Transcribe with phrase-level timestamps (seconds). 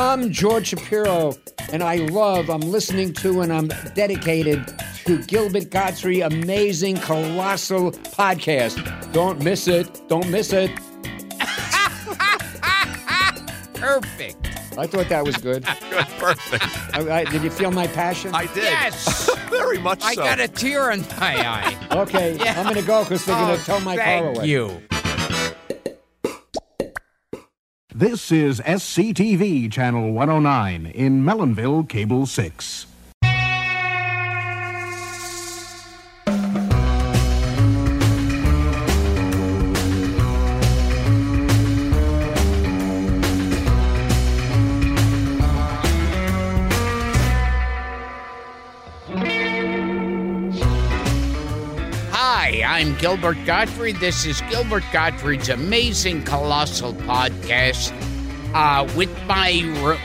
[0.00, 1.34] I'm George Shapiro,
[1.72, 4.66] and I love, I'm listening to, and I'm dedicated
[5.04, 9.12] to Gilbert Gottfried' amazing, colossal podcast.
[9.12, 10.00] Don't miss it.
[10.08, 10.70] Don't miss it.
[13.74, 14.48] Perfect.
[14.78, 15.64] I thought that was good.
[16.18, 16.64] Perfect.
[16.96, 18.34] I, I- did you feel my passion?
[18.34, 18.64] I did.
[18.64, 19.28] Yes.
[19.50, 20.22] Very much I so.
[20.22, 21.76] got a tear in my eye.
[21.92, 22.54] Okay, Yeah.
[22.58, 24.46] I'm going to go because they're going Oh, to tow my thank car away.
[24.46, 24.80] you.
[28.00, 32.86] This is SCTV Channel 109 in Melonville, Cable 6.
[52.80, 53.96] I'm Gilbert Gottfried.
[53.96, 57.92] This is Gilbert Gottfried's amazing colossal podcast.
[58.54, 59.98] Uh, with my ro-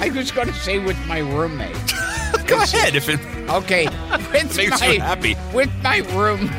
[0.00, 1.76] I was going to say with my roommate.
[2.48, 3.86] Go ahead if it Okay,
[4.32, 5.36] with makes my you happy.
[5.54, 6.50] with my room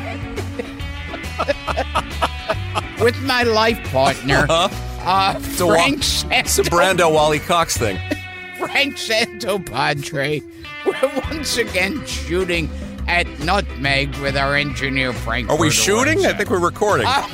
[3.02, 4.70] with my life partner, uh,
[5.04, 7.98] a Frank wa- It's a Brando Wally Cox thing.
[8.58, 10.42] Frank Santopadre.
[10.86, 12.70] We're once again shooting
[13.10, 15.50] at Nutmeg with our engineer Frank.
[15.50, 16.28] Are we shooting?
[16.28, 17.08] I think we're recording.
[17.10, 17.28] Oh,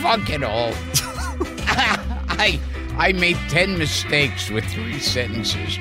[0.00, 0.72] fuck it all.
[2.38, 2.60] I
[2.96, 5.76] I made ten mistakes with three sentences.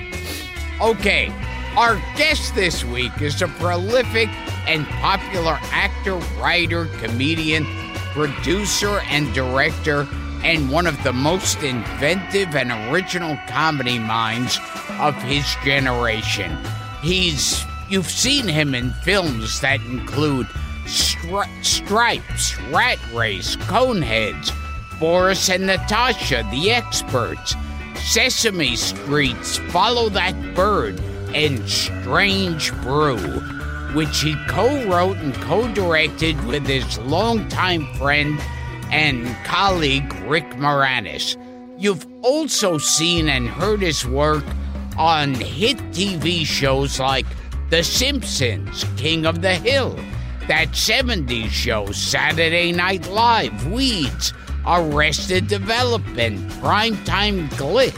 [0.81, 1.31] Okay,
[1.77, 4.29] our guest this week is a prolific
[4.67, 7.65] and popular actor, writer, comedian,
[8.13, 10.07] producer, and director,
[10.43, 14.59] and one of the most inventive and original comedy minds
[14.99, 16.57] of his generation.
[17.03, 20.47] He's you've seen him in films that include
[20.85, 24.51] Stri- Stripes, Rat Race, Coneheads,
[24.99, 27.55] Boris and Natasha, The Experts,
[27.95, 30.99] Sesame Street's Follow That Bird,
[31.35, 33.17] and Strange Brew,
[33.93, 38.39] which he co wrote and co directed with his longtime friend
[38.91, 41.35] and colleague Rick Moranis.
[41.77, 44.45] You've also seen and heard his work
[44.97, 47.25] on hit TV shows like
[47.69, 49.99] The Simpsons, King of the Hill,
[50.47, 54.33] That 70s Show, Saturday Night Live, Weeds,
[54.65, 57.93] Arrested Development, Primetime Glick,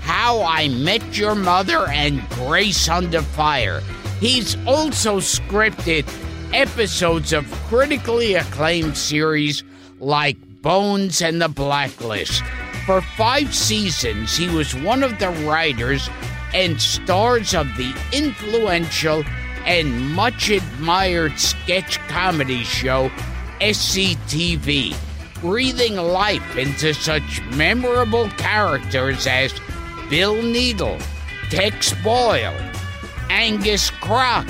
[0.00, 3.82] How I Met Your Mother, and Grace Under Fire.
[4.18, 6.04] He's also scripted
[6.52, 9.62] episodes of critically acclaimed series
[10.00, 12.42] like Bones and the Blacklist.
[12.84, 16.10] For five seasons, he was one of the writers
[16.54, 19.24] and stars of the influential
[19.64, 23.10] and much admired sketch comedy show
[23.60, 24.96] SCTV,
[25.40, 29.52] breathing life into such memorable characters as
[30.08, 30.98] Bill Needle,
[31.50, 32.56] Tex Boyle,
[33.28, 34.48] Angus Crock,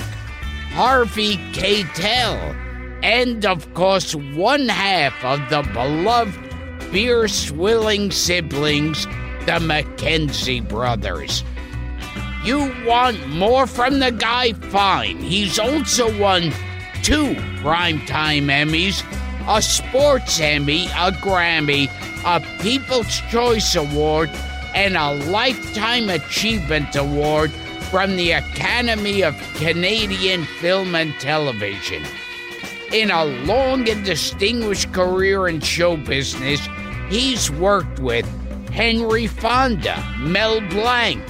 [0.71, 2.55] Harvey Keitel,
[3.03, 6.39] and of course, one half of the beloved
[6.91, 9.05] beer swilling siblings,
[9.45, 11.43] the McKenzie brothers.
[12.43, 14.53] You want more from the guy?
[14.53, 15.17] Fine.
[15.17, 16.53] He's also won
[17.03, 19.03] two Primetime Emmys,
[19.47, 21.89] a Sports Emmy, a Grammy,
[22.25, 24.29] a People's Choice Award,
[24.73, 27.51] and a Lifetime Achievement Award
[27.91, 32.03] from the Academy of Canadian Film and Television.
[32.93, 36.65] In a long and distinguished career in show business,
[37.09, 38.25] he's worked with
[38.69, 41.21] Henry Fonda, Mel Blanc,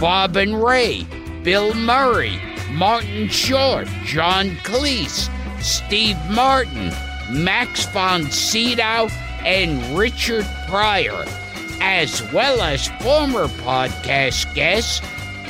[0.00, 1.06] Bob and Ray,
[1.42, 2.38] Bill Murray,
[2.70, 5.30] Martin Short, John Cleese,
[5.62, 6.92] Steve Martin,
[7.30, 9.08] Max von Sydow,
[9.44, 11.24] and Richard Pryor,
[11.80, 15.00] as well as former podcast guests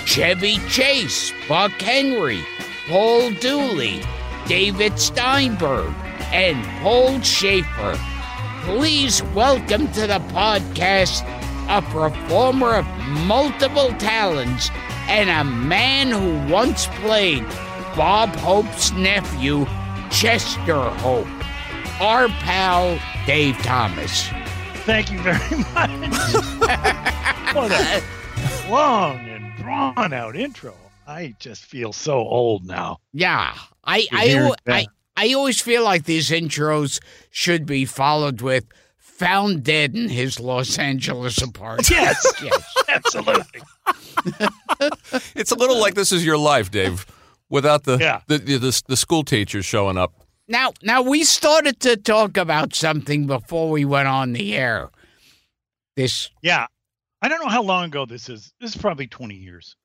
[0.05, 2.43] Chevy Chase, Buck Henry,
[2.87, 4.01] Paul Dooley,
[4.47, 5.95] David Steinberg,
[6.33, 7.99] and Paul Shaffer.
[8.65, 11.23] Please welcome to the podcast
[11.69, 12.87] a performer of
[13.27, 14.71] multiple talents
[15.09, 17.45] and a man who once played
[17.97, 19.67] Bob Hope's nephew,
[20.11, 21.27] Chester Hope,
[22.01, 24.29] our pal Dave Thomas.
[24.85, 25.39] Thank you very
[25.75, 25.91] much.
[27.55, 28.03] what a
[28.71, 30.75] long and drawn out intro.
[31.07, 32.99] I just feel so old now.
[33.13, 34.75] Yeah, I I, hear al- that.
[34.75, 34.87] I
[35.17, 37.01] I always feel like these intros
[37.31, 38.65] should be followed with
[39.19, 42.75] "found dead in his Los Angeles apartment." Yes, yes.
[42.89, 43.61] absolutely.
[45.35, 47.07] It's a little like this is your life, Dave,
[47.49, 48.21] without the Yeah.
[48.27, 50.13] the, the, the school teachers showing up.
[50.49, 54.91] Now, now we started to talk about something before we went on the air.
[55.97, 56.67] This Yeah.
[57.23, 58.53] I don't know how long ago this is.
[58.61, 59.77] This is probably 20 years.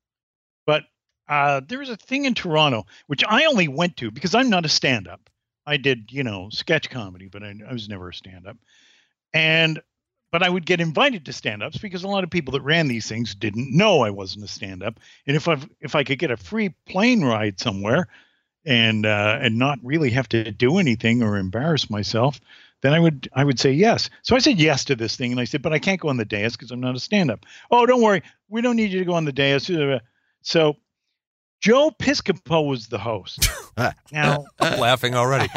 [0.65, 0.83] But
[1.29, 4.65] uh, there was a thing in Toronto, which I only went to because I'm not
[4.65, 5.21] a stand up.
[5.65, 8.57] I did, you know, sketch comedy, but I, I was never a stand up.
[9.33, 9.81] And,
[10.31, 12.87] but I would get invited to stand ups because a lot of people that ran
[12.87, 14.99] these things didn't know I wasn't a stand up.
[15.25, 18.07] And if I if I could get a free plane ride somewhere
[18.65, 22.39] and, uh, and not really have to do anything or embarrass myself,
[22.81, 24.09] then I would I would say yes.
[24.21, 26.17] So I said yes to this thing, and I said, but I can't go on
[26.17, 27.45] the dais because I'm not a stand-up.
[27.71, 29.69] Oh, don't worry, we don't need you to go on the dais.
[30.41, 30.77] So
[31.61, 33.49] Joe Piscopo was the host.
[34.11, 35.49] now I'm laughing already.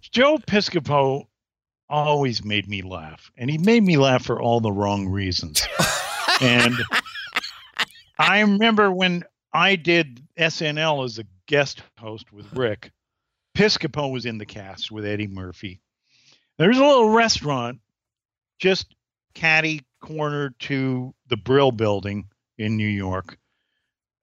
[0.00, 1.26] Joe Piscopo
[1.88, 5.66] always made me laugh, and he made me laugh for all the wrong reasons.
[6.40, 6.74] and
[8.18, 12.92] I remember when I did SNL as a guest host with Rick.
[13.56, 15.80] Piscopo was in the cast with Eddie Murphy.
[16.58, 17.80] There's a little restaurant
[18.58, 18.94] just
[19.34, 22.26] catty corner to the Brill building
[22.58, 23.38] in New York,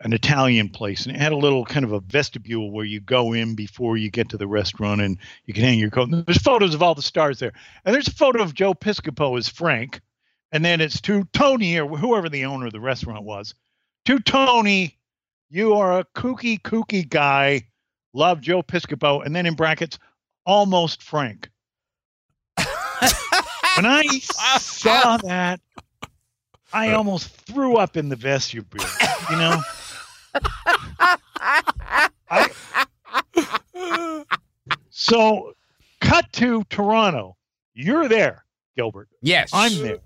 [0.03, 1.05] an Italian place.
[1.05, 4.11] And it had a little kind of a vestibule where you go in before you
[4.11, 6.09] get to the restaurant and you can hang your coat.
[6.09, 7.53] And there's photos of all the stars there.
[7.85, 10.01] And there's a photo of Joe Piscopo as Frank.
[10.51, 13.55] And then it's to Tony or whoever the owner of the restaurant was.
[14.05, 14.97] To Tony,
[15.49, 17.67] you are a kooky, kooky guy.
[18.13, 19.25] Love Joe Piscopo.
[19.25, 19.97] And then in brackets,
[20.45, 21.49] almost Frank
[23.75, 24.03] when I
[24.59, 25.59] saw that,
[26.71, 28.85] I uh, almost threw up in the vestibule.
[29.29, 29.61] You know.
[32.29, 32.49] I,
[34.89, 35.53] so,
[36.01, 37.35] cut to Toronto.
[37.73, 38.45] You're there,
[38.75, 39.09] Gilbert.
[39.21, 39.99] Yes, I'm there.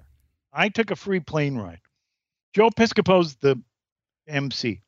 [0.53, 1.79] I took a free plane ride.
[2.53, 3.62] Joe Piscopo's the
[4.27, 4.81] MC.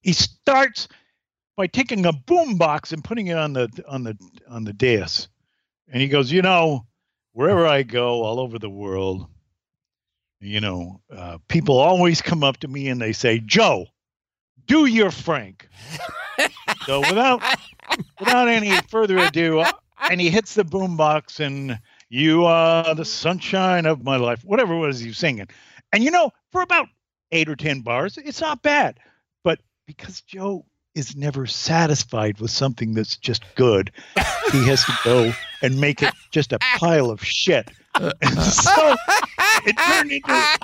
[0.00, 0.88] He starts
[1.56, 4.16] by taking a boombox and putting it on the on the
[4.48, 5.28] on the dais,
[5.88, 6.86] and he goes, "You know,
[7.32, 9.26] wherever I go, all over the world,
[10.40, 13.86] you know, uh, people always come up to me and they say, "Joe,
[14.66, 15.68] do your Frank."
[16.86, 17.42] so without
[18.18, 19.64] without any further ado,
[20.10, 21.78] and he hits the boombox and
[22.08, 25.48] you are the sunshine of my life, whatever it was he's singing.
[25.92, 26.88] And you know, for about
[27.32, 28.98] eight or ten bars, it's not bad.
[29.42, 30.64] But because Joe
[30.94, 33.92] is never satisfied with something that's just good.
[34.50, 37.70] he has to go and make it just a pile of shit.
[37.94, 38.96] And so
[39.64, 40.58] it turned into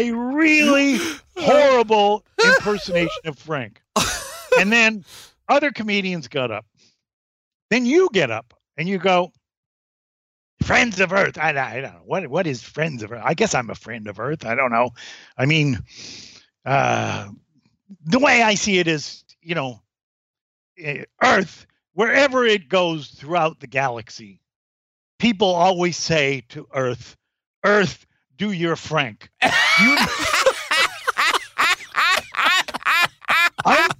[0.00, 0.98] a really
[1.36, 3.82] horrible impersonation of Frank.
[4.58, 5.04] And then
[5.48, 6.66] other comedians got up.
[7.70, 9.32] Then you get up and you go,
[10.62, 11.38] Friends of Earth.
[11.38, 12.02] I, I don't know.
[12.04, 13.22] What, what is Friends of Earth?
[13.24, 14.44] I guess I'm a friend of Earth.
[14.44, 14.90] I don't know.
[15.36, 15.78] I mean,
[16.64, 17.28] uh,
[18.04, 19.82] the way I see it is, you know,
[20.78, 24.40] eh, Earth, wherever it goes throughout the galaxy,
[25.18, 27.16] people always say to Earth,
[27.64, 28.06] Earth,
[28.36, 29.30] do your Frank.
[29.42, 29.50] You,
[33.64, 33.90] I'm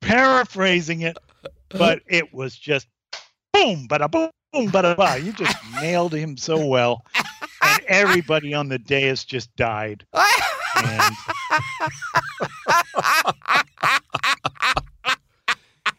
[0.00, 1.18] paraphrasing it,
[1.68, 2.86] but it was just
[3.52, 5.18] boom, bada boom, boom, bada ba.
[5.18, 7.04] You just nailed him so well.
[7.62, 10.04] And everybody on the dais just died.
[10.76, 11.14] And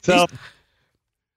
[0.01, 0.25] so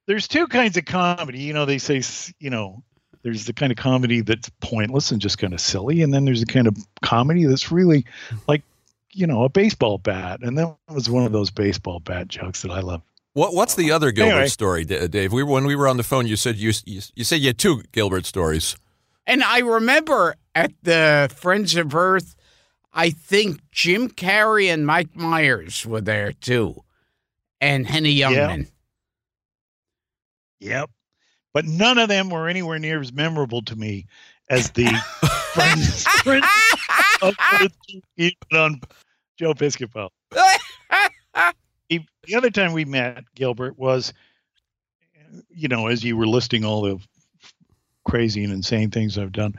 [0.07, 1.41] there's two kinds of comedy.
[1.41, 2.03] You know, they say,
[2.39, 2.83] you know,
[3.27, 6.39] there's the kind of comedy that's pointless and just kind of silly, and then there's
[6.39, 8.05] the kind of comedy that's really
[8.47, 8.63] like,
[9.11, 10.39] you know, a baseball bat.
[10.43, 13.03] And that was one of those baseball bat jokes that I love.
[13.33, 14.47] What What's the other Gilbert Anyway.
[14.47, 15.33] story, uh, Dave?
[15.33, 17.59] We when we were on the phone, you said you you, you said you had
[17.59, 18.77] two Gilbert stories.
[19.27, 22.37] And I remember at the Friends of Earth,
[22.95, 26.85] I think Jim Carrey and Mike Myers were there too,
[27.61, 28.71] and Henny Youngman.
[30.61, 30.91] Yep.
[31.57, 34.05] But none of them were anywhere near as memorable to me
[34.51, 34.85] as the
[35.55, 36.05] friends
[37.23, 37.35] of
[38.53, 38.83] on
[39.39, 40.11] Joe Piscopo.
[41.89, 44.13] He- the other time we met, Gilbert, was,
[45.49, 46.99] you know, as you were listing all the
[48.05, 49.55] crazy and insane things I've done,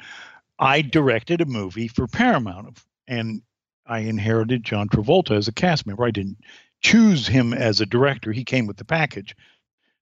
[0.60, 2.78] I directed a movie for Paramount,
[3.08, 3.42] and
[3.88, 6.06] I inherited John Travolta as a cast member.
[6.06, 6.38] I didn't
[6.80, 9.36] choose him as a director; he came with the package.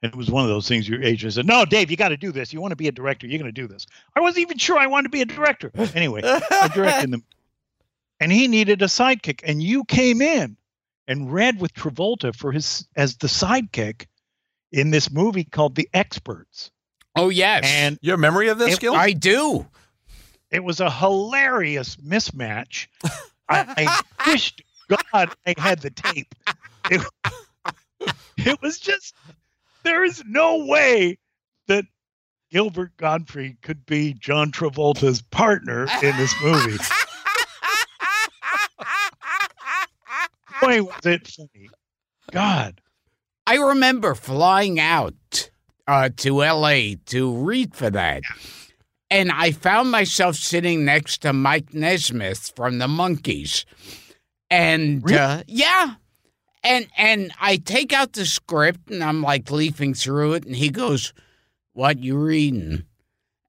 [0.04, 2.18] And it was one of those things your agent said, No, Dave, you got to
[2.18, 2.54] do this.
[2.54, 3.86] You want to be a director, you're going to do this.
[4.16, 5.72] I wasn't even sure I wanted to be a director.
[5.96, 7.24] Anyway, I directed them.
[8.22, 9.42] And he needed a sidekick.
[9.44, 10.56] And you came in
[11.06, 14.06] and read with Travolta for his as the sidekick
[14.72, 16.72] in this movie called The Experts.
[17.18, 18.96] Oh yes, And Your memory of this, It- Gil?
[18.96, 19.68] I do.
[20.50, 22.88] it was a hilarious mismatch.
[23.50, 26.34] I, I wished God I had the tape.
[26.90, 27.02] It,
[28.38, 29.14] it was just
[29.86, 31.18] there is no way
[31.68, 31.86] that
[32.52, 36.78] Gilbert Gottfried could be John Travolta's partner in this movie.
[40.62, 41.70] Boy, was it funny.
[42.32, 42.82] God.
[43.48, 45.52] I remember flying out
[45.88, 48.24] uh, to LA to read for that.
[49.12, 53.66] And I found myself sitting next to Mike Nesmith from the Monkees.
[54.50, 55.20] And uh, really?
[55.20, 55.94] uh, yeah,
[56.66, 60.72] and and I take out the script and I'm like leafing through it and he
[60.72, 61.14] goes,
[61.74, 62.86] "What you reading?"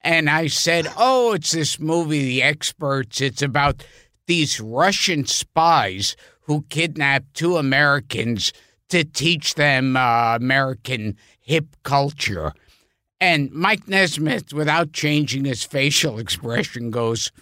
[0.03, 3.23] And I said, "Oh, it's this movie The Experts.
[3.23, 3.83] It's about
[4.27, 8.53] these Russian spies who kidnapped two Americans
[8.91, 12.53] to teach them uh, American hip culture.
[13.19, 17.33] And Mike Nesmith, without changing his facial expression, goes,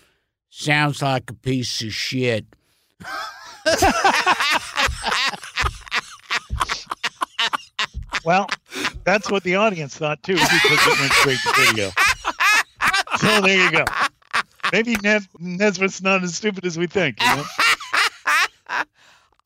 [0.51, 2.47] Sounds like a piece of shit.
[8.25, 8.49] Well,
[9.05, 11.91] that's what the audience thought too, because it went straight to video.
[13.19, 13.85] So there you go.
[14.73, 17.21] Maybe Nes- Nesmith's not as stupid as we think.
[17.21, 17.45] You know?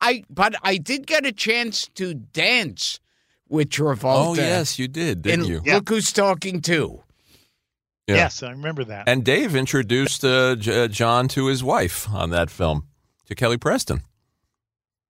[0.01, 2.99] I but I did get a chance to dance
[3.49, 4.27] with Travolta.
[4.29, 5.61] Oh yes, you did, didn't and you?
[5.65, 5.75] Yeah.
[5.75, 7.03] look who's talking too.
[8.07, 8.15] Yeah.
[8.15, 9.07] Yes, I remember that.
[9.09, 12.87] And Dave introduced uh, J- John to his wife on that film,
[13.27, 14.01] to Kelly Preston.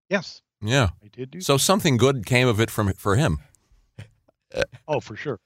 [0.10, 0.90] Yes, Yeah.
[1.04, 1.42] I did do.
[1.42, 3.40] So something good came of it from for him.
[4.88, 5.40] Oh, for sure.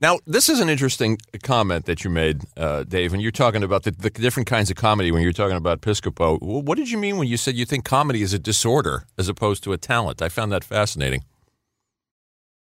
[0.00, 3.82] Now, this is an interesting comment that you made, uh, Dave, when you're talking about
[3.82, 5.12] the, the different kinds of comedy.
[5.12, 8.22] When you're talking about Piscopo, what did you mean when you said you think comedy
[8.22, 10.22] is a disorder as opposed to a talent?
[10.22, 11.22] I found that fascinating.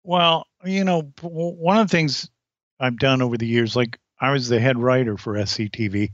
[0.05, 2.31] Well, you know, one of the things
[2.79, 6.13] I've done over the years, like I was the head writer for SCTV,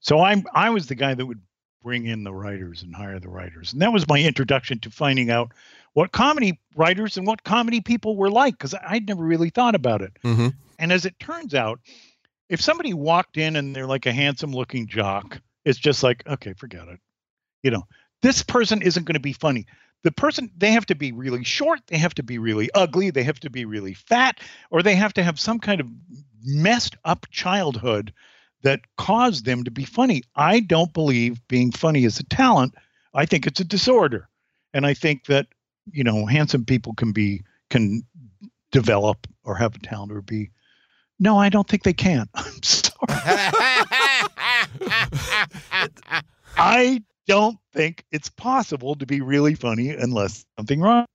[0.00, 1.40] so I'm I was the guy that would
[1.82, 5.30] bring in the writers and hire the writers, and that was my introduction to finding
[5.30, 5.52] out
[5.92, 10.02] what comedy writers and what comedy people were like because I'd never really thought about
[10.02, 10.12] it.
[10.24, 10.48] Mm-hmm.
[10.78, 11.80] And as it turns out,
[12.48, 16.52] if somebody walked in and they're like a handsome looking jock, it's just like, okay,
[16.52, 17.00] forget it.
[17.62, 17.86] You know,
[18.22, 19.66] this person isn't going to be funny.
[20.02, 23.22] The person, they have to be really short, they have to be really ugly, they
[23.24, 25.88] have to be really fat, or they have to have some kind of
[26.42, 28.12] messed up childhood
[28.62, 30.22] that caused them to be funny.
[30.36, 32.74] I don't believe being funny is a talent.
[33.14, 34.28] I think it's a disorder.
[34.72, 35.46] And I think that,
[35.90, 38.02] you know, handsome people can be, can
[38.70, 40.50] develop or have a talent or be
[41.22, 42.26] no, I don't think they can.
[42.34, 42.96] I'm sorry.
[46.56, 51.06] I don't think it's possible to be really funny unless something wrong.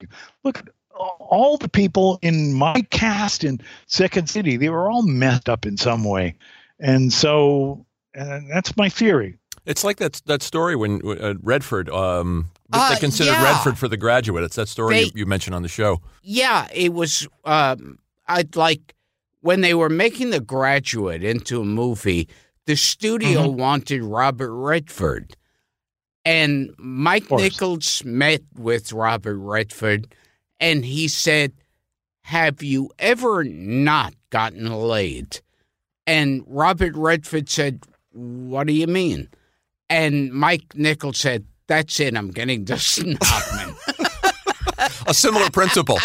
[0.43, 0.63] Look
[0.95, 5.75] all the people in my cast in Second City, they were all messed up in
[5.75, 6.35] some way.
[6.79, 7.85] And so
[8.17, 9.37] uh, that's my theory.
[9.65, 11.89] It's like that that story when uh, Redford.
[11.89, 13.43] Um, Uh, they considered yeah.
[13.43, 14.43] Redford for the graduate.
[14.43, 16.01] It's that story They- you, you mentioned on the show.
[16.23, 17.27] Yeah, it was.
[17.45, 18.93] Um, I'd like
[19.41, 22.27] when they were making The Graduate into a movie.
[22.65, 23.57] The studio Mm-hmm.
[23.59, 25.37] wanted Robert Redford,
[26.25, 27.29] and Mike.
[27.29, 30.13] Nichols met with Robert Redford,
[30.59, 31.53] and he said,
[32.23, 35.41] "Have you ever not gotten laid?"
[36.07, 39.29] And Robert Redford said, "What do you mean?"
[39.89, 42.15] And Mike Nichols said, "That's it.
[42.15, 43.75] I'm getting Dustin Hoffman."
[45.07, 45.99] A similar principle.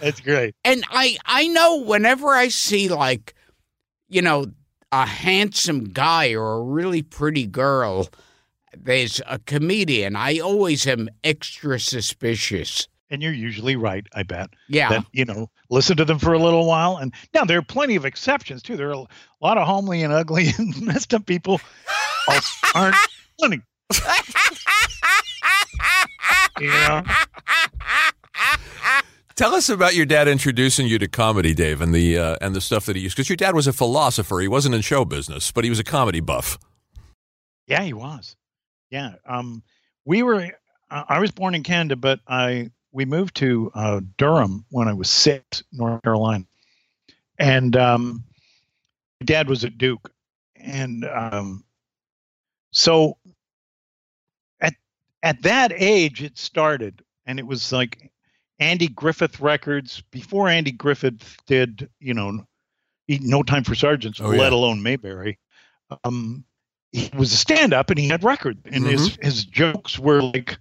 [0.00, 0.54] That's great.
[0.64, 3.34] and I I know whenever I see like
[4.08, 4.46] you know
[4.92, 8.08] a handsome guy or a really pretty girl
[8.76, 12.88] there's a comedian I always am extra suspicious.
[13.08, 14.50] And you're usually right, I bet.
[14.68, 14.88] Yeah.
[14.88, 16.96] That, you know, listen to them for a little while.
[16.96, 18.76] And now there are plenty of exceptions too.
[18.76, 19.06] There are a
[19.40, 21.60] lot of homely and ugly and messed up people
[22.74, 22.96] aren't
[23.40, 23.60] funny.
[26.60, 27.02] Know?
[29.36, 32.60] Tell us about your dad introducing you to comedy, Dave, and the uh, and the
[32.62, 33.16] stuff that he used.
[33.16, 35.84] Because your dad was a philosopher; he wasn't in show business, but he was a
[35.84, 36.58] comedy buff.
[37.66, 38.34] Yeah, he was.
[38.90, 39.16] Yeah.
[39.28, 39.62] Um,
[40.06, 40.50] we were.
[40.90, 44.94] Uh, I was born in Canada, but I we moved to uh, Durham when I
[44.94, 46.46] was six, North Carolina,
[47.38, 48.24] and um,
[49.20, 50.10] my dad was at Duke,
[50.56, 51.62] and um,
[52.72, 53.18] so
[54.62, 54.72] at
[55.22, 58.10] at that age it started, and it was like
[58.60, 60.02] Andy Griffith Records.
[60.10, 62.46] Before Andy Griffith did, you know,
[63.08, 64.40] No Time for Sergeants, Oh, yeah.
[64.40, 65.38] let alone Mayberry.
[66.02, 66.44] Um,
[66.92, 68.60] he was a stand-up and he had records.
[68.64, 70.56] And his his jokes were like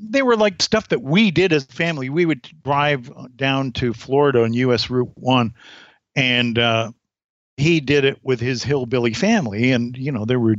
[0.00, 2.08] they were like stuff that we did as a family.
[2.08, 5.54] We would drive down to florida on us route 1
[6.16, 6.92] and uh,
[7.56, 9.72] he did it with his hillbilly family.
[9.72, 10.56] And you know there were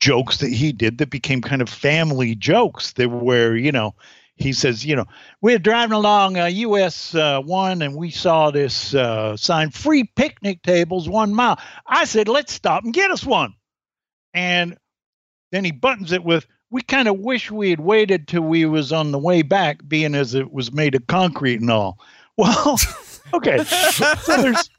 [0.00, 3.94] jokes that he did that became kind of family jokes that were you know
[4.34, 5.04] he says you know
[5.40, 10.62] we're driving along uh, us uh, 1 and we saw this uh, sign free picnic
[10.62, 11.58] tables one mile.
[11.86, 13.54] I said let's stop and get us one.
[14.34, 14.78] And
[15.52, 18.92] then he buttons it with, "We kind of wish we had waited till we was
[18.92, 21.98] on the way back, being as it was made of concrete and all."
[22.38, 22.78] Well,
[23.34, 24.70] okay, so there's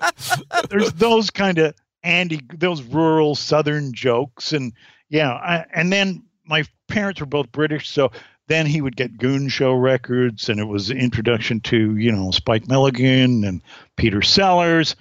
[0.71, 4.73] there's those kind of Andy, those rural Southern jokes, and
[5.09, 8.12] yeah, I, and then my parents were both British, so
[8.47, 12.67] then he would get Goon Show records, and it was introduction to you know Spike
[12.67, 13.62] Milligan and
[13.95, 14.95] Peter Sellers.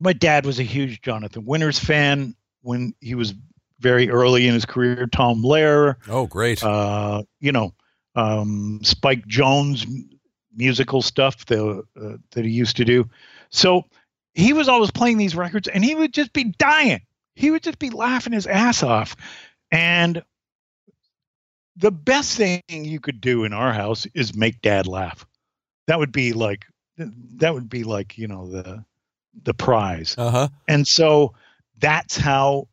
[0.00, 3.34] My dad was a huge Jonathan Winters fan when he was
[3.80, 5.06] very early in his career.
[5.10, 6.62] Tom Lehrer, Oh, great.
[6.62, 7.74] uh, you know,
[8.14, 9.86] um, Spike Jones
[10.54, 13.08] musical stuff that, uh, that he used to do.
[13.50, 13.84] So
[14.34, 17.00] he was always playing these records and he would just be dying.
[17.34, 19.16] He would just be laughing his ass off.
[19.70, 20.22] And
[21.76, 25.24] the best thing you could do in our house is make dad laugh.
[25.86, 26.66] That would be like,
[26.98, 28.84] that would be like, you know, the,
[29.44, 30.14] the prize.
[30.18, 30.48] Uh huh.
[30.68, 31.32] And so
[31.78, 32.68] that's how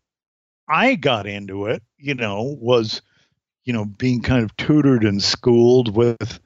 [0.67, 3.01] I got into it, you know, was,
[3.63, 6.39] you know, being kind of tutored and schooled with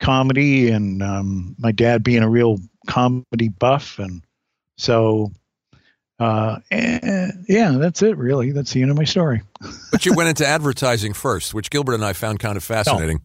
[0.00, 3.98] comedy and um, my dad being a real comedy buff.
[3.98, 4.22] And
[4.76, 5.32] so,
[6.18, 8.52] uh, eh, yeah, that's it, really.
[8.52, 9.42] That's the end of my story.
[9.90, 13.20] But you went into advertising first, which Gilbert and I found kind of fascinating.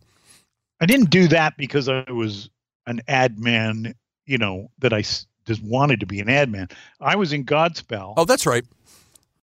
[0.79, 2.49] I didn't do that because I was
[2.85, 3.95] an ad man,
[4.27, 6.69] you know, that I just wanted to be an ad man.
[7.01, 8.13] I was in Godspell.
[8.17, 8.63] Oh, that's right.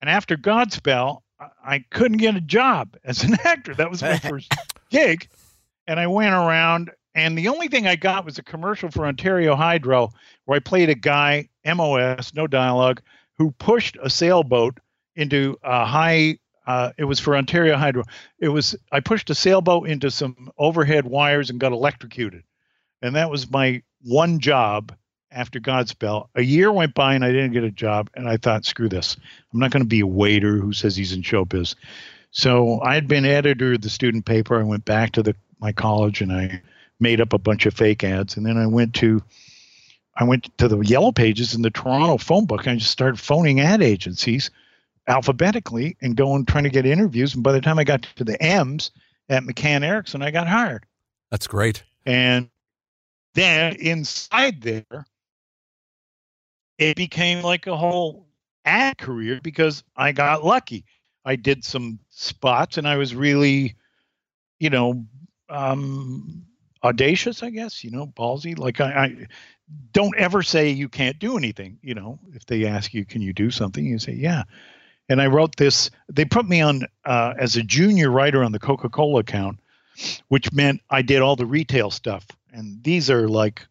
[0.01, 1.21] And after Godspell,
[1.63, 3.73] I- couldn't get a job as an actor.
[3.75, 4.51] That was my first
[4.89, 5.27] gig.
[5.87, 9.55] And I went around, and the only thing I got was a commercial for Ontario
[9.55, 10.09] Hydro
[10.45, 13.01] where I played a guy, MOS, no dialogue,
[13.37, 14.79] who pushed a sailboat
[15.15, 16.39] into a high.
[16.65, 18.03] Uh, it was for Ontario Hydro.
[18.39, 22.43] It was I pushed a sailboat into some overhead wires and got electrocuted,
[23.01, 24.93] and that was my one job
[25.31, 26.27] after Godspell.
[26.35, 29.17] A year went by and I didn't get a job, and I thought, screw this.
[29.53, 31.75] I'm not going to be a waiter who says he's in showbiz.
[32.31, 34.59] So I had been editor of the student paper.
[34.59, 36.61] I went back to the my college and I
[36.99, 39.21] made up a bunch of fake ads, and then I went to
[40.15, 42.61] I went to the yellow pages in the Toronto phone book.
[42.61, 44.49] And I just started phoning ad agencies
[45.07, 47.35] alphabetically and going trying to get interviews.
[47.35, 48.91] And by the time I got to the M's
[49.29, 50.85] at McCann Erickson, I got hired.
[51.29, 51.83] That's great.
[52.05, 52.49] And
[53.35, 55.05] then inside there,
[56.77, 58.27] it became like a whole
[58.65, 60.85] ad career because I got lucky.
[61.25, 63.75] I did some spots and I was really,
[64.59, 65.05] you know,
[65.49, 66.45] um,
[66.83, 68.57] audacious, I guess, you know, ballsy.
[68.57, 69.27] Like I, I
[69.91, 71.79] don't ever say you can't do anything.
[71.81, 73.83] You know, if they ask you, can you do something?
[73.85, 74.43] You say, yeah.
[75.09, 78.59] And I wrote this, they put me on uh, as a junior writer on the
[78.59, 79.59] Coca Cola account
[80.27, 82.25] which meant I did all the retail stuff.
[82.51, 83.65] And these are like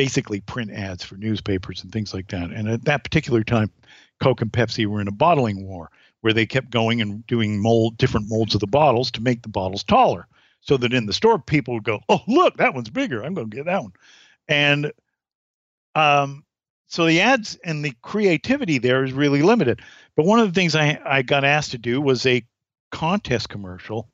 [0.00, 2.50] basically print ads for newspapers and things like that.
[2.50, 3.70] And at that particular time,
[4.18, 5.90] Coke and Pepsi were in a bottling war
[6.22, 9.50] where they kept going and doing mold different molds of the bottles to make the
[9.50, 10.26] bottles taller.
[10.62, 13.22] So that in the store people would go, Oh, look, that one's bigger.
[13.22, 13.92] I'm gonna get that one.
[14.48, 14.90] And
[15.94, 16.44] um
[16.86, 19.82] so the ads and the creativity there is really limited.
[20.16, 22.42] But one of the things I, I got asked to do was a
[22.90, 24.08] contest commercial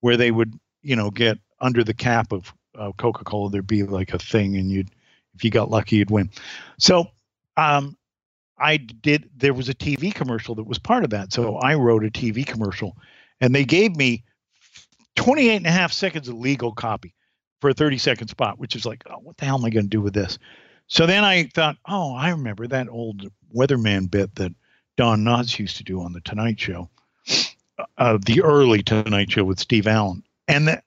[0.00, 4.12] where they would you know get under the cap of uh, coca-cola there'd be like
[4.12, 4.90] a thing and you'd
[5.34, 6.30] if you got lucky you'd win
[6.78, 7.06] so
[7.56, 7.96] um
[8.58, 12.04] i did there was a tv commercial that was part of that so i wrote
[12.04, 12.96] a tv commercial
[13.40, 14.22] and they gave me
[15.16, 17.14] 28 and a half seconds of legal copy
[17.60, 19.86] for a 30 second spot which is like oh, what the hell am i going
[19.86, 20.38] to do with this
[20.86, 24.52] so then i thought oh i remember that old weatherman bit that
[24.96, 26.88] don knotts used to do on the tonight show
[27.98, 30.82] uh, the early Tonight Show with Steve Allen, and the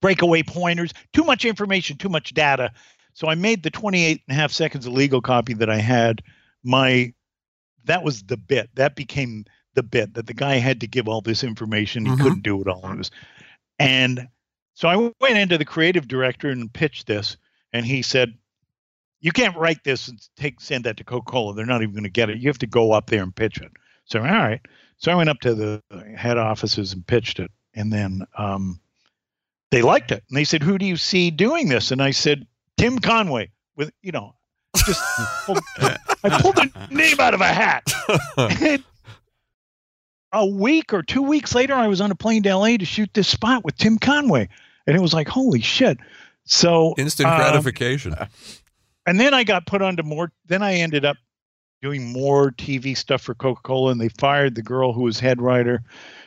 [0.00, 2.72] breakaway pointers, too much information, too much data.
[3.14, 6.22] So I made the 28 and a half seconds of legal copy that I had.
[6.62, 7.12] My
[7.84, 8.70] that was the bit.
[8.74, 12.06] That became the bit that the guy had to give all this information.
[12.06, 12.20] He Mhm.
[12.20, 12.90] couldn't do it all.
[12.90, 13.10] It was
[13.78, 14.28] and
[14.74, 17.36] so i went into the creative director and pitched this
[17.72, 18.34] and he said
[19.20, 21.54] you can't write this and take send that to coca-cola.
[21.54, 22.38] They're not even going to get it.
[22.38, 23.72] You have to go up there and pitch it.
[24.04, 24.60] So all right.
[24.98, 25.82] So I went up to the
[26.16, 28.80] head offices and pitched it, and then um,
[29.70, 32.46] they liked it, and they said, "Who do you see doing this?" And I said,
[32.76, 34.34] "Tim Conway." With you know,
[34.86, 35.02] just
[35.46, 37.82] pulled, I pulled a name out of a hat.
[38.38, 38.84] And
[40.32, 43.12] a week or two weeks later, I was on a plane to LA to shoot
[43.14, 44.48] this spot with Tim Conway,
[44.86, 45.98] and it was like, "Holy shit!"
[46.44, 48.14] So Instant um, gratification.
[49.06, 50.32] and then I got put onto more.
[50.46, 51.16] Then I ended up
[51.82, 55.40] doing more TV stuff for Coca Cola, and they fired the girl who was head
[55.40, 55.82] writer.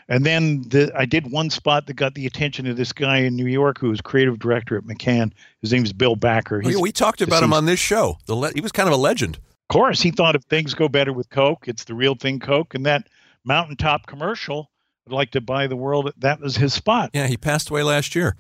[0.10, 3.36] And then the, I did one spot that got the attention of this guy in
[3.36, 5.34] New York who was creative director at McCann.
[5.62, 6.62] His name's Bill Backer.
[6.64, 8.18] Oh, He's, we talked about him on this show.
[8.26, 9.36] The le- he was kind of a legend.
[9.36, 12.74] of course, he thought if things go better with Coke, it's the real thing Coke,
[12.74, 13.08] and that
[13.44, 14.72] mountaintop commercial.
[15.06, 16.12] I'd like to buy the world.
[16.18, 17.12] That was his spot.
[17.14, 18.36] Yeah, he passed away last year.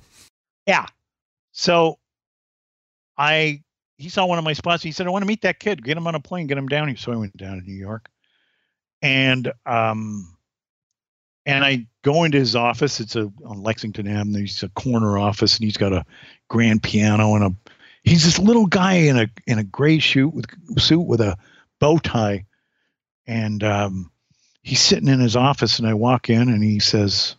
[0.65, 0.86] Yeah.
[1.53, 1.97] So
[3.17, 3.63] I
[3.97, 4.84] he saw one of my spots.
[4.84, 5.84] He said, I want to meet that kid.
[5.84, 6.97] Get him on a plane, get him down here.
[6.97, 8.10] So I went down to New York.
[9.01, 10.37] And um
[11.47, 12.99] and I go into his office.
[12.99, 14.41] It's a on Lexington Avenue.
[14.41, 16.05] He's a corner office and he's got a
[16.49, 17.55] grand piano and a
[18.03, 20.45] he's this little guy in a in a gray suit with
[20.77, 21.38] suit with a
[21.79, 22.45] bow tie.
[23.25, 24.12] And um
[24.62, 27.38] he's sitting in his office and I walk in and he says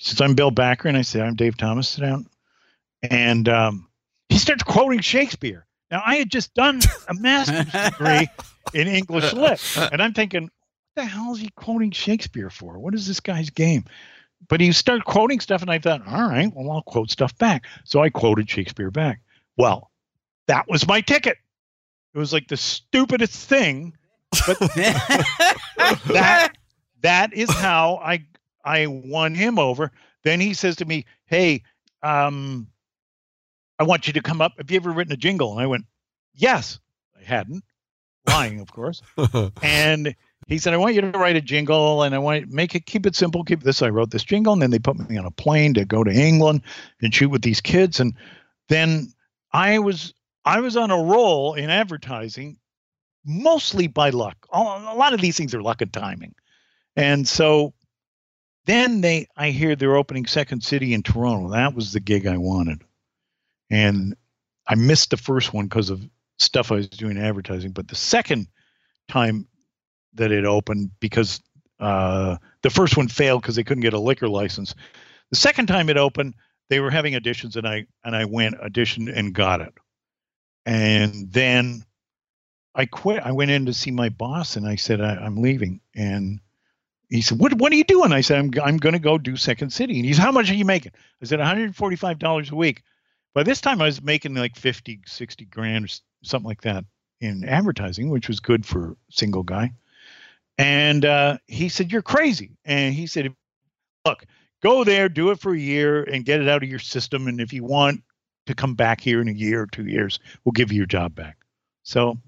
[0.00, 1.90] he says, I'm Bill Backer, and I say, I'm Dave Thomas.
[1.90, 2.26] Sit down.
[3.02, 3.86] And um,
[4.30, 5.66] he starts quoting Shakespeare.
[5.90, 8.26] Now, I had just done a master's degree
[8.72, 9.62] in English lit,
[9.92, 10.50] and I'm thinking,
[11.00, 12.78] the hell is he quoting Shakespeare for?
[12.78, 13.84] What is this guy's game?
[14.48, 17.64] But he started quoting stuff, and I thought, all right, well, I'll quote stuff back.
[17.84, 19.20] So I quoted Shakespeare back.
[19.56, 19.90] Well,
[20.46, 21.38] that was my ticket.
[22.14, 23.96] It was like the stupidest thing,
[24.46, 24.58] but
[26.08, 26.52] that
[27.02, 28.26] that is how I
[28.64, 29.92] I won him over.
[30.24, 31.62] Then he says to me, "Hey,
[32.02, 32.66] um,
[33.78, 34.54] I want you to come up.
[34.58, 35.84] Have you ever written a jingle?" And I went,
[36.34, 36.78] "Yes."
[37.18, 37.64] I hadn't,
[38.26, 39.02] lying, of course.
[39.62, 40.14] and
[40.46, 42.86] he said, "I want you to write a jingle, and I want to make it
[42.86, 43.44] keep it simple.
[43.44, 45.84] Keep this." I wrote this jingle, and then they put me on a plane to
[45.84, 46.62] go to England
[47.02, 48.14] and shoot with these kids, and
[48.68, 49.12] then
[49.52, 52.56] I was I was on a roll in advertising,
[53.24, 54.46] mostly by luck.
[54.52, 54.60] A
[54.94, 56.34] lot of these things are luck and timing,
[56.96, 57.74] and so
[58.66, 61.50] then they I hear they're opening Second City in Toronto.
[61.50, 62.82] That was the gig I wanted.
[63.70, 64.16] And
[64.66, 67.94] I missed the first one because of stuff I was doing in advertising, but the
[67.94, 68.48] second
[69.08, 69.46] time
[70.14, 71.40] that it opened because
[71.78, 74.74] uh, the first one failed because they couldn't get a liquor license.
[75.30, 76.34] The second time it opened,
[76.68, 79.72] they were having auditions and I and I went auditioned and got it.
[80.66, 81.84] And then
[82.74, 83.22] I quit.
[83.22, 86.40] I went in to see my boss and I said I, I'm leaving and
[87.10, 89.36] he said, "What what are you doing?" I said, "I'm I'm going to go do
[89.36, 92.82] Second City." And he said, "How much are you making?" I said, "145 a week."
[93.34, 96.84] By this time, I was making like 50, 60 grand something like that
[97.20, 99.72] in advertising, which was good for a single guy.
[100.60, 103.34] And uh, he said, "You're crazy." And he said,
[104.04, 104.24] "Look,
[104.62, 107.28] go there, do it for a year, and get it out of your system.
[107.28, 108.02] And if you want
[108.46, 111.14] to come back here in a year or two years, we'll give you your job
[111.14, 111.36] back."
[111.82, 112.18] So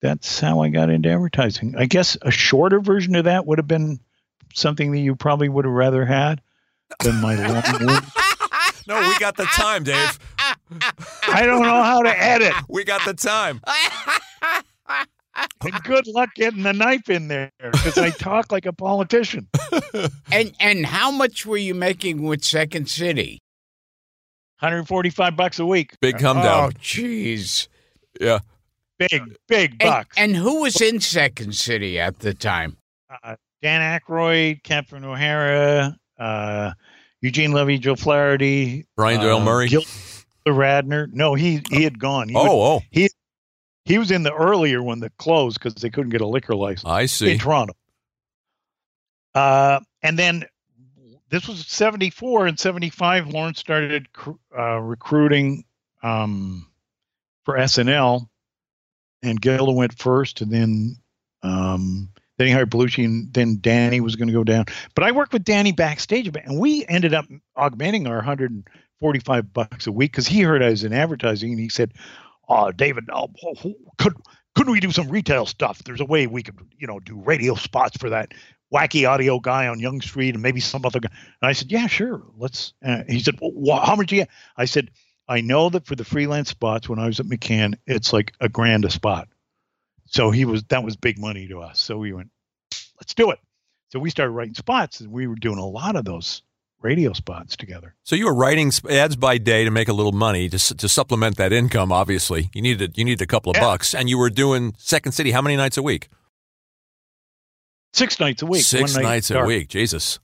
[0.00, 1.74] that's how I got into advertising.
[1.76, 4.00] I guess a shorter version of that would have been
[4.54, 6.40] something that you probably would have rather had
[7.00, 8.02] than my long one.
[8.86, 10.18] No, we got the time, Dave.
[11.28, 12.54] I don't know how to edit.
[12.68, 13.60] We got the time.
[15.62, 19.48] And good luck getting the knife in there because I talk like a politician.
[20.32, 23.40] And and how much were you making with Second City?
[24.60, 25.96] 145 bucks a week.
[26.00, 26.46] Big come down.
[26.46, 26.72] Oh, down.
[26.72, 27.68] jeez.
[28.20, 28.40] Yeah.
[28.98, 30.16] Big, big And, bucks.
[30.18, 32.76] and who was in Second City at the time?
[33.22, 36.72] uh, Dan Aykroyd, Catherine O'Hara, uh,
[37.20, 39.68] Eugene Levy, Joe Flaherty, Brian Doyle uh, Murray.
[39.68, 39.86] Gilda
[40.46, 41.08] Radner.
[41.12, 42.28] No, he he had gone.
[42.28, 43.08] He was- Oh, oh, he
[43.96, 47.06] was in the earlier one that closed because they couldn't get a liquor license I
[47.06, 47.32] see.
[47.32, 47.38] in.
[47.38, 47.74] Toronto.
[49.34, 50.44] Uh, and then
[51.30, 53.28] this was 74 and 75.
[53.28, 54.08] Lorne started
[54.56, 55.64] uh, recruiting
[56.02, 56.66] um,
[57.44, 58.28] for SNL,
[59.22, 60.96] and Gilda went first, and then
[61.42, 64.66] um, then he hired Belushi, and then Danny was going to go down.
[64.94, 69.92] But I worked with Danny backstage and we ended up augmenting our 145 bucks a
[69.92, 71.92] week because he heard I was in advertising, and he said,
[72.48, 73.28] "Oh, David, oh,
[73.98, 74.14] could
[74.54, 75.82] couldn't we do some retail stuff?
[75.84, 78.32] There's a way we could, you know, do radio spots for that
[78.72, 81.86] wacky audio guy on Yonge Street and maybe some other guy." And I said, "Yeah,
[81.86, 84.90] sure, let's." Uh, he said, well, "How much do you?" I said,
[85.28, 88.48] "I know that for the freelance spots when I was at McCann, it's like a
[88.48, 89.28] grand a spot."
[90.06, 91.78] So he was that was big money to us.
[91.78, 92.30] So we went,
[93.00, 93.38] "Let's do it."
[93.90, 96.42] So we started writing spots, and we were doing a lot of those
[96.80, 97.94] radio spots together.
[98.04, 101.36] So you were writing ads by day to make a little money to to supplement
[101.36, 101.92] that income.
[101.92, 103.62] Obviously, you needed you needed a couple of Yeah.
[103.64, 105.30] bucks, and you were doing Second City.
[105.32, 106.08] How many nights a week?
[107.92, 108.62] Six nights a week.
[108.64, 109.68] Six night nights a week.
[109.68, 110.18] Jesus.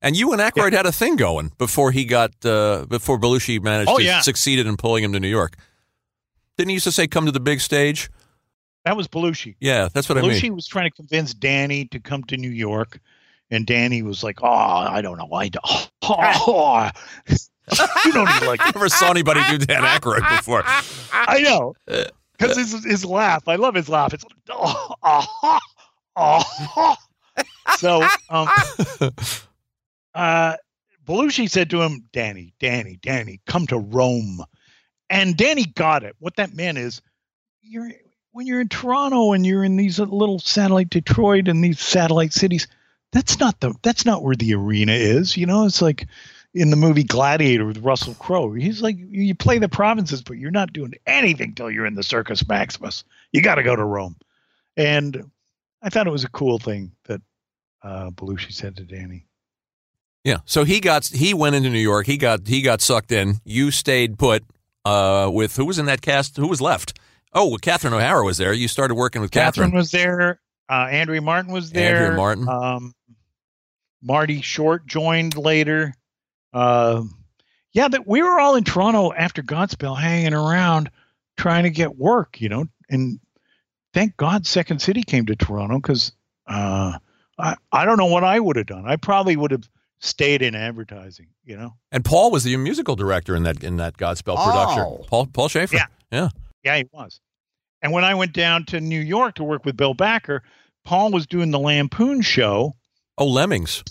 [0.00, 3.90] And you and Aykroyd had a thing going before he got uh, before Belushi managed
[3.90, 4.20] Oh, to yeah.
[4.20, 5.56] succeeded in pulling him to New York.
[6.56, 8.08] Didn't he used to say, "Come to the big stage"?
[8.84, 9.56] That was Belushi.
[9.60, 10.30] Yeah, that's what I mean.
[10.30, 13.00] Belushi was trying to convince Danny to come to New York,
[13.50, 15.32] and Danny was like, "Oh, I don't know.
[15.32, 15.90] I don't.
[16.02, 16.90] Oh,
[18.04, 20.62] you don't even like." Never saw anybody do Dan Aykroyd before.
[21.12, 21.74] I know
[22.38, 23.46] because his his laugh.
[23.48, 24.14] I love his laugh.
[24.14, 25.58] It's like, oh, oh,
[26.16, 26.94] oh.
[27.76, 28.48] so um,
[30.14, 30.56] uh,
[31.06, 34.44] Belushi said to him, "Danny, Danny, Danny, come to Rome,"
[35.10, 36.16] and Danny got it.
[36.18, 37.02] What that meant is,
[37.62, 37.90] you're
[38.32, 42.68] when you're in Toronto and you're in these little satellite Detroit and these satellite cities,
[43.12, 45.36] that's not the that's not where the arena is.
[45.36, 46.06] You know, it's like
[46.54, 48.52] in the movie Gladiator with Russell Crowe.
[48.52, 52.02] He's like, you play the provinces, but you're not doing anything till you're in the
[52.02, 53.04] Circus Maximus.
[53.32, 54.16] You got to go to Rome.
[54.76, 55.30] And
[55.82, 57.20] I thought it was a cool thing that
[57.82, 59.26] uh, Belushi said to Danny.
[60.24, 60.38] Yeah.
[60.44, 62.06] So he got he went into New York.
[62.06, 63.36] He got he got sucked in.
[63.44, 64.44] You stayed put
[64.84, 66.36] uh, with who was in that cast?
[66.36, 66.98] Who was left?
[67.32, 68.52] Oh, well, Catherine O'Hara was there.
[68.52, 69.66] You started working with Catherine.
[69.66, 70.40] Catherine was there.
[70.68, 71.96] Uh, Andrea Martin was there.
[71.96, 72.48] Andrea Martin.
[72.48, 72.94] Um,
[74.02, 75.94] Marty Short joined later.
[76.52, 77.04] Uh,
[77.72, 80.90] yeah, that we were all in Toronto after Godspell, hanging around,
[81.36, 82.40] trying to get work.
[82.40, 83.20] You know, and
[83.92, 86.12] thank God Second City came to Toronto because
[86.46, 86.98] uh,
[87.38, 88.86] I I don't know what I would have done.
[88.86, 89.68] I probably would have
[90.00, 91.28] stayed in advertising.
[91.44, 91.74] You know.
[91.92, 94.84] And Paul was the musical director in that in that Godspell production.
[94.84, 95.04] Oh.
[95.06, 95.76] Paul Paul Shaffer.
[95.76, 95.86] Yeah.
[96.10, 96.28] Yeah.
[96.64, 97.20] Yeah, he was.
[97.82, 100.42] And when I went down to New York to work with Bill Backer,
[100.84, 102.74] Paul was doing the Lampoon show.
[103.18, 103.84] Oh, Lemmings.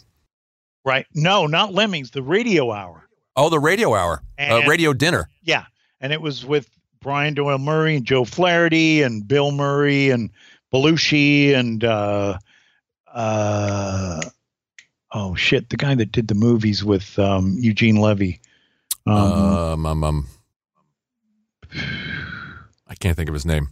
[0.84, 1.06] Right?
[1.14, 3.08] No, not Lemmings, the Radio Hour.
[3.36, 4.24] Oh, the radio hour.
[4.40, 5.30] Uh, radio dinner.
[5.44, 5.66] Yeah,
[6.02, 6.68] and it was with
[7.02, 10.32] Brian Doyle Murray and Joe Flaherty and Bill Murray and
[10.74, 12.40] Belushi and uh,
[13.14, 14.22] uh,
[15.12, 18.40] oh shit, the guy that did the movies with um, Eugene Levy.
[19.06, 20.28] Um, um, um, um,
[22.88, 23.70] I can't think of his name.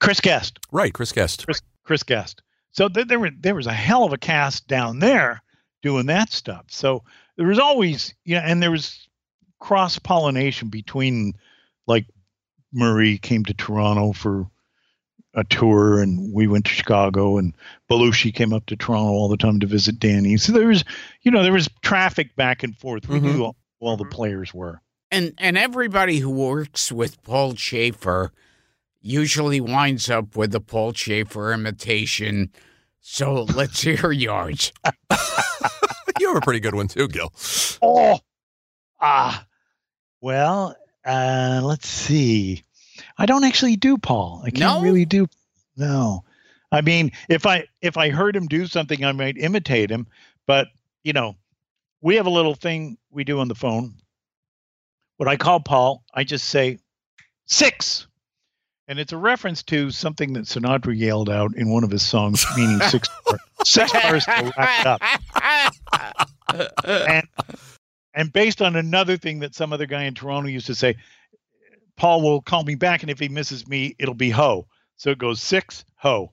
[0.00, 0.58] Chris Guest.
[0.72, 1.44] Right, Chris Guest.
[1.46, 2.42] Chris, Chris Guest.
[2.74, 5.42] So th- there were there was a hell of a cast down there
[5.82, 6.66] doing that stuff.
[6.68, 7.02] So
[7.36, 9.08] there was always yeah, and there was
[9.60, 11.34] cross pollination between
[11.86, 12.06] like
[12.72, 14.46] Murray came to Toronto for
[15.36, 17.54] a tour and we went to Chicago and
[17.90, 20.36] Belushi came up to Toronto all the time to visit Danny.
[20.36, 20.84] So there was
[21.22, 23.08] you know there was traffic back and forth.
[23.08, 23.22] We Mhm.
[23.22, 24.80] knew all, all the players were.
[25.12, 28.32] And and everybody who works with Paul Shaffer
[29.04, 32.50] usually winds up with a Paul Shaffer imitation.
[33.00, 34.72] So let's hear yours.
[36.18, 37.30] you have a pretty good one too, Gil.
[37.82, 38.18] Oh,
[39.00, 39.46] ah,
[40.22, 42.64] well, uh, let's see.
[43.18, 44.40] I don't actually do Paul.
[44.44, 44.80] I can't No?
[44.82, 45.26] really do.
[45.76, 46.24] No,
[46.72, 50.06] I mean, if I if I heard him do something, I might imitate him.
[50.46, 50.68] But
[51.02, 51.36] you know,
[52.00, 53.94] we have a little thing we do on the phone.
[55.18, 56.78] When I call Paul, I just say
[57.46, 58.06] six,
[58.88, 62.44] and it's a reference to something that Sinatra yelled out in one of his songs,
[62.56, 63.08] meaning six
[63.64, 65.00] six bars to wrap it up
[66.84, 67.26] and
[68.14, 70.96] and based on another thing that some other guy in Toronto used to say,
[71.96, 74.66] Paul will call me back, and if he misses me, it'll be ho.
[74.96, 76.32] So it goes six ho,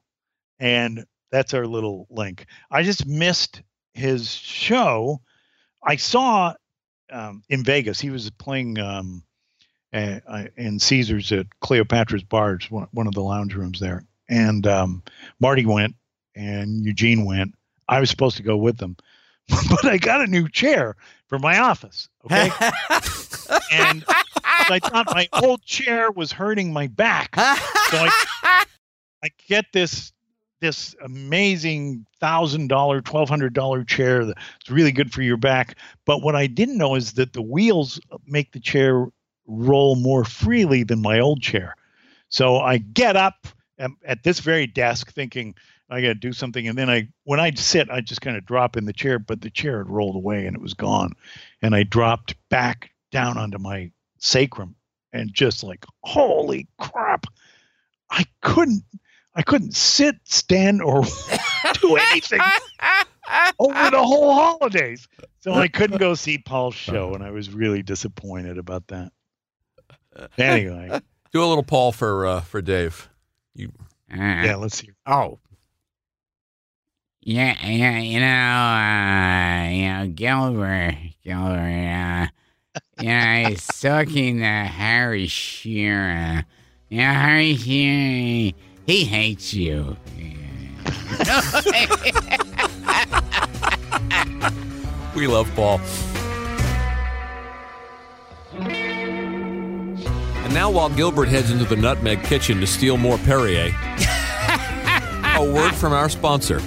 [0.60, 2.46] and that's our little link.
[2.70, 5.22] I just missed his show.
[5.84, 6.54] I saw
[7.12, 8.00] um, in Vegas.
[8.00, 9.24] He was playing um,
[9.94, 14.66] uh, uh, in Caesars at Cleopatra's Barge, one, one of the lounge rooms there, and
[14.68, 15.04] um,
[15.40, 15.96] Marty went,
[16.36, 17.56] and Eugene went.
[17.88, 18.96] I was supposed to go with them,
[19.70, 20.96] but I got a new chair
[21.28, 22.10] for my office.
[22.26, 22.50] Okay.
[23.72, 27.36] and I thought my old chair was hurting my back.
[27.36, 28.66] So I,
[29.24, 30.14] I get this
[30.62, 35.76] this amazing thousand dollar, twelve hundred dollar chair that's really good for your back.
[36.06, 39.08] But what I didn't know is that the wheels make the chair
[39.48, 41.76] roll more freely than my old chair.
[42.30, 45.56] So I get up at, at this very desk thinking
[45.90, 48.46] I got to do something, and then I when I'd sit, I'd just kind of
[48.46, 51.12] drop in the chair, but the chair had rolled away and it was gone,
[51.62, 54.76] and I dropped back down onto my sacrum
[55.12, 57.26] and just like holy crap.
[58.10, 58.84] I couldn't
[59.36, 61.04] i couldn't sit stand or
[61.82, 62.42] do anything
[63.60, 65.08] over the whole holidays.
[65.40, 69.12] So i couldn't go see paul's show and i was really disappointed about that
[70.38, 71.00] anyway
[71.32, 73.10] Do a little Paul for uh, for Dave.
[73.56, 73.72] You
[74.14, 75.40] yeah let's see Oh.
[77.24, 82.26] Yeah, yeah, you know, uh, you know, Gilbert, Gilbert, uh,
[83.00, 86.44] you know, he's talking to Harry Shearer.
[86.90, 88.54] Yeah, Harry Shearer,
[88.88, 89.96] he hates you.
[95.16, 95.80] we love Paul.
[100.54, 103.68] Now, while Gilbert heads into the Nutmeg Kitchen to steal more Perrier,
[105.36, 106.62] a word from our sponsor.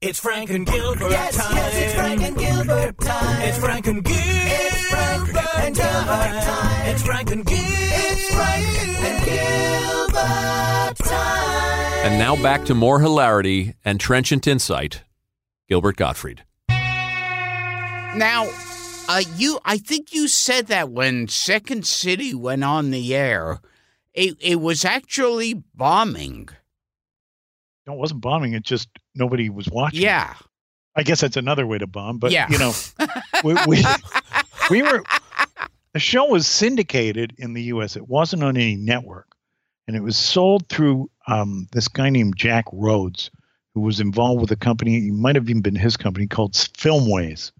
[0.00, 1.56] It's Frank and Gilbert Yes, time.
[1.56, 3.40] yes, it's Frank and Gilbert time.
[3.42, 4.22] It's Frank and Gilbert.
[4.26, 6.88] It's Frank and Gilbert time.
[6.88, 7.64] It's Frank and Gilbert.
[7.64, 8.66] It's Frank
[9.00, 12.06] and Gilbert time.
[12.06, 15.04] And now back to more hilarity and trenchant insight.
[15.70, 16.44] Gilbert Gottfried.
[18.16, 18.46] Now,
[19.08, 23.60] Uh, you, I think you said that when Second City went on the air,
[24.14, 26.48] it it was actually bombing.
[27.86, 28.54] No, it wasn't bombing.
[28.54, 30.00] It just nobody was watching.
[30.00, 30.34] Yeah,
[30.96, 32.18] I guess that's another way to bomb.
[32.18, 32.48] But Yeah.
[32.50, 32.72] you know,
[33.44, 33.84] we, we
[34.70, 35.02] we were
[35.92, 37.96] the show was syndicated in the U.S.
[37.96, 39.28] It wasn't on any network,
[39.86, 43.30] and it was sold through um, this guy named Jack Rhodes,
[43.74, 45.08] who was involved with a company.
[45.08, 47.52] It might have even been his company called Filmways,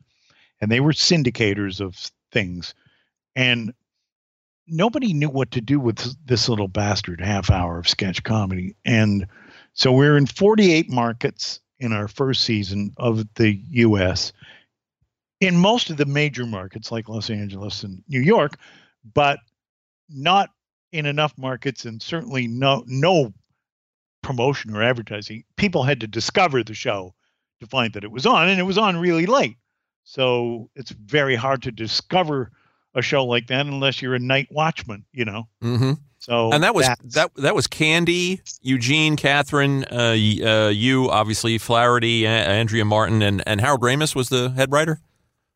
[0.61, 2.75] and they were syndicators of things,
[3.37, 3.73] and
[4.67, 9.27] nobody knew what to do with this little bastard half hour of sketch comedy, and
[9.75, 14.33] so we're in 48 markets in our first season of the U.S.
[15.41, 18.57] in most of the major markets like Los Angeles and New York,
[19.15, 19.41] but
[20.09, 20.51] not
[20.93, 23.33] in enough markets and certainly no no
[24.23, 25.45] promotion or advertising.
[25.57, 27.15] People had to discover the show
[27.61, 29.57] to find that it was on, and it was on really late.
[30.05, 32.51] So it's very hard to discover
[32.95, 35.49] a show like that unless you're a night watchman, you know.
[35.63, 35.93] Mm-hmm.
[36.19, 42.27] So and that was that that was Candy, Eugene, Catherine, uh, uh, you, obviously, Flaherty,
[42.27, 45.01] uh, Andrea Martin, and, and Harold Ramis was the head writer.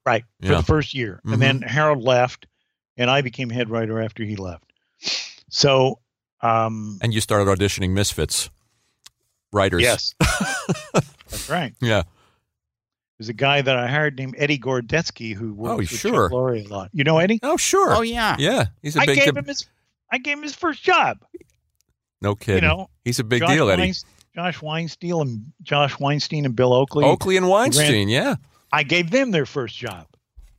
[0.05, 0.57] right for Yeah.
[0.59, 1.33] the first year, Mhm.
[1.35, 2.47] and then Harold left,
[2.97, 4.65] and I became head writer after he left.
[5.51, 5.99] So,
[6.41, 8.49] um, And you started auditioning Misfits
[9.53, 9.83] writers.
[9.83, 10.15] yes,
[10.93, 11.75] that's right.
[11.81, 12.03] Yeah.
[13.19, 16.29] There's a guy that I hired named Eddie Gorodetsky who works Oh, with sure.
[16.29, 16.91] Chuck Lorre a lot.
[16.93, 17.41] You know Eddie?
[17.43, 17.93] Oh, sure.
[17.95, 18.37] Oh yeah.
[18.39, 18.67] Yeah.
[18.83, 19.37] He's a I big gave deal.
[19.37, 19.67] him his
[20.13, 21.19] I gave him his first job.
[22.23, 22.63] No kidding.
[22.63, 23.83] You know, He's a big Josh deal, Eddie.
[23.83, 24.05] Weins-
[24.35, 27.05] Josh Weinstein and Josh Weinstein and Bill Oakley.
[27.05, 28.37] Oakley and Weinstein, yeah.
[28.73, 30.07] I gave them their first job.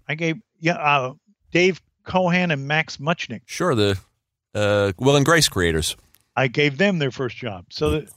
[0.07, 1.13] I gave yeah uh,
[1.51, 3.41] Dave Kohan and Max Mutchnick.
[3.45, 3.75] Sure.
[3.75, 3.97] The
[4.53, 5.95] uh, Will and Grace creators.
[6.35, 7.65] I gave them their first job.
[7.69, 8.09] So that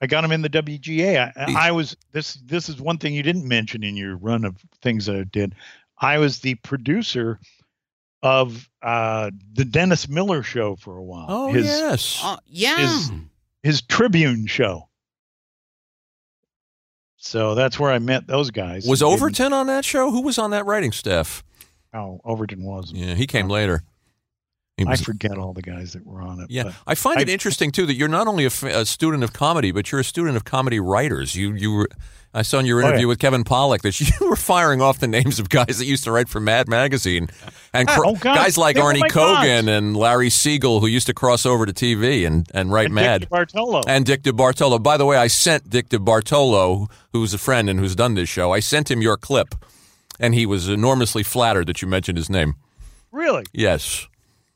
[0.00, 1.32] I got him in the WGA.
[1.36, 4.56] I, I was this this is one thing you didn't mention in your run of
[4.82, 5.54] things that I did.
[5.98, 7.38] I was the producer
[8.22, 11.26] of uh, the Dennis Miller show for a while.
[11.28, 12.20] Oh, his yes.
[12.22, 12.78] Uh, yeah.
[12.78, 13.12] his
[13.62, 14.88] his Tribune show.
[17.16, 18.86] So that's where I met those guys.
[18.86, 20.10] was Overton on that show?
[20.10, 21.44] Who was on that writing staff?
[21.92, 22.92] Oh, Overton was.
[22.92, 23.82] Yeah, he came later.
[24.88, 26.50] I forget all the guys that were on it.
[26.50, 29.32] Yeah, I find it interesting too that you're not only a, f- a student of
[29.32, 31.34] comedy, but you're a student of comedy writers.
[31.34, 31.88] You you were,
[32.32, 33.08] I saw in your Oh, interview yeah.
[33.08, 36.12] with Kevin Pollak that you were firing off the names of guys that used to
[36.12, 37.28] write for Mad Magazine,
[37.74, 40.86] and ah, cr- Oh, guys like They oh Arnie my Kogan and Larry Siegel who
[40.86, 43.20] used to cross over to TV and and write and Mad.
[43.22, 43.82] Dick Bartolo.
[43.86, 44.82] And Dick DeBartolo.
[44.82, 48.52] By the way, I sent Dick DeBartolo, who's a friend and who's done this show,
[48.52, 49.54] I sent him your clip,
[50.20, 52.54] and he was enormously flattered that you mentioned his name.
[53.10, 53.44] really?
[53.52, 54.06] Yes.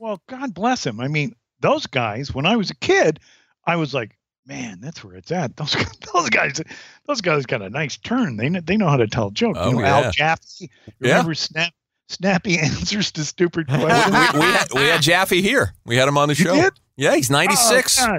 [0.05, 1.01] Well, God bless him.
[1.01, 2.35] I mean, those guys.
[2.35, 3.21] When I was a kid,
[3.67, 5.57] I was like, man, that's where it's at.
[5.57, 5.75] Those
[6.13, 6.61] those guys,
[7.07, 8.37] those guys got a nice turn.
[8.37, 9.59] They know, they know how to tell jokes.
[9.63, 10.01] Oh, you know, yeah.
[10.01, 10.71] Al Jaffee.
[11.01, 11.13] Yeah.
[11.13, 11.73] Remember snap
[12.09, 14.35] snappy answers to stupid questions.
[14.35, 15.73] we, had, we had Jaffee here.
[15.87, 16.55] We had him on the You show.
[16.55, 16.75] did?
[16.97, 18.05] Yeah, he's 96.
[18.05, 18.19] Oh,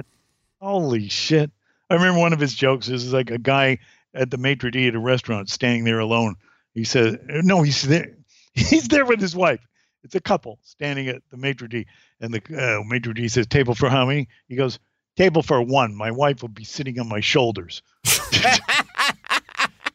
[0.60, 1.52] Holy shit.
[1.88, 3.78] I remember one of his jokes is like a guy
[4.12, 6.34] at the maitre d' at a restaurant standing there alone.
[6.74, 8.16] He says, no, he's there.
[8.54, 9.60] He's there with his wife.
[10.06, 11.84] It's a couple standing at the maitre d'.
[12.20, 14.28] And the uh, maitre d' says, table for how many?
[14.46, 14.78] He goes,
[15.16, 15.96] table for one.
[15.96, 17.82] My wife will be sitting on my shoulders.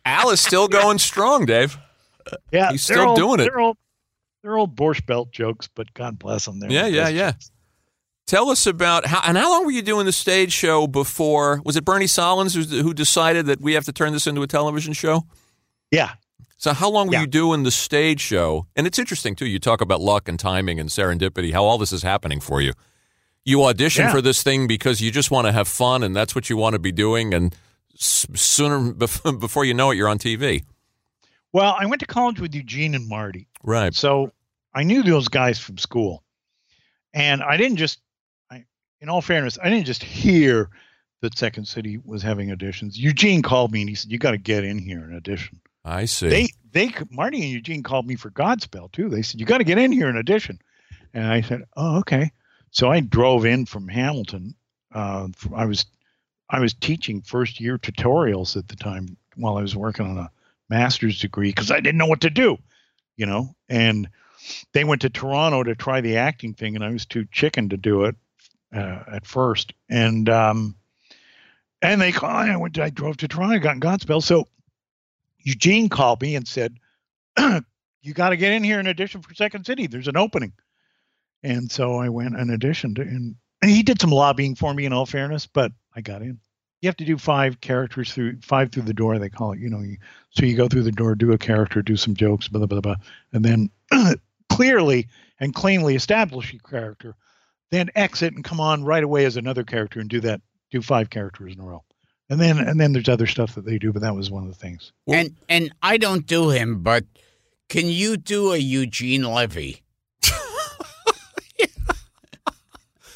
[0.05, 1.77] Al is still going strong, Dave.
[2.51, 2.71] Yeah.
[2.71, 3.45] He's they're still doing it.
[3.45, 3.77] They're old,
[4.43, 6.59] they're old Borscht Belt jokes, but God bless them.
[6.67, 7.31] Yeah, yeah, yeah.
[7.31, 7.51] jokes.
[8.27, 11.61] Tell us about how and how long were you doing the stage show before?
[11.63, 14.47] Was it Bernie Sahlins who, who decided that we have to turn this into a
[14.47, 15.23] television show?
[15.89, 16.11] Yeah.
[16.61, 17.21] So how long were Yeah.
[17.21, 18.67] you doing the stage show?
[18.75, 19.47] And it's interesting too.
[19.47, 21.53] You talk about luck and timing and serendipity.
[21.53, 22.73] How all this is happening for you.
[23.43, 24.11] You audition Yeah.
[24.11, 26.73] for this thing because you just want to have fun and that's what you want
[26.73, 27.33] to be doing.
[27.33, 27.55] And
[27.95, 30.63] sooner bef- before you know it, you're on TV.
[31.51, 33.47] Well, I went to college with Eugene and Marty.
[33.63, 33.95] Right.
[33.95, 34.31] So
[34.75, 36.21] I knew those guys from school.
[37.11, 38.01] And I didn't just,
[38.51, 38.65] I,
[38.99, 40.69] in all fairness, I didn't just hear
[41.21, 42.97] that Second City was having auditions.
[42.97, 45.59] Eugene called me and he said, You got to get in here and audition.
[45.83, 46.29] I see.
[46.29, 49.09] They, they, Marty and Eugene called me for Godspell too.
[49.09, 50.59] They said, You got to get in here in audition.
[51.13, 52.31] And I said, Oh, okay.
[52.71, 54.55] So I drove in from Hamilton.
[54.93, 55.85] Uh, I was,
[56.49, 60.31] I was teaching first year tutorials at the time while I was working on a
[60.69, 62.57] master's degree because I didn't know what to do,
[63.17, 63.55] you know.
[63.69, 64.09] And
[64.73, 67.77] they went to Toronto to try the acting thing, and I was too chicken to
[67.77, 68.15] do it
[68.73, 69.73] uh, at first.
[69.89, 70.75] And um,
[71.81, 72.31] and they called.
[72.31, 72.79] I went.
[72.79, 74.23] I drove to Toronto, got Godspell.
[74.23, 74.47] So
[75.43, 76.77] Eugene called me and said,
[77.39, 79.87] "You got to get in here and audition for Second City.
[79.87, 80.53] There's an opening."
[81.43, 84.85] And so I went and auditioned, and he did some lobbying for me.
[84.85, 86.39] In all fairness, but I got in.
[86.81, 89.17] you have to do five characters through five through the door.
[89.19, 89.59] They call it.
[89.59, 89.97] You know, you,
[90.29, 92.81] so you go through the door, do a character, do some jokes, blah blah blah,
[92.81, 92.95] blah
[93.33, 93.69] and then
[94.49, 95.07] clearly
[95.39, 97.15] and cleanly establish your character.
[97.71, 100.41] Then exit and come on right away as another character and do that.
[100.71, 101.83] Do five characters in a row,
[102.31, 103.91] and then and then there's other stuff that they do.
[103.91, 104.93] But that was one of the things.
[105.07, 107.03] And and I don't do him, but
[107.67, 109.83] can you do a Eugene Levy?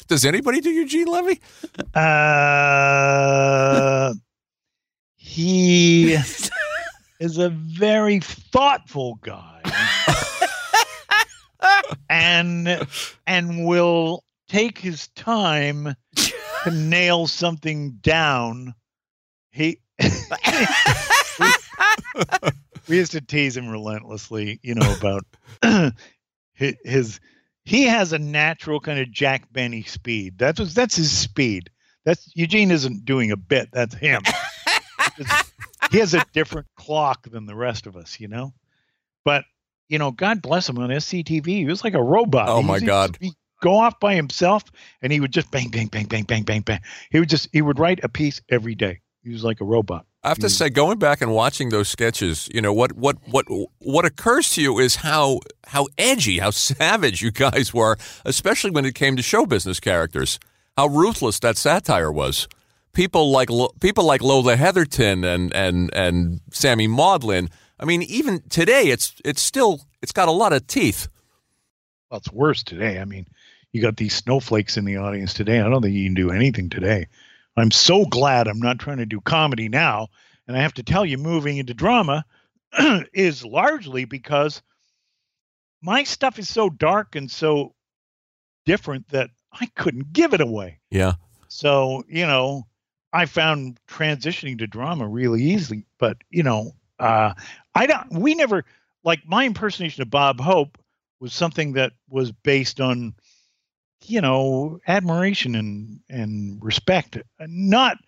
[0.06, 1.40] Does anybody do Eugene Levy?
[1.94, 2.92] Uh,
[5.16, 6.12] he
[7.20, 9.62] is a very thoughtful guy,
[12.10, 12.86] and
[13.26, 15.96] and will take his time
[16.64, 18.74] to nail something down.
[19.56, 19.78] He.
[21.40, 21.48] we,
[22.88, 25.24] we used to tease him relentlessly, you know, about
[25.62, 25.92] hi-
[26.84, 27.20] his
[27.64, 30.38] he has a natural kind of Jack Benny speed.
[30.38, 31.70] That's what- that's his speed.
[32.04, 33.68] That's Eugene isn't doing a bit.
[33.72, 34.22] That's him.
[35.90, 38.52] He has a different clock than the rest of us, you know.
[39.24, 39.44] But
[39.88, 41.46] you know, God bless him on SCTV.
[41.46, 42.48] He was like a robot.
[42.48, 43.16] Oh, my he- God.
[43.20, 44.64] He'd go off by himself,
[45.00, 46.80] and he would just bang, bang, bang, bang, bang, bang, bang.
[47.10, 49.00] He would just he would write a piece every day.
[49.26, 50.06] He was like a robot.
[50.22, 50.50] I have to Mm.
[50.50, 53.46] say, going back and watching those sketches, you know what what what
[53.80, 58.84] what occurs to you is how how edgy, how savage you guys were, especially when
[58.84, 60.38] it came to show business characters.
[60.76, 62.46] How ruthless that satire was.
[62.92, 63.48] People like
[63.80, 67.50] people like Lola Heatherton and and and Sammy Maudlin.
[67.80, 71.08] I mean, even today, it's it's still it's got a lot of teeth.
[72.10, 73.00] Well, it's worse today.
[73.00, 73.26] I mean,
[73.72, 75.60] you got these snowflakes in the audience today.
[75.60, 77.06] I don't think you can do anything today.
[77.56, 80.08] I'm so glad I'm not trying to do comedy now.
[80.46, 82.24] And I have to tell you, moving into drama
[83.12, 84.62] is largely because
[85.82, 87.74] my stuff is so dark and so
[88.64, 90.80] different that I couldn't give it away.
[90.90, 91.14] Yeah.
[91.48, 92.66] So, you know,
[93.12, 97.34] I found transitioning to drama really easy, but you know, uh
[97.74, 98.64] I don't we never
[99.04, 100.78] like my impersonation of Bob Hope
[101.20, 103.14] was something that was based on
[104.04, 107.98] you know, admiration and and respect, not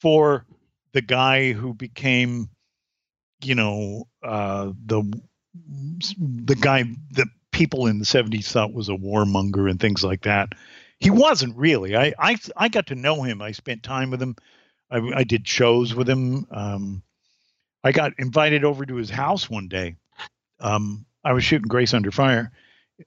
[0.00, 0.46] for
[0.92, 2.48] the guy who became
[3.42, 5.02] you know, uh the
[6.18, 10.54] the guy that people in the 70s thought was a warmonger and things like that
[11.02, 11.96] he wasn't really.
[11.96, 13.42] I I I got to know him.
[13.42, 14.36] I spent time with him.
[14.88, 16.46] I, I did shows with him.
[16.52, 17.02] Um,
[17.82, 19.96] I got invited over to his house one day.
[20.60, 22.52] Um, I was shooting Grace Under Fire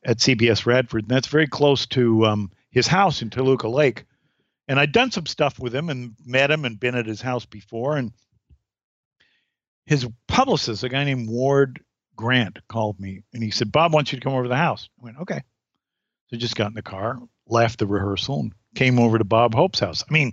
[0.04, 4.06] at CBS Radford, and that's very close to um, his house in Toluca Lake.
[4.68, 7.46] And I'd done some stuff with him and met him and been at his house
[7.46, 7.98] before.
[7.98, 8.12] And
[9.86, 11.82] his publicist, a guy named Ward
[12.16, 14.90] Grant, called me and he said, Bob wants you to come over to the house.
[15.00, 15.42] I went, okay.
[16.28, 19.54] So I just got in the car, left the rehearsal, and came over to Bob
[19.54, 20.04] Hope's house.
[20.10, 20.32] I mean,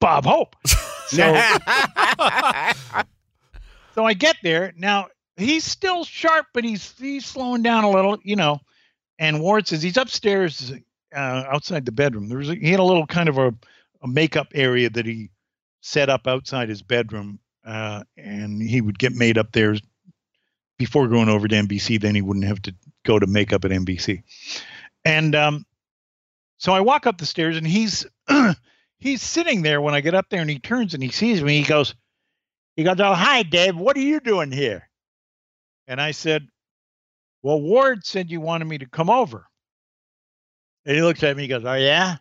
[0.00, 0.56] Bob Hope.
[1.06, 1.18] So,
[3.94, 4.72] so I get there.
[4.74, 8.60] Now he's still sharp, but he's he's slowing down a little, you know.
[9.18, 10.72] And Ward says he's upstairs
[11.14, 12.28] uh, outside the bedroom.
[12.28, 13.54] There was a, he had a little kind of a,
[14.02, 15.30] a makeup area that he
[15.80, 19.76] set up outside his bedroom, uh, and he would get made up there
[20.78, 22.00] before going over to NBC.
[22.00, 22.74] Then he wouldn't have to
[23.04, 24.22] go to makeup at NBC.
[25.04, 25.66] And um,
[26.58, 28.06] so I walk up the stairs, and he's
[28.98, 31.58] he's sitting there when I get up there, and he turns and he sees me.
[31.58, 31.94] He goes,
[32.76, 33.76] he goes, "Oh, hi, Dave.
[33.76, 34.88] What are you doing here?"
[35.86, 36.48] And I said,
[37.42, 39.46] "Well, Ward said you wanted me to come over."
[40.86, 41.42] And he looks at me.
[41.44, 42.16] He goes, "Oh yeah.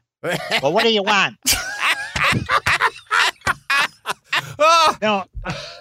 [0.61, 1.38] Well, what do you want?"
[5.01, 5.26] now,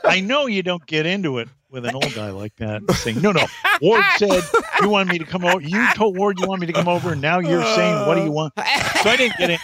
[0.05, 3.33] I know you don't get into it with an old guy like that, saying, "No,
[3.33, 3.47] no."
[3.81, 4.43] Ward said
[4.81, 5.61] you wanted me to come over.
[5.61, 8.23] You told Ward you want me to come over, and now you're saying, "What do
[8.23, 9.61] you want?" So I didn't get it.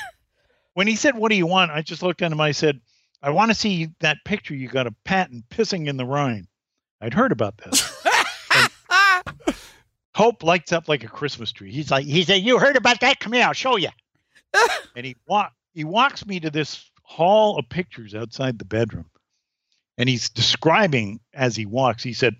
[0.75, 2.41] When he said, "What do you want?" I just looked at him.
[2.41, 2.81] I said,
[3.23, 6.49] "I want to see that picture you got of Patton pissing in the Rhine."
[7.01, 7.95] I'd heard about this.
[10.19, 11.71] And Hope lights up like a Christmas tree.
[11.71, 13.21] He's like, he said, "You heard about that?
[13.21, 13.91] Come here, I'll show you."
[14.97, 19.07] and he walk he walks me to this hall of pictures outside the bedroom,
[19.97, 22.03] and he's describing as he walks.
[22.03, 22.35] He said,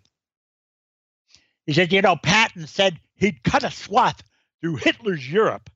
[1.67, 4.23] "He said, you know, Patton said he'd cut a swath
[4.61, 5.71] through Hitler's Europe,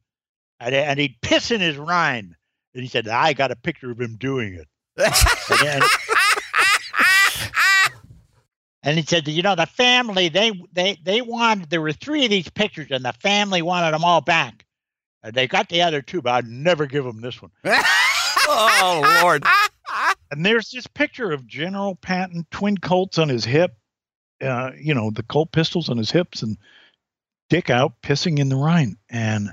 [0.58, 2.34] and, and he'd piss in his Rhine."
[2.74, 4.68] And he said, "I got a picture of him doing it."
[5.50, 5.82] And, then-
[8.82, 12.30] and he said, "You know, the family they they they wanted there were three of
[12.30, 14.64] these pictures, and the family wanted them all back.
[15.22, 17.50] And they got the other two, but I'd never give them this one."
[18.48, 19.44] Oh Lord.
[20.30, 23.76] And there's this picture of General Patton, twin Colts on his hip,
[24.40, 26.56] uh, you know, the Colt pistols on his hips, and
[27.50, 28.96] Dick out pissing in the Rhine.
[29.10, 29.50] And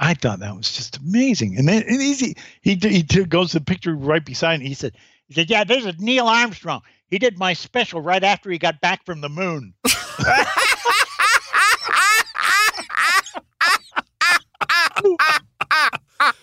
[0.00, 1.56] I thought that was just amazing.
[1.58, 4.96] And then and he he he goes to the picture right beside, and he said
[5.28, 6.82] he said, "Yeah, this is Neil Armstrong.
[7.08, 9.74] He did my special right after he got back from the moon."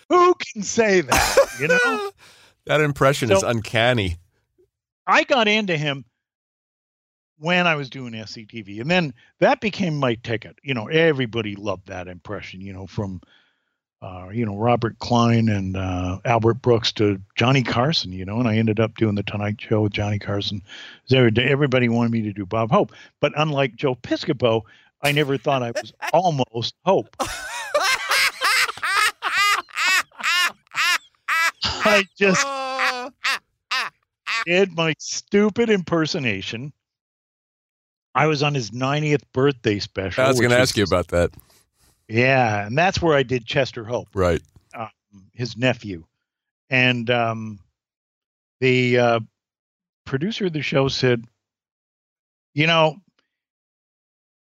[0.09, 1.37] Who can say that?
[1.59, 2.11] You know.
[2.65, 4.15] That impression is uncanny.
[5.05, 6.05] I got into him
[7.37, 10.57] when I was doing SCTV, and then that became my ticket.
[10.63, 12.61] You know, everybody loved that impression.
[12.61, 13.19] You know, from
[14.03, 18.11] uh, you know Robert Klein and uh, Albert Brooks to Johnny Carson.
[18.11, 20.61] You know, and I ended up doing the Tonight Show with Johnny Carson.
[21.11, 22.91] Everybody wanted me to do Bob Hope,
[23.21, 24.63] but unlike Joe Piscopo,
[25.01, 27.15] I never thought I was almost Hope.
[31.85, 32.45] I just
[34.45, 36.73] did my stupid impersonation.
[38.15, 40.23] I was on his 90th birthday special.
[40.23, 41.31] I was going to ask you about that.
[42.07, 44.41] Yeah, and that's where I did Chester Hope, Right.
[44.75, 44.89] um,
[45.33, 46.05] his nephew,
[46.69, 47.59] and um,
[48.59, 49.19] the uh,
[50.05, 51.23] producer of the show said,
[52.53, 52.97] "You know,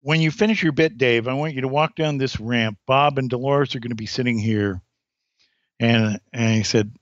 [0.00, 2.78] when you finish your bit, Dave, I want you to walk down this ramp.
[2.86, 4.80] Bob and Dolores are going to be sitting here."
[5.80, 6.92] And and he said,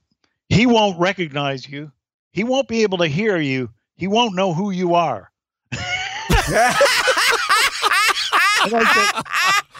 [0.48, 1.92] "He won't recognize you.
[2.32, 3.70] He won't be able to hear you.
[3.96, 5.30] He won't know who you are."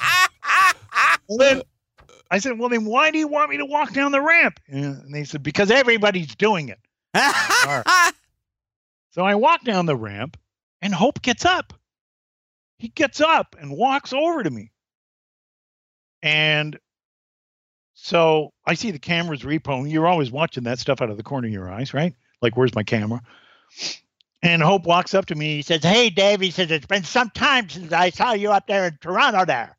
[1.29, 1.63] And I said, well, then
[2.31, 4.61] I said, well, then why do you want me to walk down the ramp?
[4.69, 6.79] And they said, because everybody's doing it.
[9.13, 10.39] So I walk down the ramp
[10.81, 11.75] and Hope gets up.
[12.79, 14.73] He gets up and walks over to me.
[16.23, 16.79] And
[17.95, 19.89] so I see the camera's repo.
[19.91, 22.15] You're always watching that stuff out of the corner of your eyes, right?
[22.41, 23.21] Like, where's my camera?
[24.43, 25.57] And Hope walks up to me.
[25.57, 26.41] He says, Hey, Dave.
[26.41, 29.77] He says, It's been some time since I saw you up there in Toronto there.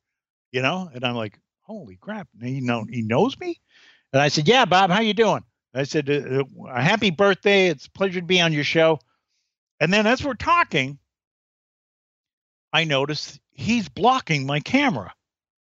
[0.53, 0.89] You know?
[0.93, 2.27] And I'm like, Holy crap.
[2.41, 3.59] He, know, he knows me?
[4.13, 5.43] And I said, Yeah, Bob, how you doing?
[5.75, 7.67] I said, a uh, Happy birthday.
[7.67, 8.99] It's a pleasure to be on your show.
[9.79, 10.99] And then as we're talking,
[12.71, 15.13] I notice he's blocking my camera.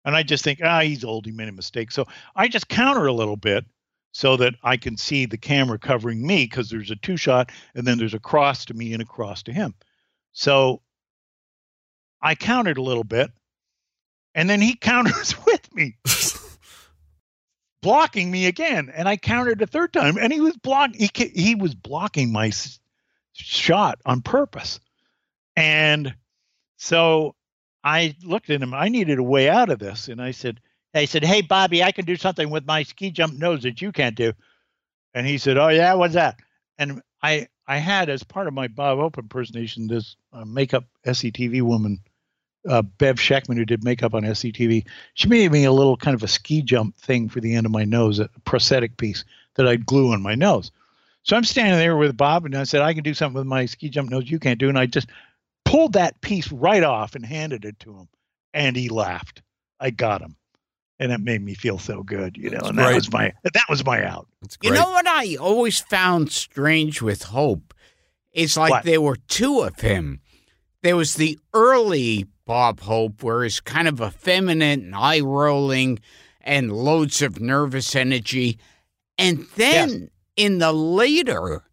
[0.03, 1.27] And I just think, ah, he's old.
[1.27, 1.91] He made a mistake.
[1.91, 2.05] So
[2.35, 3.63] I just counter a little bit
[4.11, 7.85] so that I can see the camera covering me because there's a two shot and
[7.85, 9.75] then there's a cross to me and a cross to him.
[10.33, 10.81] So
[12.21, 13.29] I countered a little bit
[14.35, 15.95] and then he counters with me,
[17.81, 18.91] blocking me again.
[18.95, 22.51] And I countered a third time and he was block he, he was blocking my
[23.33, 24.79] shot on purpose.
[25.55, 26.13] And
[26.77, 27.35] so
[27.83, 28.73] I looked at him.
[28.73, 30.07] I needed a way out of this.
[30.07, 30.59] And I said,
[30.93, 33.91] I said, Hey, Bobby, I can do something with my ski jump nose that you
[33.91, 34.33] can't do.
[35.13, 36.39] And he said, Oh, yeah, what's that?
[36.77, 41.61] And I, I had as part of my Bob Open impersonation this uh, makeup SCTV
[41.61, 41.99] woman,
[42.67, 44.85] uh, Bev Scheckman, who did makeup on SCTV.
[45.15, 47.71] She made me a little kind of a ski jump thing for the end of
[47.71, 49.23] my nose, a prosthetic piece
[49.55, 50.71] that I'd glue on my nose.
[51.23, 53.65] So I'm standing there with Bob, and I said, I can do something with my
[53.65, 54.69] ski jump nose you can't do.
[54.69, 55.07] And I just
[55.65, 58.07] pulled that piece right off and handed it to him.
[58.53, 59.41] And he laughed.
[59.79, 60.35] I got him.
[60.99, 62.57] And it made me feel so good, you know.
[62.57, 62.95] That's and that great.
[62.95, 64.27] was my that was my out.
[64.41, 67.73] That's You know what I always found strange with Hope?
[68.31, 68.83] It's like What?
[68.83, 70.21] there were two of him.
[70.83, 75.99] There was the early Bob Hope, where he's kind of effeminate and eye rolling
[76.41, 78.57] and loads of nervous energy.
[79.17, 81.63] And then in the later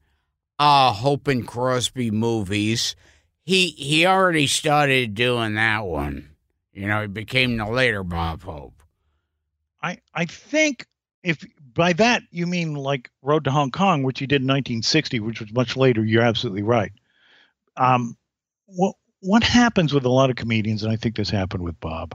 [0.59, 2.97] uh, Hope and Crosby movies,
[3.45, 6.31] he he already started doing that one.
[6.73, 8.83] You know, he became the later Bob Hope.
[9.83, 10.87] I I think
[11.23, 11.45] if
[11.75, 15.41] by that you mean like Road to Hong Kong, which he did in 1960, which
[15.41, 16.05] was much later.
[16.05, 16.93] You're absolutely right.
[17.77, 18.17] Um,
[18.67, 22.15] what what happens with a lot of comedians, and I think this happened with Bob.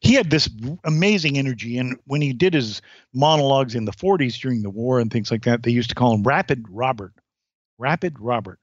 [0.00, 0.48] He had this
[0.84, 2.82] amazing energy, and when he did his
[3.14, 6.14] monologues in the 40s during the war and things like that, they used to call
[6.14, 7.12] him Rapid Robert,
[7.78, 8.58] Rapid Robert.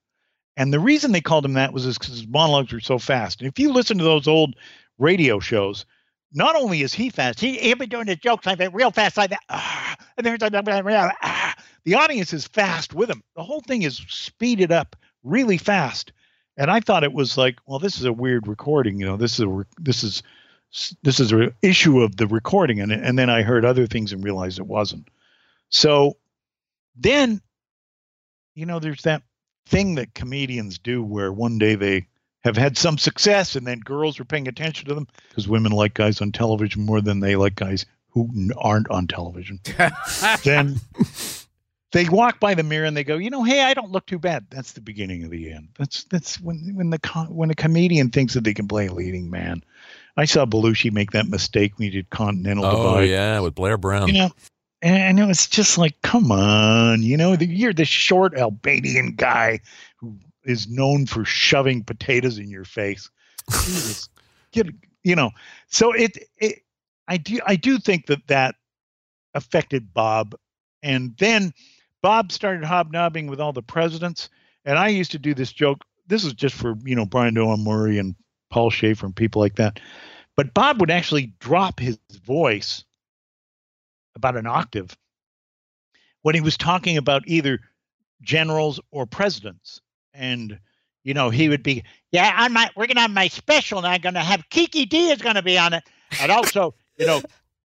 [0.58, 3.40] And the reason they called him that was because his monologues were so fast.
[3.40, 4.56] And if you listen to those old
[4.98, 5.86] radio shows,
[6.34, 9.16] not only is he fast, he, he'll be doing his jokes like that real fast,
[9.16, 9.40] like that.
[9.50, 11.56] Ah, and there's ah.
[11.86, 13.24] the audience is fast with him.
[13.38, 16.12] The whole thing is speeded up really fast.
[16.60, 19.00] And I thought it was like, well, this is a weird recording.
[19.00, 20.22] You know, this is a this is
[21.02, 24.24] this is an issue of the recording, and and then I heard other things and
[24.24, 25.08] realized it wasn't.
[25.70, 26.18] So
[26.98, 27.42] then,
[28.56, 29.24] you know, there's that
[29.66, 32.08] thing that comedians do where one day they
[32.42, 35.94] have had some success and then girls are paying attention to them because women like
[35.94, 39.60] guys on television more than they like guys who aren't on television.
[40.44, 40.80] then
[41.92, 44.20] they walk by the mirror and they go, you know, hey, I don't look too
[44.20, 44.46] bad.
[44.50, 45.70] That's the beginning of the end.
[45.78, 49.30] That's that's when when the when a comedian thinks that they can play a leading
[49.30, 49.64] man.
[50.18, 53.10] I saw Belushi make that mistake when he did Continental Oh Divide.
[53.10, 54.08] yeah, with Blair Brown.
[54.08, 54.32] You know,
[54.82, 59.60] and it was just like, come on, you know, the, you're the short Albanian guy
[59.98, 63.10] who is known for shoving potatoes in your face.
[63.52, 64.10] Jesus,
[64.52, 64.68] get,
[65.04, 65.32] you know,
[65.68, 66.60] so it, it,
[67.08, 68.56] I do, I do think that that
[69.34, 70.36] affected Bob,
[70.82, 71.54] and then
[72.02, 74.30] Bob started hobnobbing with all the presidents,
[74.66, 75.84] and I used to do this joke.
[76.08, 78.16] This is just for you know Brian Doyle Murray and
[78.50, 79.80] Paul Shaffer and people like that.
[80.36, 82.86] But Bob would actually drop his voice
[84.16, 84.98] about an octave
[86.22, 87.60] when he was talking about either
[88.22, 89.82] generals or presidents.
[90.14, 90.60] And,
[91.04, 94.02] you know, he would be, yeah, on my, we're to have my special and I'm
[94.16, 95.84] to have Kiki D is to be on it.
[96.22, 97.22] And also, you know,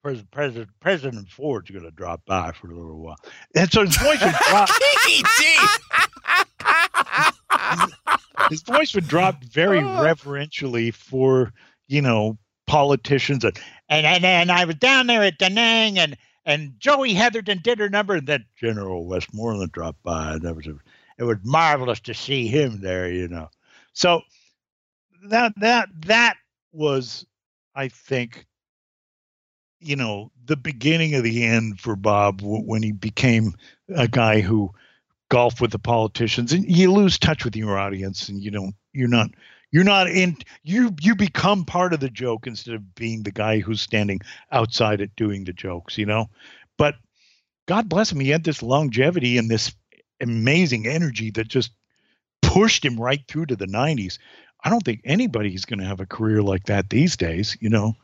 [0.02, 3.16] President, President, President Ford's going to drop by for a little while.
[3.54, 4.68] And so his voice would drop.
[8.50, 10.02] his voice would drop very oh.
[10.02, 11.52] reverentially for
[11.88, 16.16] you know politicians and and and, and I was down there at Da Nang and
[16.44, 20.66] and Joey Heatherton did her number and then General Westmoreland dropped by and that was
[20.66, 20.74] a,
[21.18, 23.48] it was marvelous to see him there you know
[23.92, 24.20] so
[25.28, 26.36] that that that
[26.72, 27.26] was
[27.74, 28.46] I think
[29.80, 33.54] you know the beginning of the end for Bob when he became
[33.94, 34.72] a guy who
[35.28, 39.08] golfed with the politicians and you lose touch with your audience and you don't you're
[39.08, 39.30] not
[39.70, 43.60] you're not in you you become part of the joke instead of being the guy
[43.60, 44.20] who's standing
[44.50, 46.28] outside it doing the jokes you know?
[46.76, 46.94] But
[47.66, 49.74] god bless him he had this longevity and this
[50.20, 51.70] amazing energy that just
[52.42, 54.18] pushed him right through to the 90s
[54.64, 57.94] i don't think anybody's going to have a career like that these days you know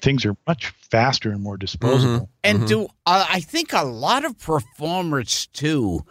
[0.00, 2.66] things are much faster and more disposable And Mhm.
[2.68, 6.04] do uh, I think a lot of performers too?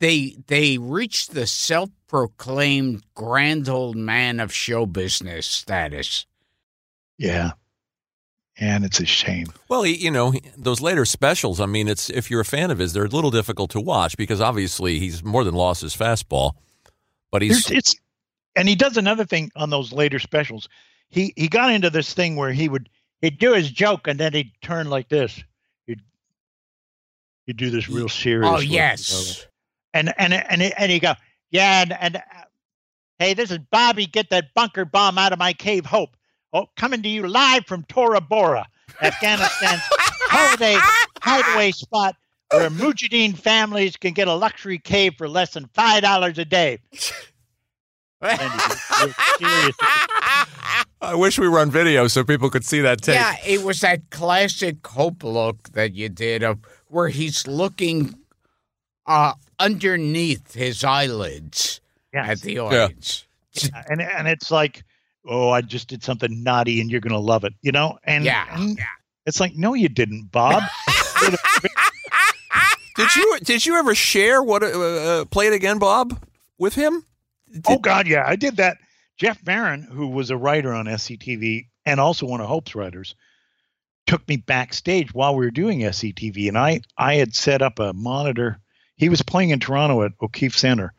[0.00, 6.26] They they reach the self-proclaimed grand old man of show business status.
[7.18, 7.52] yeah
[8.58, 11.60] and it's a shame Well, you know, those later specials.
[11.60, 14.16] I mean, it's if you're a fan of his, they're a little difficult to watch
[14.16, 16.52] because obviously he's more than lost his fastball.
[17.30, 17.94] But he's There's, it's
[18.54, 20.68] and he does another thing on those later specials.
[21.08, 22.88] He he got into this thing where he would
[23.26, 25.42] he'd do his joke and then he'd turn like this.
[25.86, 26.00] He'd
[27.44, 28.48] he'd do this real serious.
[28.50, 29.46] Oh yes.
[29.94, 31.14] and and and and he go
[31.50, 32.20] yeah and, and uh,
[33.18, 36.16] hey this is Bobby get that bunker bomb out of my cave hope.
[36.52, 38.66] Oh, coming to you live from Tora Bora,
[39.02, 39.82] Afghanistan's
[40.28, 40.76] holiday
[41.20, 42.14] hideaway spot
[42.52, 46.78] where Mujahideen families can get a luxury cave for less than five dollars a day.
[48.22, 48.40] And
[49.38, 49.76] serious.
[51.06, 53.14] I wish we were on video so people could see that tape.
[53.14, 58.14] Yeah, it was that classic Hope look that you did of where he's looking
[59.06, 61.80] uh, underneath his eyelids
[62.12, 62.28] Yes.
[62.30, 63.26] at the audience.
[63.88, 64.82] and and it's like,
[65.28, 67.98] oh, I just did something naughty, and you're gonna love it, you know?
[68.04, 68.78] And Yeah, and
[69.26, 70.62] it's like, no, you didn't, Bob.
[72.96, 76.18] Did you did you ever share what uh, uh, play it again, Bob,
[76.58, 77.04] with him?
[77.68, 78.78] oh God, yeah, I did that.
[79.16, 83.14] Jeff Barron, who was a writer on SCTV and also one of Hope's writers,
[84.06, 87.92] took me backstage while we were doing SCTV, and I I had set up a
[87.92, 88.58] monitor.
[88.96, 90.92] He was playing in Toronto at O'Keefe Center,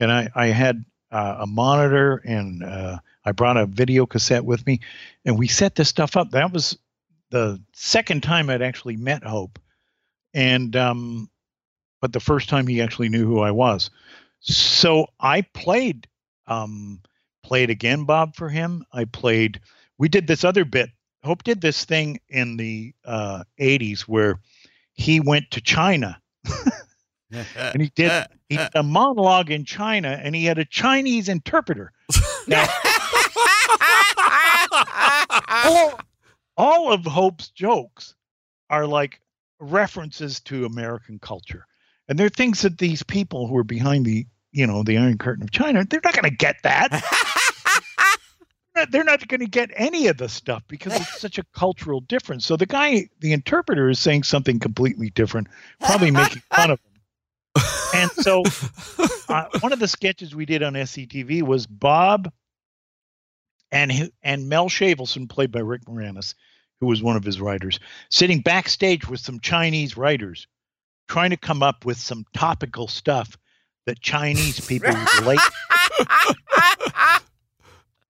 [0.00, 4.66] and I I had uh, a monitor and uh, I brought a video cassette with
[4.66, 4.80] me,
[5.24, 6.30] and we set this stuff up.
[6.30, 6.76] That was
[7.30, 9.58] the second time I'd actually met Hope,
[10.34, 11.30] and um,
[12.00, 13.90] but the first time he actually knew who I was.
[14.40, 16.08] So I played
[16.48, 17.00] um,
[17.42, 18.84] played again, Bob, for him.
[18.92, 19.60] I played.
[19.98, 20.90] We did this other bit.
[21.24, 24.40] Hope did this thing in the uh, '80s where
[24.94, 26.20] he went to China
[27.56, 31.92] and he did he did a monologue in China, and he had a Chinese interpreter.
[32.48, 32.66] Now,
[35.48, 36.00] all,
[36.56, 38.16] all of Hope's jokes
[38.68, 39.20] are like
[39.60, 41.64] references to American culture,
[42.08, 45.44] and they're things that these people who are behind the you know the Iron Curtain
[45.44, 46.90] of China, they're not going to get that.
[48.74, 51.44] They're not- They're not going to get any of the stuff because it's such a
[51.54, 52.46] cultural difference.
[52.46, 55.48] So the guy, the interpreter, is saying something completely different,
[55.80, 57.62] probably making fun of him.
[57.94, 58.42] And so,
[59.28, 62.32] uh, one of the sketches we did on SCTV was Bob
[63.70, 66.34] and and Mel Shavelson, played by Rick Moranis,
[66.80, 70.46] who was one of his writers, sitting backstage with some Chinese writers,
[71.08, 73.36] trying to come up with some topical stuff
[73.84, 75.40] that Chinese people relate.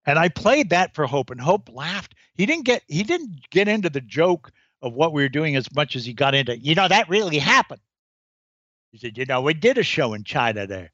[0.04, 2.14] And I played that for Hope, and Hope laughed.
[2.34, 4.50] He didn't get he didn't get into the joke
[4.82, 7.38] of what we were doing as much as he got into, you know, that really
[7.38, 7.80] happened.
[8.90, 10.90] He said, you know, we did a show in China there,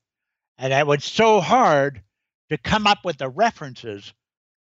[0.59, 2.02] and it was so hard
[2.50, 4.12] to come up with the references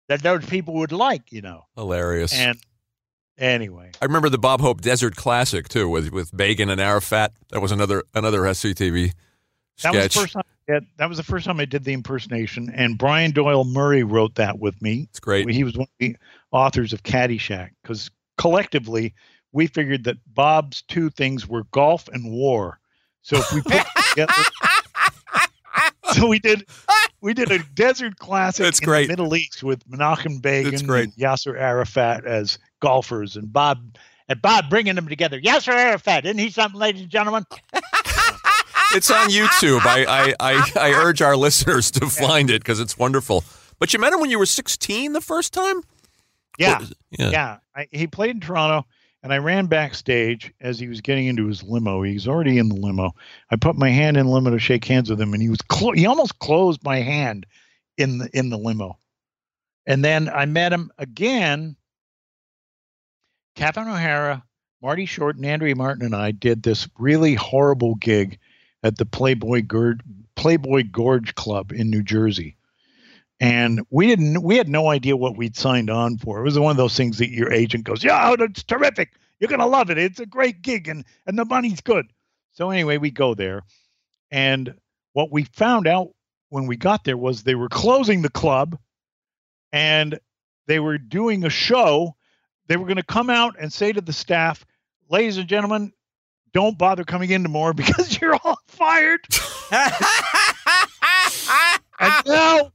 [0.09, 1.63] that those people would like, you know.
[1.75, 2.33] Hilarious.
[2.33, 2.57] And
[3.37, 7.33] anyway, I remember the Bob Hope Desert Classic too, with with Begin and Arafat.
[7.49, 9.13] That was another another SCTV
[9.77, 9.93] sketch.
[9.93, 10.43] that was the first time.
[10.69, 14.03] I did- that was the first time I did the impersonation, and Brian Doyle Murray
[14.03, 15.07] wrote that with me.
[15.09, 15.47] it's great.
[15.49, 16.15] He was one of the
[16.51, 19.13] authors of Caddyshack because collectively
[19.51, 22.79] we figured that Bob's two things were golf and war.
[23.21, 24.33] So if we put together,
[26.13, 26.65] so we did
[27.21, 29.03] we did a desert classic That's in great.
[29.07, 33.97] the Middle East with Menachem Begin and Yasser Arafat as golfers, and Bob
[34.27, 35.39] and Bob bringing them together.
[35.39, 37.45] Yasser Arafat, isn't he something, ladies and gentlemen?
[38.95, 39.81] It's on YouTube.
[39.85, 43.43] I, I, I, I urge our listeners to find it because it's wonderful.
[43.79, 45.81] But you met him when you were 16 the first time?
[46.57, 47.29] Yeah, What- yeah.
[47.31, 47.57] yeah.
[47.75, 48.85] I, he played in Toronto,
[49.23, 52.03] and I ran backstage as he was getting into his limo.
[52.03, 53.11] He was already in the limo.
[53.49, 55.61] I put my hand in the limo to shake hands with him, and he was
[55.63, 57.45] clo- he almost closed my hand
[57.97, 58.99] in the in the limo.
[59.87, 61.75] And then I met him again.
[63.55, 64.43] Catherine O'Hara,
[64.81, 68.39] Marty Short, and Andrea Martin and I did this really horrible gig
[68.83, 69.99] at the Playboy Gorge,
[70.35, 72.57] Playboy Gorge Club in New Jersey.
[73.39, 76.39] And we didn't we had no idea what we'd signed on for.
[76.39, 79.13] It was one of those things that your agent goes yeah oh, it's terrific.
[79.39, 79.97] You're gonna love it.
[79.97, 82.05] It's a great gig and and the money's good.
[82.53, 83.63] So anyway we go there.
[84.31, 84.75] And
[85.13, 86.13] what we found out
[86.49, 88.77] when we got there was they were closing the club
[89.71, 90.19] and
[90.67, 92.15] they were doing a show.
[92.67, 94.65] They were going to come out and say to the staff
[95.09, 95.91] ladies and gentlemen
[96.53, 99.21] don't bother coming in tomorrow because you're all fired
[101.99, 102.71] and now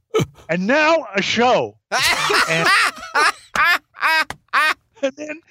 [0.49, 1.77] and now a show.
[2.49, 2.67] And,
[5.01, 5.41] and then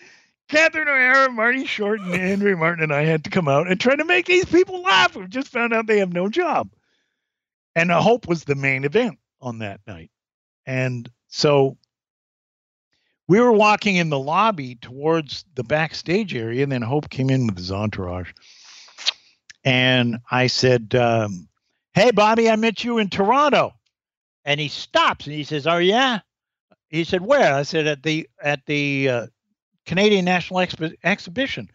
[0.49, 3.97] Catherine O'Hara, Marty Short, and Andrea Martin and I had to come out and try
[3.97, 5.15] to make these people laugh.
[5.17, 6.71] We just found out they have no job.
[7.75, 10.11] And Hope was the main event on that night.
[10.67, 11.77] And so
[13.29, 17.47] we were walking in the lobby towards the backstage area, and then Hope came in
[17.47, 18.33] with his entourage.
[19.65, 21.49] And I said, um,
[21.93, 23.75] Hey, Bobby, I met you in Toronto.
[24.45, 26.21] And he stops and he says, Oh, yeah?
[26.89, 27.55] He said, Where?
[27.55, 29.27] I said, At the at the uh,
[29.85, 31.71] Canadian National Expo- Exhibition.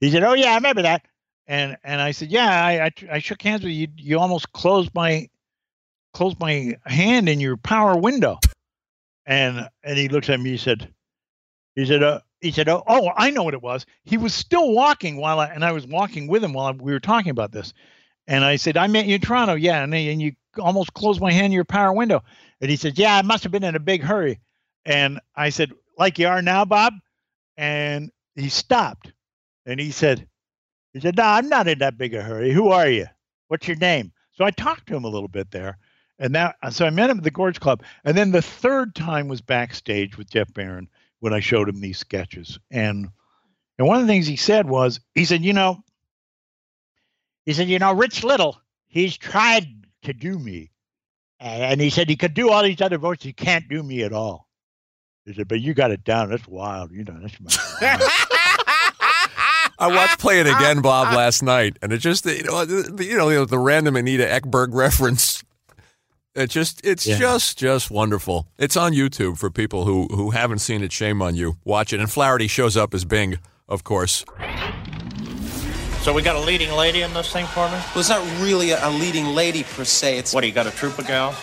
[0.00, 1.02] He said, Oh, yeah, I remember that.
[1.46, 3.88] And and I said, Yeah, I, I, I shook hands with you.
[3.96, 5.28] You almost closed my
[6.14, 8.38] closed my hand in your power window.
[9.26, 10.50] And and he looks at me.
[10.50, 10.92] He said,
[11.74, 13.86] he said, uh, he said, oh, oh, I know what it was.
[14.04, 17.00] He was still walking while I and I was walking with him while we were
[17.00, 17.72] talking about this.
[18.26, 21.32] And I said, I met you in Toronto, yeah, and, and you almost closed my
[21.32, 22.22] hand in your power window.
[22.60, 24.40] And he said, Yeah, I must have been in a big hurry.
[24.84, 26.94] And I said, Like you are now, Bob.
[27.56, 29.12] And he stopped,
[29.66, 30.26] and he said,
[30.92, 32.52] He said, No, I'm not in that big a hurry.
[32.52, 33.06] Who are you?
[33.48, 34.12] What's your name?
[34.32, 35.78] So I talked to him a little bit there.
[36.18, 37.82] And that, so I met him at the Gorge Club.
[38.04, 40.88] And then the third time was backstage with Jeff Barron
[41.20, 42.58] when I showed him these sketches.
[42.70, 43.08] And
[43.78, 45.82] and one of the things he said was, he said, you know,
[47.44, 49.66] he said, you know, Rich Little, he's tried
[50.02, 50.70] to do me.
[51.40, 53.24] And he said he could do all these other voices.
[53.24, 54.48] He can't do me at all.
[55.26, 56.30] He said, but you got it down.
[56.30, 56.92] That's wild.
[56.92, 57.50] You know, that's my
[59.78, 63.16] I watched Play It Again, Bob, last night, and it just you know the, you
[63.16, 65.43] know the random Anita Ekberg reference.
[66.34, 67.18] It just it's Yeah.
[67.18, 68.48] just just wonderful.
[68.58, 70.90] It's on YouTube for people who who haven't seen it.
[70.92, 71.56] Shame on you.
[71.64, 72.00] Watch it.
[72.00, 74.24] And Flaherty shows up as Bing, of course.
[76.02, 77.74] So we got a leading lady in this thing for me?
[77.94, 80.18] Well, it's not really a, a leading lady per se.
[80.18, 81.34] It's What, do you got a troop of gals?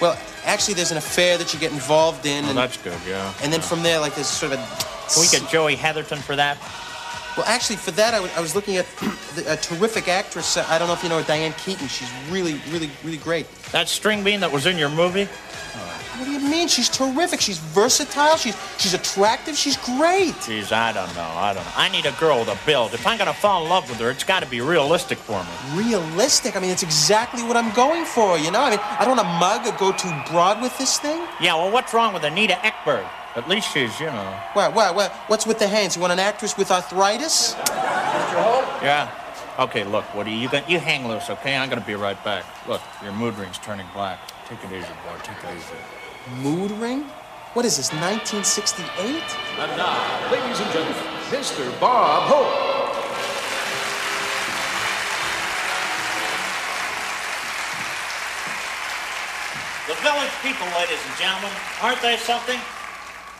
[0.00, 3.32] well, actually, there's an affair that you get involved in, Oh, and, that's good, yeah.
[3.42, 4.58] and then from there, like there's sort of.
[4.58, 6.56] A, Can we get Joey Heatherton for that?
[7.40, 8.84] Well, actually, for that, I w- I was looking at
[9.34, 10.58] the, a terrific actress.
[10.58, 11.88] uh, I don't know if you know her, Diane Keaton.
[11.88, 13.50] She's really, really, really great.
[13.72, 15.24] That string bean that was in your movie?
[15.24, 16.68] What do you mean?
[16.68, 17.40] She's terrific.
[17.40, 18.36] She's versatile.
[18.36, 19.56] She's she's attractive.
[19.56, 20.34] She's great.
[20.44, 21.22] Geez, I don't know.
[21.34, 21.72] I don't know.
[21.76, 22.92] I need a girl with a build.
[22.92, 25.82] If I'm gonna fall in love with her, it's got to be realistic for me.
[25.88, 26.56] Realistic.
[26.58, 28.36] I mean, it's exactly what I'm going for.
[28.36, 28.60] You know.
[28.60, 31.26] I mean, I don't want to mug or go too broad with this thing.
[31.40, 33.08] Yeah, well, what's wrong with Anita Ekberg?
[33.36, 34.40] At least she's, you know.
[34.54, 34.74] What?
[34.74, 34.94] What?
[34.96, 35.12] What?
[35.28, 35.94] What's with the hands?
[35.94, 37.54] You want an actress with arthritis?
[38.82, 39.08] Yeah.
[39.58, 41.56] Okay, look, Woody, you got you hang loose, okay?
[41.56, 42.44] I'm gonna be right back.
[42.66, 44.18] Look, your mood ring's turning black.
[44.48, 45.16] Take it easy, boy.
[45.22, 46.42] Take it easy.
[46.42, 47.02] Mood ring?
[47.52, 47.92] What is this?
[47.92, 49.22] 1968?
[49.58, 50.96] And now, ladies and gentlemen,
[51.30, 51.80] Mr.
[51.80, 52.50] Bob Hope.
[59.86, 61.52] The Village People, ladies and gentlemen,
[61.82, 62.58] aren't they something?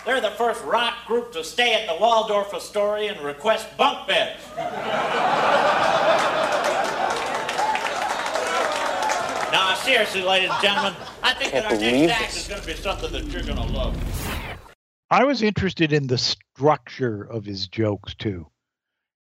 [0.07, 4.40] They're the first rock group to stay at the Waldorf Astoria and request bunk beds.
[9.53, 12.74] now, seriously, ladies and gentlemen, I think that our next act is going to be
[12.74, 13.94] something that you're going to love.
[15.11, 18.46] I was interested in the structure of his jokes too.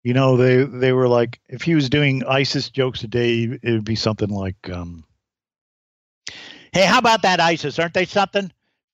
[0.04, 3.84] You know, they they were like if he was doing ISIS jokes today, it would
[3.84, 5.04] be something like, um,
[6.72, 7.80] "Hey, how about that ISIS?
[7.80, 8.50] Aren't they something?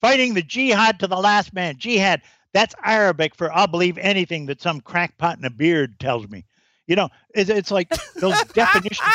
[0.05, 1.77] Fighting the jihad to the last man.
[1.77, 2.21] Jihad.
[2.53, 6.45] That's Arabic for I'll believe anything that some crackpot in a beard tells me."
[6.87, 7.89] You know, it's, it's like
[8.19, 9.09] those definitions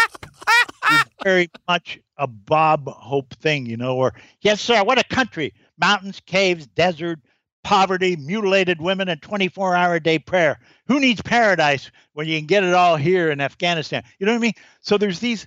[0.90, 5.54] is very much a Bob Hope thing, you know, or yes, sir, what a country.
[5.78, 7.20] Mountains, caves, desert,
[7.62, 10.58] poverty, mutilated women, and 24 hour a day prayer.
[10.88, 14.02] Who needs paradise when you can get it all here in Afghanistan?
[14.18, 14.54] You know what I mean?
[14.80, 15.46] So there's these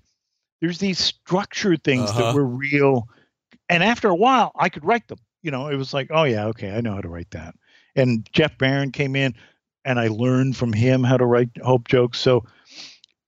[0.61, 2.21] there's these structured things Uh-huh.
[2.21, 3.09] that were real.
[3.69, 5.19] And after a while, I could write them.
[5.43, 7.53] You know, it was like, oh yeah, okay, I know how to write that.
[7.95, 9.35] And Jeff Barron came in
[9.85, 12.19] and I learned from him how to write hope jokes.
[12.19, 12.45] So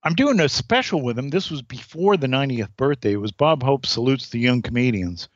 [0.03, 1.29] I'm doing a special with him.
[1.29, 3.13] This was before the 90th birthday.
[3.13, 5.29] It was Bob Hope salutes the young comedians,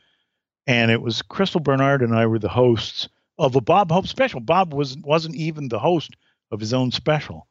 [0.67, 4.39] and it was Crystal Bernard and I were the hosts of a Bob Hope special.
[4.39, 6.15] Bob was wasn't even the host
[6.51, 7.47] of his own special,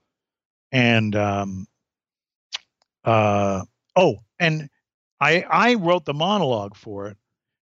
[0.70, 1.66] and um,
[3.04, 3.64] uh,
[3.96, 4.70] oh, and
[5.20, 7.16] I I wrote the monologue for it,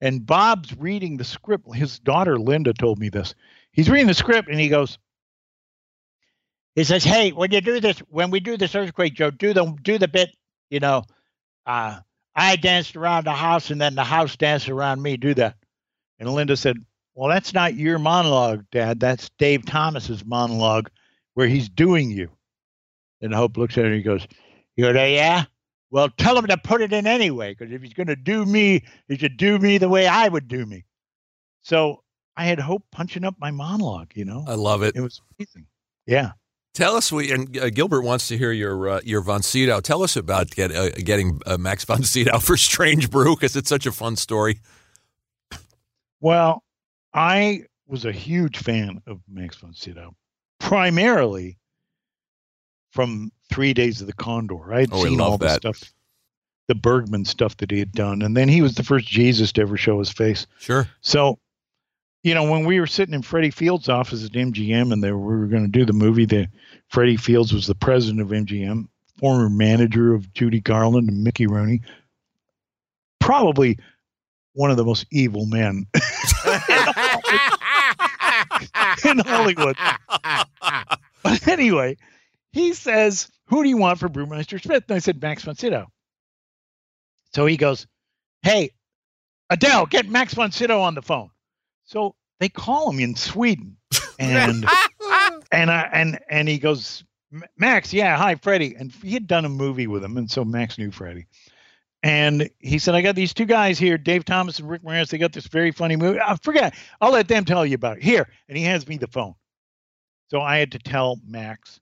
[0.01, 1.75] and Bob's reading the script.
[1.75, 3.35] His daughter Linda told me this.
[3.73, 4.99] He's reading the script and he goes,
[6.75, 9.77] he says, "Hey, when you do this, when we do this earthquake joke, do the
[9.83, 10.31] do the bit,
[10.71, 11.03] you know,
[11.67, 12.01] uh,
[12.35, 15.17] I danced around the house and then the house danced around me.
[15.17, 15.57] Do that."
[16.19, 16.77] And Linda said,
[17.15, 19.01] "Well, that's not your monologue, Dad.
[19.01, 20.91] That's Dave Thomas's monologue,
[21.35, 22.31] where he's doing you."
[23.21, 24.27] And Hope looks at her and he goes,
[24.77, 25.45] "You go, yeah."
[25.91, 28.85] Well, tell him to put it in anyway, because if he's going to do me,
[29.09, 30.85] he should do me the way I would do me.
[31.63, 32.03] So
[32.37, 34.13] I had Hope punching up my monologue.
[34.15, 34.95] You know, I love it.
[34.97, 35.67] it was amazing.
[36.07, 36.33] Yeah.
[36.73, 39.81] Tell us, we and uh, Gilbert wants to hear your uh, your Von Sydow.
[39.81, 43.69] Tell us about get, uh, getting uh, Max Von Sydow for Strange Brew because it's
[43.69, 44.61] such a fun story.
[46.21, 46.63] Well,
[47.13, 50.15] I was a huge fan of Max von Sydow,
[50.61, 51.59] primarily
[52.93, 54.55] from Three Days of the Condor.
[54.55, 55.93] Oh, I had Oh, seen all the stuff,
[56.69, 59.63] the Bergman stuff that he had done, and then he was the first Jesus to
[59.63, 60.47] ever show his face.
[60.59, 60.89] Sure.
[61.01, 61.39] So,
[62.23, 65.19] you know, when we were sitting in Freddie Fields' office at MGM, and they, we
[65.19, 66.49] were going to do the movie, the
[66.89, 68.87] Freddie Fields was the president of MGM,
[69.19, 71.83] former manager of Judy Garland and Mickey Rooney,
[73.21, 73.79] probably
[74.53, 75.87] one of the most evil men
[79.05, 79.77] in Hollywood.
[81.23, 81.97] But anyway,
[82.53, 84.85] he says, Who do you want for Brewmeister Smith?
[84.89, 85.89] And I said, Max von Sydow.
[87.35, 87.87] So he goes,
[88.43, 88.71] Hey,
[89.51, 91.31] Adele, get Max von Sydow on the phone.
[91.85, 93.77] So they call him in Sweden.
[94.23, 94.67] And
[95.51, 97.05] and I and and he goes,
[97.57, 98.77] Max, yeah, hi, Freddie.
[98.79, 101.27] And he had done a movie with him, and so Max knew Freddie.
[102.03, 105.09] And he said, I got these two guys here, Dave Thomas and Rick Moranis.
[105.09, 106.21] They got this very funny movie.
[106.21, 106.75] I forget.
[107.01, 108.03] I'll let them tell you about it.
[108.03, 108.29] Here.
[108.47, 109.33] And he hands me the phone.
[110.29, 111.80] So I had to tell Max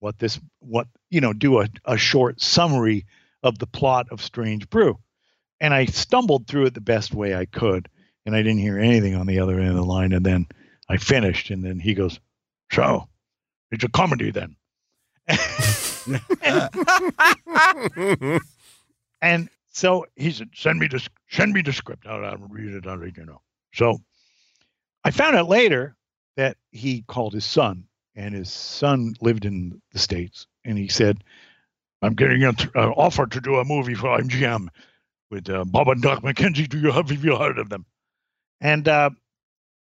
[0.00, 3.06] what this, what, you know, do a, a short summary
[3.42, 4.98] of the plot of Strange Brew.
[5.60, 7.88] And I stumbled through it the best way I could.
[8.24, 10.12] And I didn't hear anything on the other end of the line.
[10.12, 10.46] And then
[10.88, 11.50] I finished.
[11.50, 12.18] And then he goes,
[12.72, 13.08] So
[13.70, 14.56] it's a comedy then.
[19.20, 22.06] and so he said, "Send me the send me the script.
[22.06, 22.86] I'll, I'll read it.
[22.86, 23.40] I'll let you know."
[23.74, 23.98] So
[25.04, 25.96] I found out later
[26.36, 27.84] that he called his son,
[28.16, 31.22] and his son lived in the states, and he said,
[32.02, 34.68] "I'm getting an uh, offer to do a movie for MGM
[35.30, 36.68] with uh, Bob and Doug McKenzie.
[36.68, 37.84] Do you have, have you heard of them?"
[38.60, 39.10] And uh,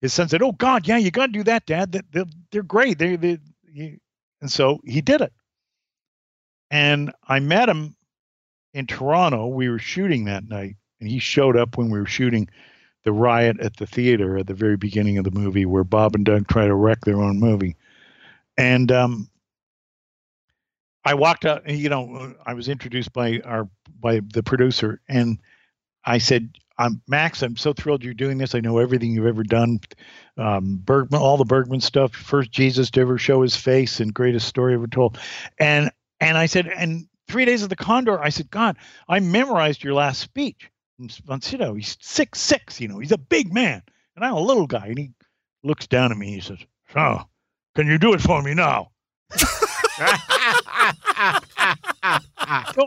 [0.03, 1.93] his son said, "Oh God, yeah, you got to do that, Dad.
[1.93, 2.99] They, they're, they're great.
[2.99, 3.39] They, they,
[3.73, 3.99] you-"
[4.41, 5.33] and so he did it.
[6.71, 7.97] And I met him
[8.75, 9.47] in Toronto.
[9.47, 12.49] We were shooting that night, and he showed up when we were shooting
[13.05, 16.25] the riot at the theater at the very beginning of the movie, where Bob and
[16.25, 17.77] Doug try to wreck their own movie.
[18.59, 19.31] And um,
[21.05, 21.69] I walked out.
[21.71, 23.69] You know, I was introduced by our
[24.01, 25.39] by the producer, and
[26.05, 27.43] I said, "I'm Max.
[27.43, 28.55] I'm so thrilled you're doing this.
[28.55, 29.81] I know everything you've ever done.
[30.37, 32.15] Um, Bergman, all the Bergman stuff.
[32.15, 35.19] First Jesus to ever show his face, and greatest story ever told."
[35.59, 35.91] And
[36.21, 38.77] and I said, and three days of the Condor, I said, God,
[39.09, 40.71] I memorized your last speech.
[41.41, 43.83] Sydow, he's six six, you know, he's a big man,
[44.17, 44.87] and I'm a little guy.
[44.89, 45.13] And he
[45.63, 46.27] looks down at me.
[46.27, 46.59] And He says,
[46.93, 47.23] "So,
[47.79, 48.91] can you do it for me now?"
[49.39, 49.39] so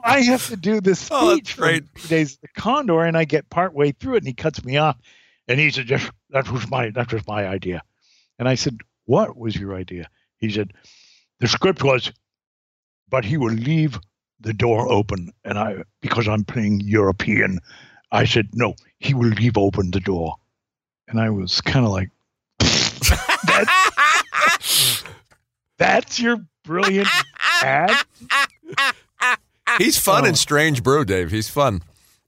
[0.04, 3.50] I have to do this oh, speech Oh, from Days the Condor, and I get
[3.50, 4.98] part way through it, and he cuts me off,
[5.48, 7.84] and he said, "Yes, "That was my that was my idea,"
[8.38, 10.74] and I said, "What was your idea?" He said,
[11.40, 12.12] "The script was,
[13.08, 13.98] but he will leave
[14.42, 17.60] the door open, and I because I'm playing European,
[18.12, 20.36] I said no, he will leave open the door,"
[21.08, 22.10] and I was kind of like.
[22.60, 23.91] that's,
[25.78, 27.08] that's your brilliant
[27.64, 27.92] ad.
[29.78, 30.28] He's fun Oh.
[30.28, 31.32] and strange brew, Dave.
[31.32, 31.82] He's fun.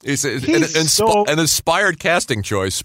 [0.04, 2.84] He's, an, He's an, so- an inspired casting choice.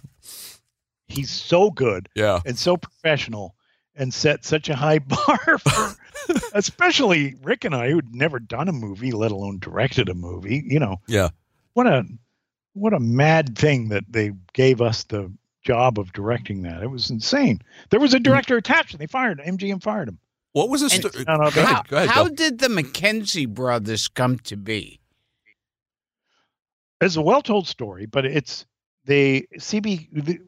[1.06, 2.40] He's so good Yeah.
[2.44, 3.54] and so professional
[3.96, 5.96] and set such a high bar for
[6.52, 10.62] especially Rick and I who'd never done a movie, let alone directed a movie.
[10.66, 11.30] You know, Yeah.
[11.72, 12.04] what a
[12.74, 15.32] what a mad thing that they gave us the
[15.62, 16.82] job of directing that.
[16.82, 17.60] It was insane.
[17.90, 19.56] There was a director attached and they fired him.
[19.58, 20.18] MGM fired him.
[20.52, 21.24] What was the story?
[21.26, 21.92] No, no, How, ahead.
[21.92, 22.08] Ahead.
[22.08, 25.00] how did the McKenzie brothers come to be?
[27.00, 28.66] It's a well told story, but it's
[29.04, 30.38] they CB the,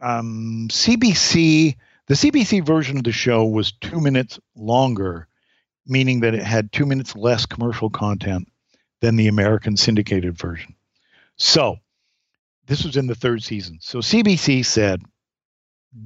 [0.00, 1.76] um, CBC
[2.08, 5.28] the CBC version of the show was two minutes longer,
[5.86, 8.48] meaning that it had two minutes less commercial content
[9.00, 10.74] than the American syndicated version.
[11.36, 11.78] So
[12.72, 13.76] this was in the third season.
[13.82, 15.02] So CBC said,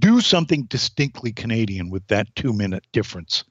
[0.00, 3.44] do something distinctly Canadian with that two minute difference.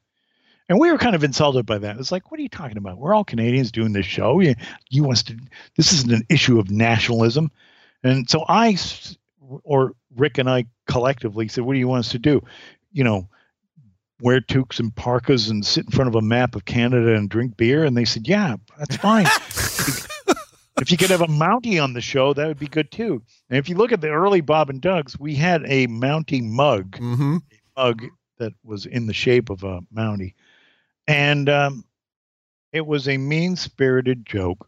[0.67, 1.95] And we were kind of insulted by that.
[1.97, 2.97] It's like, what are you talking about?
[2.97, 4.41] We're all Canadians doing this show.
[4.41, 4.55] You,
[4.89, 5.37] you want us to,
[5.77, 7.51] this isn't an issue of nationalism.
[8.03, 8.75] And so I,
[9.63, 12.41] or Rick and I collectively said, what do you want us to do?
[12.91, 13.29] You know,
[14.19, 17.55] wear toques and parkas and sit in front of a map of Canada and drink
[17.55, 17.85] beer?
[17.85, 19.27] And they said, yeah, that's fine.
[20.81, 23.21] if you could have a Mountie on the show, that would be good too.
[23.49, 26.97] And if you look at the early Bob and Doug's, we had a Mountie mug,
[26.97, 27.37] Mm-hmm.
[27.77, 28.03] mug
[28.37, 30.33] that was in the shape of a Mountie.
[31.07, 31.85] And um,
[32.73, 34.67] it was a mean spirited joke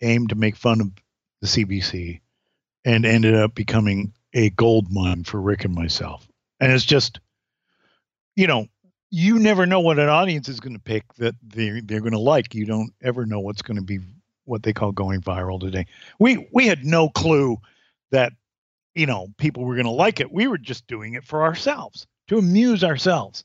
[0.00, 0.90] aimed to make fun of
[1.40, 2.20] the CBC
[2.84, 6.26] and ended up becoming a gold mine for Rick and myself.
[6.60, 7.20] And it's just,
[8.36, 8.66] you know,
[9.10, 12.18] you never know what an audience is going to pick that they're, they're going to
[12.18, 12.54] like.
[12.54, 13.98] You don't ever know what's going to be
[14.44, 15.86] what they call going viral today.
[16.18, 17.58] We we had no clue
[18.10, 18.32] that
[18.94, 20.32] you know people were going to like it.
[20.32, 23.44] We were just doing it for ourselves to amuse ourselves,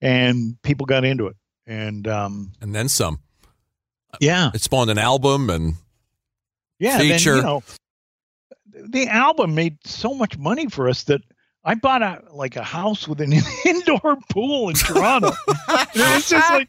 [0.00, 1.36] and people got into it.
[1.66, 3.20] And um, And then some.
[4.20, 5.74] yeah, It spawned an album and
[6.78, 7.62] yeah, then, you know,
[8.72, 11.20] the album made so much money for us that
[11.64, 13.32] I bought a like a house with an
[13.66, 15.32] indoor pool in Toronto.
[15.68, 16.68] and it's just like,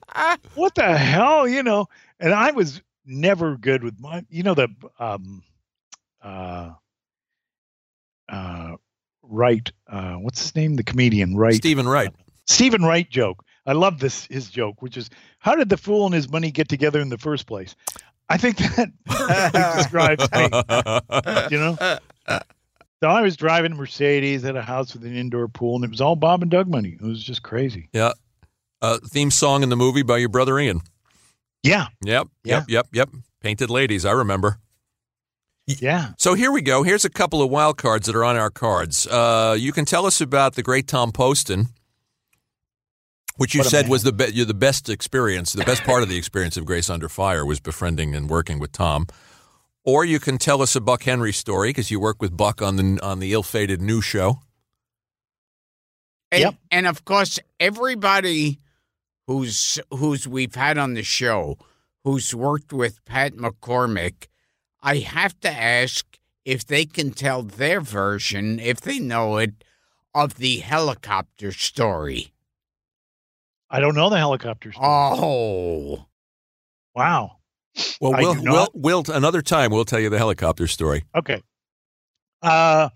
[0.55, 1.87] what the hell, you know?
[2.19, 5.43] And I was never good with my, you know, the um,
[6.21, 6.71] uh,
[8.29, 8.75] uh,
[9.23, 10.75] Wright, uh, what's his name?
[10.75, 11.55] The comedian, Wright.
[11.55, 12.13] Steven Wright.
[12.47, 13.43] Steven Wright joke.
[13.65, 16.69] I love this his joke, which is how did the fool and his money get
[16.69, 17.75] together in the first place?
[18.29, 18.91] I think that
[19.77, 21.77] describes me, you know.
[23.01, 25.89] So I was driving a Mercedes at a house with an indoor pool, and it
[25.89, 26.97] was all Bob and Doug money.
[26.99, 27.89] It was just crazy.
[27.93, 28.13] yeah.
[28.81, 30.79] Uh, theme song in the movie by your brother Ian.
[31.63, 32.27] Yeah, Yep.
[32.43, 32.65] Yep.
[32.69, 32.87] Yep.
[32.93, 33.09] Yep.
[33.41, 34.05] Painted Ladies.
[34.05, 34.59] I remember.
[35.67, 36.11] yeah.
[36.17, 36.83] So here we go.
[36.83, 39.05] Here's a couple of wild cards that are on our cards.
[39.07, 41.67] Uh, you can tell us about the great Tom Poston,
[43.37, 43.91] which you said man.
[43.91, 47.07] was the be- the best experience, the best part of the experience of Grace Under
[47.09, 49.07] Fire was befriending and working with Tom.
[49.85, 52.75] Or you can tell us a Buck Henry story because you work with Buck on
[52.77, 54.39] the on the ill-fated new show.
[56.31, 56.55] And, Yep.
[56.71, 58.59] and of course, everybody
[59.29, 61.55] who's who's we've had on the show,
[62.03, 64.25] who's worked with Pat McCormick,
[64.81, 69.63] I have to ask if they can tell their version, if they know it,
[70.15, 72.33] of the helicopter story.
[73.69, 74.71] I don't know the helicopter.
[74.71, 74.87] story.
[74.89, 76.05] Oh,
[76.95, 77.37] wow.
[78.01, 81.03] Well, we'll, we'll, we'll another time we'll tell you the helicopter story.
[81.13, 81.43] Okay.
[82.41, 82.89] Uh,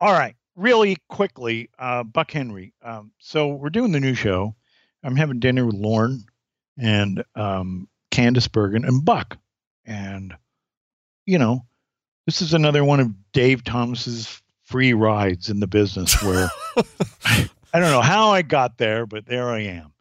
[0.00, 0.36] all right.
[0.56, 2.72] Really quickly, uh, Buck Henry.
[2.82, 4.54] Um, so we're doing the new show.
[5.02, 6.24] I'm having dinner with Lorne
[6.78, 9.38] and um, Candace Bergen and Buck.
[9.84, 10.34] And,
[11.26, 11.64] you know,
[12.26, 16.48] this is another one of Dave Thomas's free rides in the business where
[17.24, 17.48] I
[17.80, 19.92] don't know how I got there, but there I am.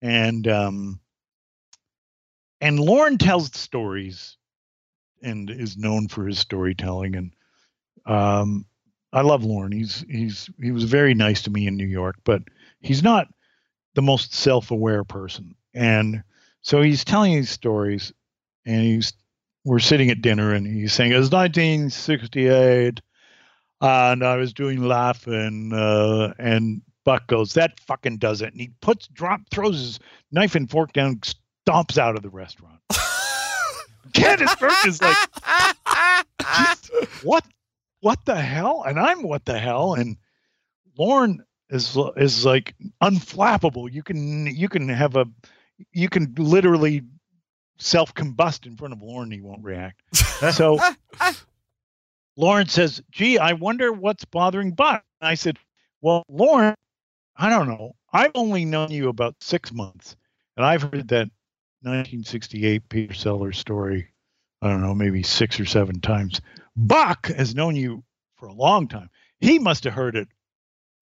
[0.00, 1.00] And, um,
[2.60, 4.36] and Lorne tells stories
[5.22, 7.32] and is known for his storytelling and
[8.06, 8.66] um
[9.12, 9.72] I love Lorne.
[9.72, 12.42] He's he's he was very nice to me in New York, but
[12.80, 13.28] he's not
[13.94, 15.54] the most self-aware person.
[15.74, 16.22] And
[16.62, 18.12] so he's telling these stories
[18.64, 19.12] and he's
[19.64, 23.00] we're sitting at dinner and he's saying it was 1968
[23.80, 28.52] and I was doing Laugh-In uh, and Buck goes, that fucking does it.
[28.52, 31.20] And he puts drop throws his knife and fork down,
[31.66, 32.80] stomps out of the restaurant.
[34.12, 35.16] Candace Bergen is like,
[37.22, 37.44] what
[38.00, 40.16] what the hell and i'm what the hell and
[40.98, 45.26] lorne is is like unflappable you can you can have a
[45.92, 47.02] you can literally
[47.78, 50.02] self combust in front of lorne he won't react
[50.52, 50.78] so
[52.36, 55.58] lorne says gee i wonder what's bothering buck and i said
[56.02, 56.76] Well, Lorne,
[57.36, 57.96] I don't know.
[58.12, 60.16] I've only known you about six months,
[60.56, 61.30] and I've heard that
[61.82, 64.08] 1968 Peter Sellers story.
[64.62, 66.40] I don't know, maybe six or seven times.
[66.76, 68.04] Buck has known you
[68.36, 69.10] for a long time.
[69.40, 70.28] He must have heard it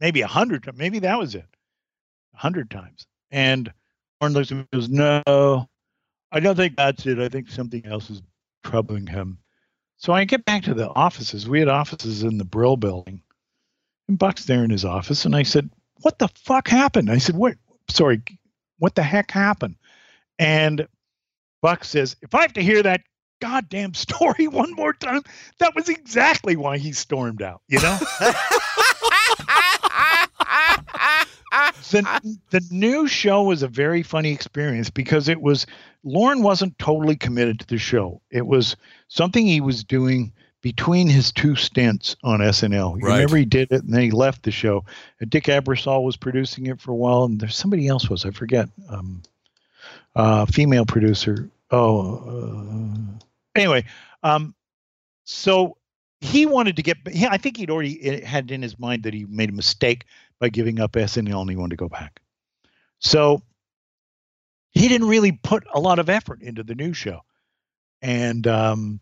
[0.01, 0.79] maybe a hundred times.
[0.79, 1.47] Maybe that was it,
[2.35, 3.07] a hundred times.
[3.31, 3.73] And
[4.21, 5.69] Lorne looks at me and goes, "No,
[6.33, 7.19] I don't think that's it.
[7.19, 8.23] I think something else is
[8.65, 9.39] troubling him."
[10.01, 11.47] So I get back to the offices.
[11.47, 13.21] We had offices in the Brill building.
[14.09, 15.27] And Buck's there in his office.
[15.27, 15.71] And I said,
[16.01, 17.11] What the fuck happened?
[17.11, 17.57] I said, What?
[17.89, 18.23] Sorry,
[18.79, 19.77] what the heck happened?
[20.39, 20.89] And
[21.61, 23.03] Buck says, If I have to hear that
[23.43, 25.23] goddamn story one more time,
[25.59, 27.99] that was exactly why he stormed out, you know?
[31.91, 35.67] the, the new show was a very funny experience because it was
[36.05, 38.21] Lorne wasn't totally committed to the show.
[38.31, 38.77] It was
[39.09, 40.33] something he was doing
[40.63, 43.01] between his two stints on SNL.
[43.01, 43.15] Right.
[43.15, 44.85] Remember he did it and then he left the show.
[45.19, 48.31] And Dick Ebersol was producing it for a while, and there's somebody else was I
[48.31, 48.69] forget.
[48.89, 49.23] Um,
[50.15, 51.49] uh, female producer.
[51.71, 53.25] Oh, uh,
[53.55, 53.85] anyway,
[54.23, 54.55] um,
[55.25, 55.77] so
[56.21, 56.99] he wanted to get.
[57.29, 60.05] I think he'd already had it in his mind that he made a mistake
[60.39, 62.21] by giving up SNL and he wanted to go back.
[62.99, 63.43] So
[64.71, 67.21] he didn't really put a lot of effort into the new show.
[68.03, 69.01] And um,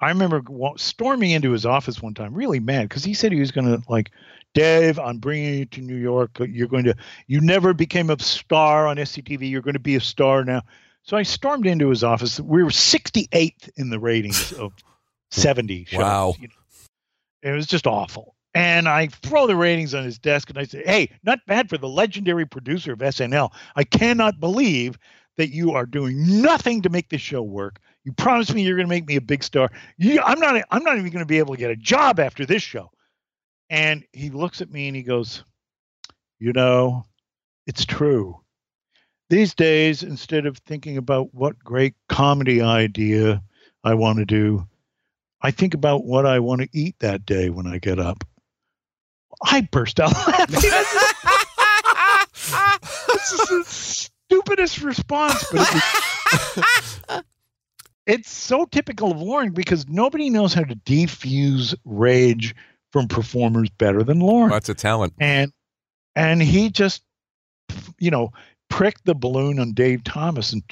[0.00, 0.42] I remember
[0.76, 3.82] storming into his office one time, really mad, because he said he was going to
[3.88, 4.10] like,
[4.54, 6.38] Dave, I'm bringing you to New York.
[6.40, 6.94] You're going to,
[7.26, 9.50] you never became a star on SCTV.
[9.50, 10.62] You're going to be a star now.
[11.02, 12.40] So I stormed into his office.
[12.40, 14.72] We were 68th in the ratings of
[15.30, 16.00] 70 shows.
[16.00, 16.34] Wow.
[16.38, 17.50] you know.
[17.50, 18.34] It was just awful.
[18.54, 21.76] And I throw the ratings on his desk and I say, Hey, not bad for
[21.76, 23.52] the legendary producer of SNL.
[23.74, 24.96] I cannot believe
[25.36, 27.80] that you are doing nothing to make this show work.
[28.04, 29.70] You promised me you're going to make me a big star.
[29.96, 30.62] You, I'm not.
[30.70, 32.90] I'm not even going to be able to get a job after this show.
[33.70, 35.42] And he looks at me and he goes,
[36.38, 37.04] "You know,
[37.66, 38.40] it's true.
[39.30, 43.42] These days, instead of thinking about what great comedy idea
[43.82, 44.68] I want to do,
[45.44, 48.24] I think about what I want to eat that day when I get up."
[49.44, 50.70] I burst out laughing.
[53.12, 55.74] this is the stupidest response, but it
[57.10, 57.22] was-
[58.06, 62.54] it's so typical of Lorne because nobody knows how to defuse rage
[62.92, 64.50] from performers better than Lorne.
[64.50, 65.14] That's a talent.
[65.18, 65.52] And
[66.16, 67.02] and he just
[67.98, 68.32] you know
[68.70, 70.62] pricked the balloon on Dave Thomas and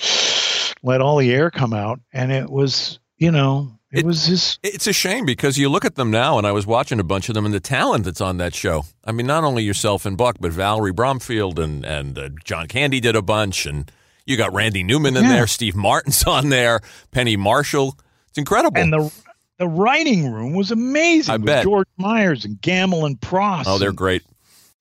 [0.82, 4.59] let all the air come out and it was you know it, It- was his
[4.62, 7.28] It's a shame because you look at them now, and I was watching a bunch
[7.28, 8.84] of them, and the talent that's on that show.
[9.05, 13.01] I mean, not only yourself and Buck, but Valerie Bromfield and and uh, John Candy
[13.01, 13.90] did a bunch, and
[14.26, 15.30] you got Randy Newman in Yeah.
[15.32, 16.80] there, Steve Martin's on there,
[17.11, 17.97] Penny Marshall.
[18.28, 18.80] It's incredible.
[18.80, 19.12] and the
[19.59, 21.62] the writing room was amazing I with bet.
[21.64, 23.66] George Myers and Gammill and Pross.
[23.68, 24.22] oh, they're great.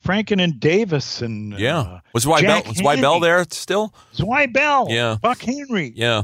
[0.03, 1.80] Franken and Davis and Yeah.
[1.80, 3.93] uh, was Zweibel was Zweibel there still?
[4.16, 5.18] Zweibel, Yeah.
[5.22, 5.91] Buck Henry.
[5.95, 6.24] Yeah.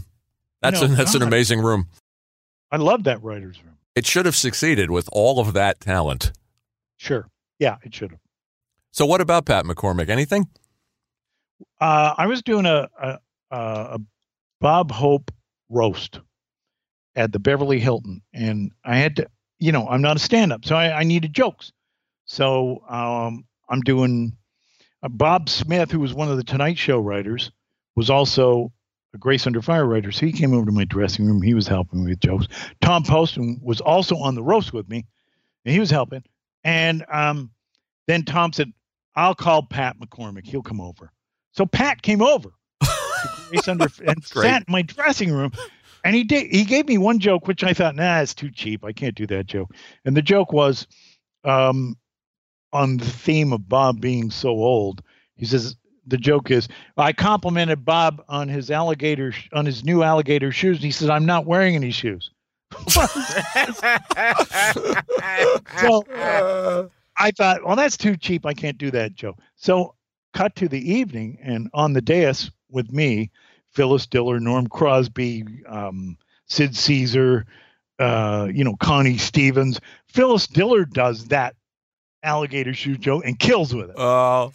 [0.64, 1.88] That's No, a, that's an amazing room.
[2.72, 3.78] I love that writers room.
[3.96, 6.32] It should have succeeded with all of that talent.
[6.98, 8.20] Sure, yeah, it should have.
[8.92, 10.10] So what about Pat McCormick?
[10.10, 10.48] Anything?
[11.80, 13.20] Uh, I was doing a, a
[13.52, 14.00] a
[14.60, 15.32] Bob Hope
[15.70, 16.20] roast
[17.16, 19.28] at the Beverly Hilton, and I had to,
[19.60, 21.72] you know, I'm not a stand-up, so I, I needed jokes.
[22.26, 24.36] So um, I'm doing
[25.02, 27.52] uh, Bob Smith, who was one of the Tonight Show writers,
[27.96, 28.72] was also
[29.18, 30.12] Grace Under Fire writer.
[30.12, 31.42] So he came over to my dressing room.
[31.42, 32.48] He was helping me with jokes.
[32.82, 35.06] Tom Poston was also on the roast with me,
[35.66, 36.24] and he was helping.
[36.64, 37.52] And um,
[38.08, 38.72] then Tom said,
[39.16, 40.46] "I'll call Pat McCormick.
[40.46, 41.12] He'll come over."
[41.52, 42.50] So Pat came over
[42.82, 42.90] to
[43.50, 44.44] Grace Under and great.
[44.44, 45.52] sat in my dressing room.
[46.04, 46.52] And he did.
[46.52, 48.86] He gave me one joke, which I thought, nah, it's too cheap.
[48.86, 49.74] I can't do that joke.
[50.06, 50.88] And the joke was,
[51.44, 51.98] um,
[52.74, 55.02] on the theme of Bob being so old.
[55.36, 55.76] He says
[56.08, 56.68] the joke is,
[56.98, 60.78] I complimented Bob on his alligator sh- on his new alligator shoes.
[60.78, 62.32] And he says, I'm not wearing any shoes.
[62.90, 63.04] so
[67.18, 68.46] I thought, well, that's too cheap.
[68.46, 69.38] I can't do that Joe.
[69.56, 69.96] So
[70.34, 73.32] cut to the evening, and on the dais with me,
[73.72, 76.18] Phyllis Diller, Norm Crosby, um,
[76.48, 77.46] Sid Caesar,
[78.00, 79.80] uh, you know, Connie Stevens.
[80.08, 81.56] Phyllis Diller does that
[82.24, 83.96] alligator shoe joke and kills with it.
[83.98, 84.52] Oh.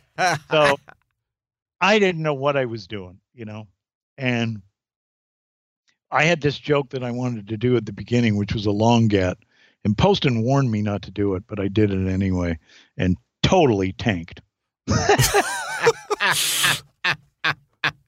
[0.50, 0.76] So
[1.82, 3.66] I didn't know what I was doing, you know,
[4.16, 4.62] and
[6.12, 8.70] I had this joke that I wanted to do at the beginning, which was a
[8.70, 9.36] long get.
[9.84, 12.56] And Poston warned me not to do it, but I did it anyway
[12.96, 14.40] and totally tanked.
[14.86, 14.96] but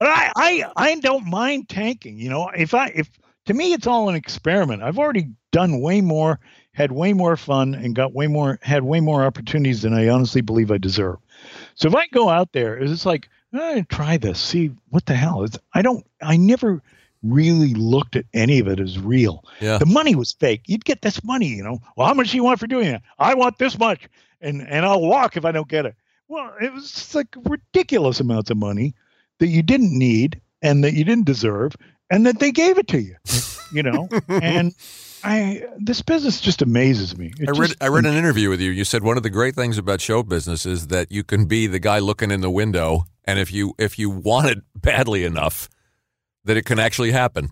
[0.00, 2.18] I, I I don't mind tanking.
[2.18, 3.10] You know, if I if
[3.46, 4.82] to me it's all an experiment.
[4.82, 6.38] I've already done way more
[6.72, 10.42] had way more fun and got way more had way more opportunities than I honestly
[10.42, 11.16] believe I deserve.
[11.74, 15.44] So if I go out there, it's like eh, try this, see what the hell.
[15.44, 16.82] It's I don't I never
[17.22, 19.42] really looked at any of it as real.
[19.60, 19.78] Yeah.
[19.78, 20.62] The money was fake.
[20.66, 21.78] You'd get this money, you know.
[21.96, 23.02] Well, how much do you want for doing that?
[23.18, 24.08] I want this much,
[24.40, 25.94] and and I'll walk if I don't get it.
[26.28, 28.94] Well, it was just like ridiculous amounts of money
[29.38, 31.76] that you didn't need and that you didn't deserve,
[32.10, 33.16] and that they gave it to you,
[33.72, 34.08] you know.
[34.28, 34.74] and
[35.22, 37.32] I this business just amazes me.
[37.38, 38.70] It I read just- I read an interview with you.
[38.70, 41.66] You said one of the great things about show business is that you can be
[41.66, 45.68] the guy looking in the window, and if you if you want it badly enough,
[46.44, 47.48] that it can actually happen.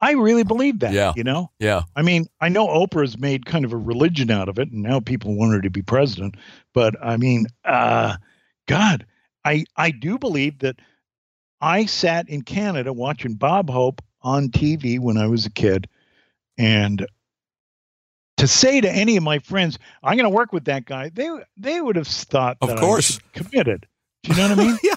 [0.00, 0.92] I really believe that.
[0.92, 1.12] Yeah.
[1.16, 1.50] You know.
[1.58, 1.82] Yeah.
[1.96, 5.00] I mean, I know Oprah's made kind of a religion out of it, and now
[5.00, 6.36] people want her to be president.
[6.74, 8.16] But I mean, uh,
[8.68, 9.06] God,
[9.44, 10.76] I I do believe that
[11.60, 15.88] I sat in Canada watching Bob Hope on TV when I was a kid,
[16.58, 17.06] and
[18.36, 21.30] to say to any of my friends, "I'm going to work with that guy," they
[21.56, 23.20] they would have thought, Of that I course.
[23.34, 23.86] was committed.
[24.24, 24.78] Do you know what I mean?
[24.82, 24.94] Yeah.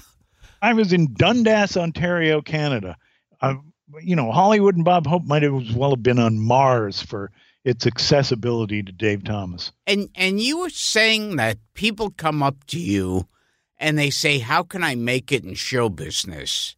[0.59, 2.97] I was in Dundas, Ontario, Canada.
[3.39, 3.57] I,
[4.01, 7.31] you know, Hollywood and Bob Hope might as well have been on Mars for
[7.63, 9.71] its accessibility to Dave Thomas.
[9.85, 13.27] And and you were saying that people come up to you
[13.77, 16.75] and they say, "How can I make it in show business?"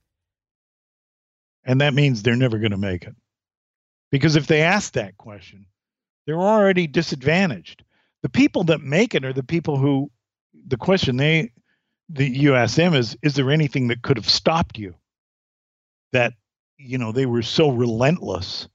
[1.64, 3.16] And that means they're never going to make it.
[4.12, 5.68] Because if they ask that question,
[6.26, 7.84] they're already disadvantaged.
[8.24, 10.12] The people that make it are the people who
[10.68, 11.52] the question they
[12.18, 14.95] ask them is is there anything that could have stopped you?
[16.11, 16.34] That
[16.77, 18.68] you know, they were so relentless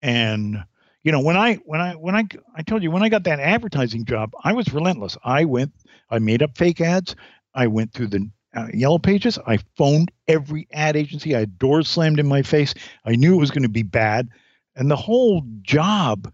[0.00, 0.64] and
[1.04, 2.24] you know when i when i when i
[2.56, 5.16] i told you when i got that advertising job i was relentless.
[5.24, 5.72] I went
[6.10, 7.14] i made up fake ads.
[7.54, 9.38] I went through the uh, yellow pages.
[9.46, 11.34] I phoned every ad agency.
[11.34, 12.74] I had doors slammed in my face.
[13.04, 14.28] I knew it was going to be bad.
[14.76, 16.32] And the whole job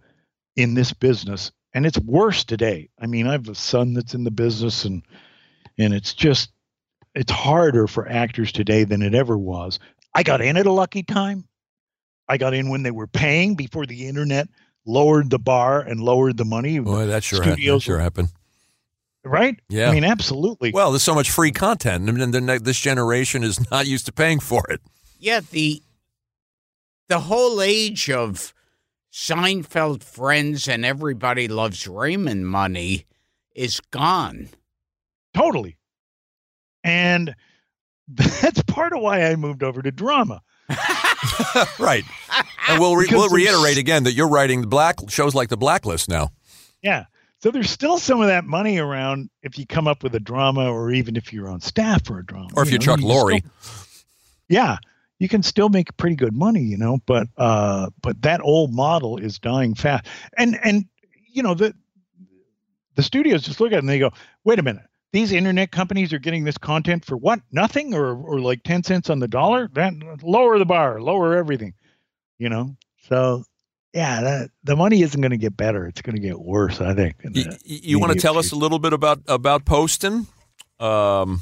[0.56, 2.88] in this business and it's worse today.
[3.00, 5.02] I mean i have a son that's in the business and
[5.78, 6.50] and it's just
[7.14, 9.78] it's harder for actors today than it ever was
[10.14, 11.48] i got in at a lucky time
[12.28, 14.48] I got in when they were paying before the internet
[14.84, 16.78] lowered the bar and lowered the money.
[16.78, 17.66] Boy, that sure happened.
[17.66, 18.28] That sure happened.
[19.24, 19.58] Right?
[19.68, 19.90] Yeah.
[19.90, 20.70] I mean, absolutely.
[20.70, 24.12] Well, there's so much free content, and then ne- this generation is not used to
[24.12, 24.80] paying for it.
[25.18, 25.82] Yeah, the
[27.08, 28.54] the whole age of
[29.12, 33.06] Seinfeld Friends and Everybody Loves Raymond money
[33.54, 34.50] is gone.
[35.38, 35.78] Totally.
[36.82, 37.34] And
[38.08, 40.42] that's part of why I moved over to drama.
[41.78, 42.04] right.
[42.68, 46.08] And we'll, re- we'll reiterate again that you're writing the black shows like the Blacklist
[46.08, 46.32] now.
[46.82, 47.04] Yeah.
[47.40, 50.70] So there's still some of that money around if you come up with a drama
[50.72, 52.48] or even if you're on staff for a drama.
[52.56, 53.38] Or if you know, Chuck Lorre.
[53.38, 53.50] still-
[54.48, 54.78] yeah.
[55.20, 59.18] You can still make pretty good money, you know, but uh but that old model
[59.18, 60.06] is dying fast.
[60.36, 60.86] And and
[61.32, 61.74] you know, the
[62.94, 64.12] the studios just look at it and they go,
[64.44, 67.40] wait a minute, these internet companies are getting this content for what?
[67.50, 69.68] Nothing or or like 10 cents on the dollar?
[69.72, 71.74] That lower the bar, lower everything.
[72.38, 72.76] You know?
[73.08, 73.44] So
[73.94, 75.86] yeah, that, the money isn't going to get better.
[75.86, 77.16] It's going to get worse, I think.
[77.24, 80.26] in You, you want to tell us a little bit about about Poston?
[80.78, 81.40] Um,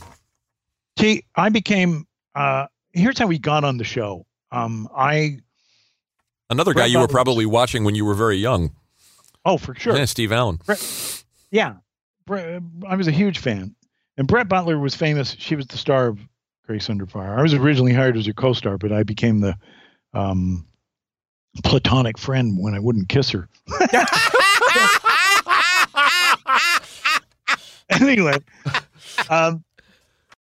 [0.99, 2.07] See, I became.
[2.35, 4.27] Uh, here's how we got on the show.
[4.53, 5.39] Um, I
[6.49, 8.75] another guy you were probably watching when you were very young.
[9.45, 9.97] oh for sure.
[9.97, 10.61] Yeah, Steve Allen.
[11.51, 11.75] Yeah,
[12.29, 13.75] I was a huge fan,
[14.17, 15.37] and Brett Butler was famous.
[15.39, 16.19] She was the star of
[16.67, 17.39] Grace Under Fire.
[17.39, 19.57] I was originally hired as her co-star, but I became the
[20.13, 20.67] um,
[21.63, 23.49] platonic friend when I wouldn't kiss her.
[27.91, 28.39] anyway,
[29.31, 29.63] um,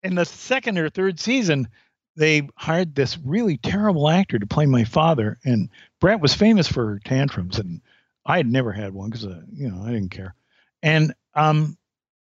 [0.02, 1.68] in the second or third season,
[2.16, 5.68] they hired this really terrible actor to play my father, and
[6.00, 7.82] Brett was famous for tantrums, and
[8.24, 10.34] I had never had one because uh, you know I didn't care,
[10.82, 11.76] and um,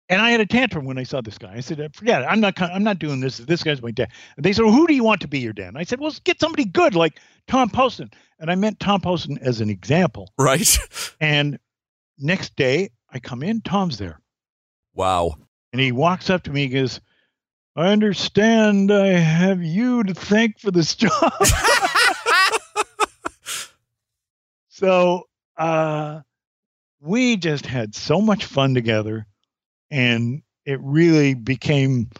[0.09, 1.55] and I had a tantrum when I saw this guy.
[1.55, 2.27] I said, "Forget it.
[2.27, 2.61] I'm not.
[2.61, 3.39] I'm not doing this.
[3.39, 5.53] This guy's my dad." And they said, well, "Who do you want to be your
[5.53, 7.19] dad?" And I said, "Well, get somebody good like
[7.49, 10.33] Tom Poston." And I meant Tom Poston as an example.
[10.39, 10.79] Right.
[11.21, 11.59] And
[12.19, 13.63] next day, I come in.
[13.63, 14.21] Tom's there.
[14.95, 15.37] Wow.
[15.73, 17.01] And he walks up to me and goes,
[17.75, 21.33] I understand I have you to thank for this job.
[24.69, 26.21] so uh,
[27.07, 29.27] we just had so much fun together.
[29.91, 32.11] And it really became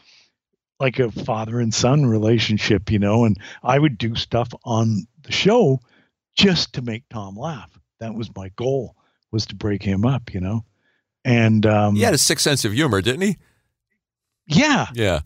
[0.79, 3.25] like a father and son relationship, you know.
[3.25, 5.81] And I would do stuff on the show
[6.37, 7.71] just to make Tom laugh.
[7.99, 8.95] That was my goal,
[9.33, 10.65] was to break him up, you know.
[11.25, 13.37] And um, He had a sick sense of humor, didn't he?
[14.47, 15.21] yeah, Yeah.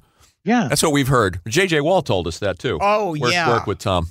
[0.45, 0.69] yeah.
[0.69, 1.41] That's what we've heard.
[1.47, 1.83] J.J.
[1.83, 2.79] Wall told us that too.
[2.81, 3.51] Oh, Work, yeah.
[3.51, 4.07] Work with Tom.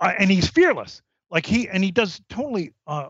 [0.00, 1.02] uh, and he's fearless.
[1.34, 3.08] Like he and he does totally uh,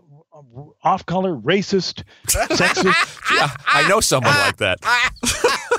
[0.82, 3.20] off color, racist, sexist.
[3.34, 4.78] Yeah, I know someone like that.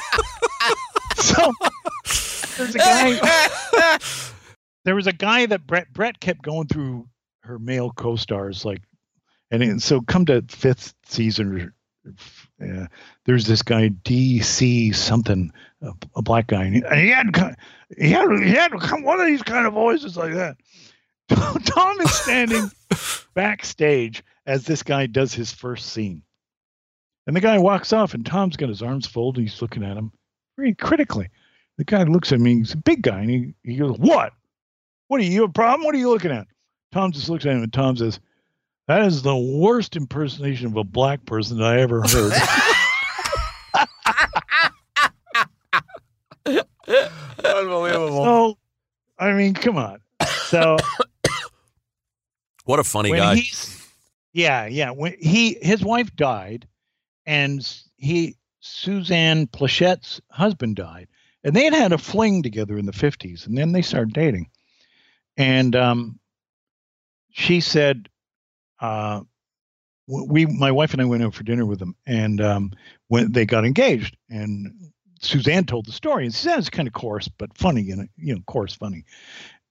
[1.16, 1.52] So
[2.58, 4.00] there's a guy.
[4.86, 7.08] there was a guy that Brett Brett kept going through
[7.42, 8.82] her male co-stars like,
[9.50, 11.74] and, and so come to fifth season.
[12.62, 12.86] Uh,
[13.26, 15.52] there's this guy DC something,
[15.82, 17.56] a, a black guy, and he, and he had
[17.98, 18.72] he had he had
[19.04, 20.58] one of these kind of voices like that.
[21.66, 22.70] Tom is standing
[23.34, 26.22] backstage as this guy does his first scene,
[27.28, 29.42] and the guy walks off, and Tom's got his arms folded.
[29.42, 30.12] He's looking at him
[30.58, 31.30] very critically.
[31.78, 32.58] The guy looks at me.
[32.58, 34.34] He's a big guy, and he, he goes, "What?
[35.08, 35.32] What are you?
[35.32, 35.86] You a problem?
[35.86, 36.48] What are you looking at?"
[36.92, 38.20] Tom just looks at him, and Tom says,
[38.88, 42.34] "That is the worst impersonation of a black person that I ever heard."
[47.44, 48.24] Unbelievable.
[48.24, 48.58] so,
[49.18, 50.00] I mean, come on.
[50.48, 50.78] So
[52.66, 53.42] What a funny when guy.
[54.34, 54.92] yeah, yeah.
[54.92, 56.68] When he his wife died,
[57.26, 57.66] and
[57.98, 61.08] he Suzanne Pleshette's husband died,
[61.44, 64.50] and they had had a fling together in the fifties, and then they started dating,
[65.38, 66.20] and um,
[67.32, 68.10] she said,
[68.80, 69.22] uh,
[70.08, 72.72] we my wife and I went out for dinner with them, and um,
[73.08, 77.56] when they got engaged, and Suzanne told the story, and Suzanne's kind of coarse but
[77.58, 79.06] funny, know, you know, coarse funny,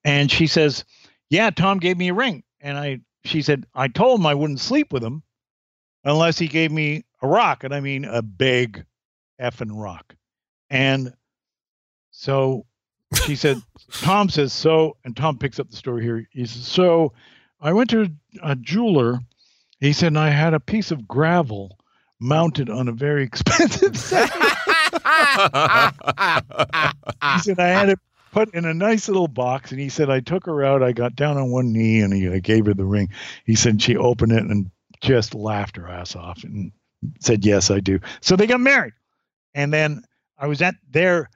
[0.04, 0.84] and she says,
[1.28, 4.58] "Yeah, Tom gave me a ring." And I, she said, I told him I wouldn't
[4.58, 5.22] sleep with him
[6.02, 8.84] unless he gave me a rock, and I mean a big
[9.40, 10.16] effing rock.
[10.70, 11.12] And
[12.10, 12.64] so
[13.26, 13.62] she said,
[13.92, 16.26] Tom says, so, and Tom picks up the story here.
[16.30, 17.12] He says, so
[17.60, 18.10] I went to
[18.42, 19.20] a jeweler.
[19.80, 21.78] He said, and I had a piece of gravel
[22.18, 24.32] mounted on a very expensive set.
[24.32, 24.38] he
[27.40, 27.98] said I had it
[28.34, 30.82] put in a nice little box, and he said I took her out.
[30.82, 33.08] I got down on one knee, and he, I gave her the ring.
[33.46, 36.72] He said she opened it and just laughed her ass off and
[37.20, 38.92] said, "Yes, I do." So they got married,
[39.54, 40.02] and then
[40.36, 41.30] I was at their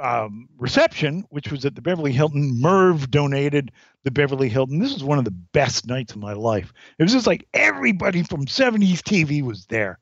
[0.00, 2.60] um, reception, which was at the Beverly Hilton.
[2.60, 3.72] Merv donated
[4.04, 4.78] the Beverly Hilton.
[4.78, 6.72] This was one of the best nights of my life.
[7.00, 9.98] It was just like everybody from 70s TV was there.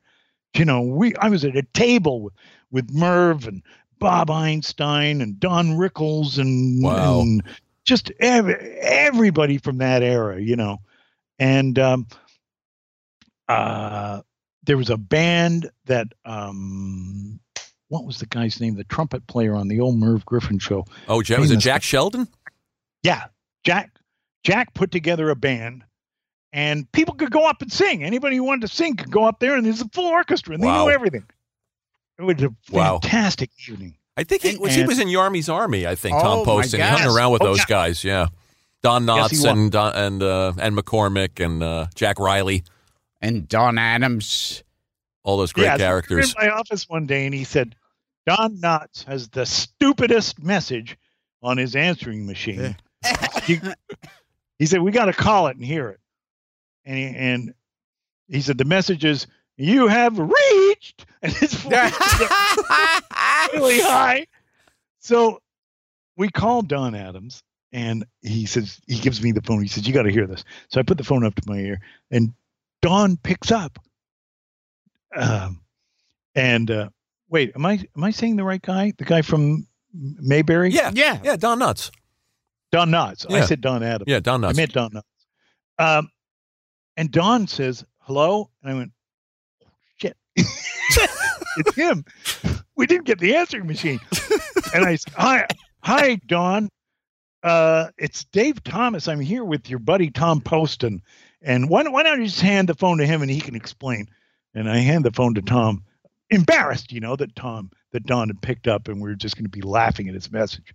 [0.55, 2.33] You know, we I was at a table with,
[2.69, 3.63] with Merv and
[3.99, 7.21] Bob Einstein and Don Rickles and, Wow.
[7.21, 7.43] and
[7.85, 10.77] just ev- everybody from that era, you know.
[11.37, 12.07] And um,
[13.47, 14.21] uh,
[14.63, 17.39] there was a band that um,
[17.87, 18.75] what was the guy's name?
[18.75, 20.85] The trumpet player on the old Merv Griffin show.
[21.07, 22.27] oh, Jack, was it Jack Sheldon?
[23.03, 23.25] Yeah,
[23.63, 23.91] Jack.
[24.43, 25.83] Jack put together a band,
[26.53, 28.03] and people could go up and sing.
[28.03, 30.63] Anybody who wanted to sing could go up there, and there's a full orchestra, and
[30.63, 31.25] they knew everything.
[32.19, 32.99] It was a Wow.
[33.01, 33.95] fantastic evening.
[34.17, 34.75] I think he And- was.
[34.75, 35.87] He was in Yarmy's army.
[35.87, 36.81] I think Oh, Tom my Poston.
[36.81, 37.65] He hung around with Oh, those yeah.
[37.67, 38.03] guys.
[38.03, 38.27] Yeah,
[38.83, 39.43] Don Yes, Knotts was.
[39.45, 42.63] and Don, and uh, and McCormick and uh, Jack Riley.
[43.21, 44.63] And Don Adams.
[45.23, 46.35] All those great yeah, so we were characters.
[46.39, 47.75] in my office one day, and he said,
[48.25, 50.97] "Don Knotts has the stupidest message
[51.41, 52.75] on his answering machine."
[53.43, 53.59] he,
[54.57, 55.99] he said, "We got to call it and hear it."
[56.85, 57.53] And he, and
[58.27, 59.27] he said, "The message is."
[59.61, 60.17] You have
[60.79, 61.71] reached, and his voice
[63.53, 64.25] really high.
[64.99, 65.41] So
[66.17, 69.61] we called Don Adams, and he says he gives me the phone.
[69.61, 71.57] He says, "You got to hear this." So I put the phone up to my
[71.57, 71.81] ear,
[72.11, 72.33] and
[72.81, 73.79] Don picks up.
[75.15, 75.61] Um,
[76.35, 76.89] and uh,
[77.29, 78.93] wait, am I am I saying the right guy?
[78.97, 80.71] The guy from Mayberry?
[80.71, 81.19] yeah, Yeah.
[81.23, 81.35] yeah.
[81.35, 81.91] Don Knotts.
[82.71, 83.25] Don Knotts.
[83.31, 84.05] I said Don Adams.
[84.07, 84.45] Yeah, Don Knotts.
[84.49, 84.57] I Knotts.
[84.57, 85.01] meant Don Knotts.
[85.99, 86.09] Um,
[86.97, 88.98] and Don says hello, and I went, "Shit,
[91.57, 92.05] it's him."
[92.75, 93.99] We didn't get the answering machine,
[94.73, 95.47] and I said, "Hi,
[95.83, 96.69] hi, Don.
[97.43, 99.07] Uh, it's Dave Thomas.
[99.07, 101.01] I'm here with your buddy Tom Poston,
[101.41, 103.55] and why don't, why don't you just hand the phone to him and he can
[103.55, 104.07] explain?"
[104.53, 105.83] And I hand the phone to Tom,
[106.29, 109.45] embarrassed, you know, that Tom that Don had picked up, and we were just going
[109.45, 110.73] to be laughing at his message.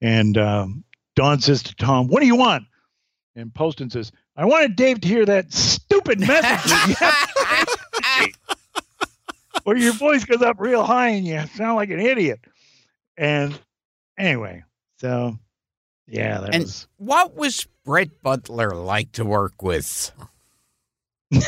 [0.00, 0.84] And um,
[1.16, 2.64] Don says to Tom, "What do you want?"
[3.36, 6.96] And Poston says, "I wanted Dave to hear that stupid message
[9.64, 12.40] where your voice goes up real high and you sound like an idiot."
[13.18, 13.58] And
[14.18, 14.62] anyway,
[14.98, 15.36] so
[16.06, 20.12] yeah, that And was what was Brett Butler like to work with?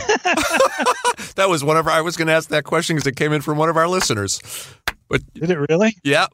[1.36, 1.92] That was one of our.
[1.92, 3.88] I was going to ask that question because it came in from one of our
[3.88, 4.40] listeners.
[5.08, 5.94] But did it really?
[6.02, 6.26] yeah,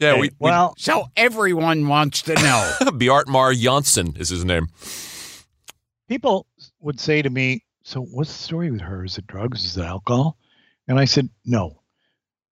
[0.00, 0.10] yeah.
[0.12, 2.72] Okay, We, well, So everyone wants to know.
[2.80, 4.66] we Bjartmar Janssen is his name.
[6.08, 6.46] people
[6.80, 9.04] would say to me, "So what's the story with her?
[9.04, 9.64] Is it drugs?
[9.64, 10.36] Is it alcohol?"
[10.88, 11.80] And I said, "No.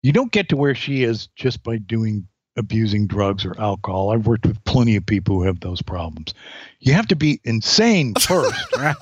[0.02, 4.10] You don't get to where she is just by doing abusing drugs or alcohol.
[4.10, 6.34] I've worked with plenty of people who have those problems.
[6.80, 8.94] You have to be insane first, and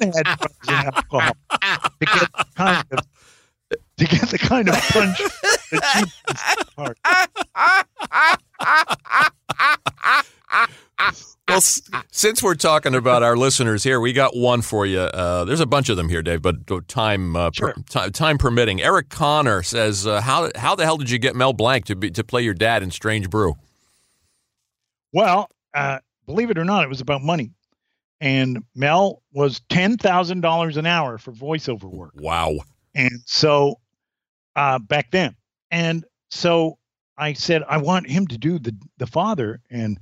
[0.00, 2.98] then drugs and alcohol to get the kind of
[3.96, 5.18] to get the kind of punch
[5.70, 6.06] that
[9.18, 9.34] you.
[11.48, 15.00] Well, s- since we're talking about our listeners here, we got one for you.
[15.00, 18.80] Uh, there's a bunch of them here, Dave, but time uh, per- ti- time permitting.
[18.80, 22.10] Eric Connor says, uh, "How how the hell did you get Mel Blanc to be
[22.12, 23.56] to play your dad in Strange Brew?"
[25.12, 27.50] Well, uh, believe it or not, it was about money.
[28.20, 32.12] And Mel was ten thousand dollars an hour for voiceover work.
[32.14, 32.58] Wow.
[32.94, 33.80] And so
[34.54, 35.34] uh, back then,
[35.70, 36.78] and so
[37.16, 39.98] I said I want him to do the the father, and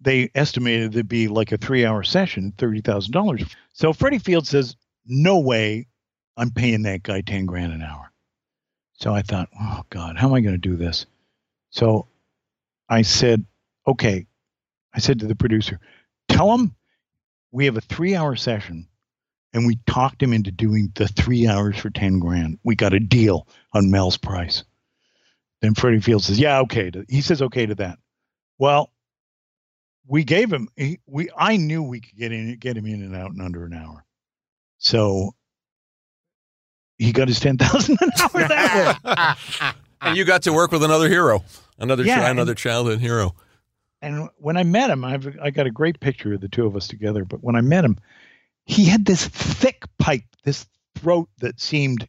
[0.00, 3.42] they estimated it'd be like a three hour session, thirty thousand dollars.
[3.72, 5.88] So Freddie Field says, "No way,
[6.36, 8.12] I'm paying that guy ten grand an hour."
[8.98, 11.06] So I thought, oh God, how am I going to do this?
[11.70, 12.08] So
[12.88, 13.44] I said,
[13.86, 14.26] okay.
[14.94, 15.78] I said to the producer,
[16.28, 16.74] tell him
[17.52, 18.88] we have a three hour session
[19.52, 22.58] and we talked him into doing the three hours for 10 grand.
[22.64, 24.64] We got a deal on Mel's price.
[25.62, 26.90] Then Freddie Field says, yeah, okay.
[26.90, 27.98] To, he says, okay to that.
[28.58, 28.92] Well,
[30.06, 33.16] we gave him, he, we, I knew we could get in, get him in and
[33.16, 34.04] out in under an hour.
[34.78, 35.32] So
[36.98, 39.72] he got his 10,000 an hour that way.
[40.02, 41.42] And you got to work with another hero,
[41.78, 43.34] another Yeah, chi- and- another childhood hero.
[44.02, 46.76] And when I met him, I've I got a great picture of the two of
[46.76, 47.24] us together.
[47.24, 47.96] But when I met him,
[48.66, 50.66] he had this thick pipe, this
[50.96, 52.06] throat that seemed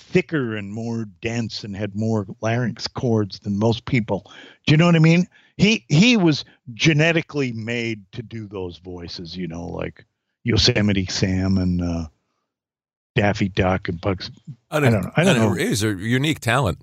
[0.00, 4.30] thicker and more dense and had more larynx cords than most people.
[4.66, 5.26] Do you know what I mean?
[5.56, 6.44] He he was
[6.74, 10.04] genetically made to do those voices, you know, like
[10.44, 12.06] Yosemite Sam and uh,
[13.14, 14.30] Daffy Duck and Bugs.
[14.70, 15.10] I don't know.
[15.16, 15.52] I don't know.
[15.52, 16.78] He's a unique talent.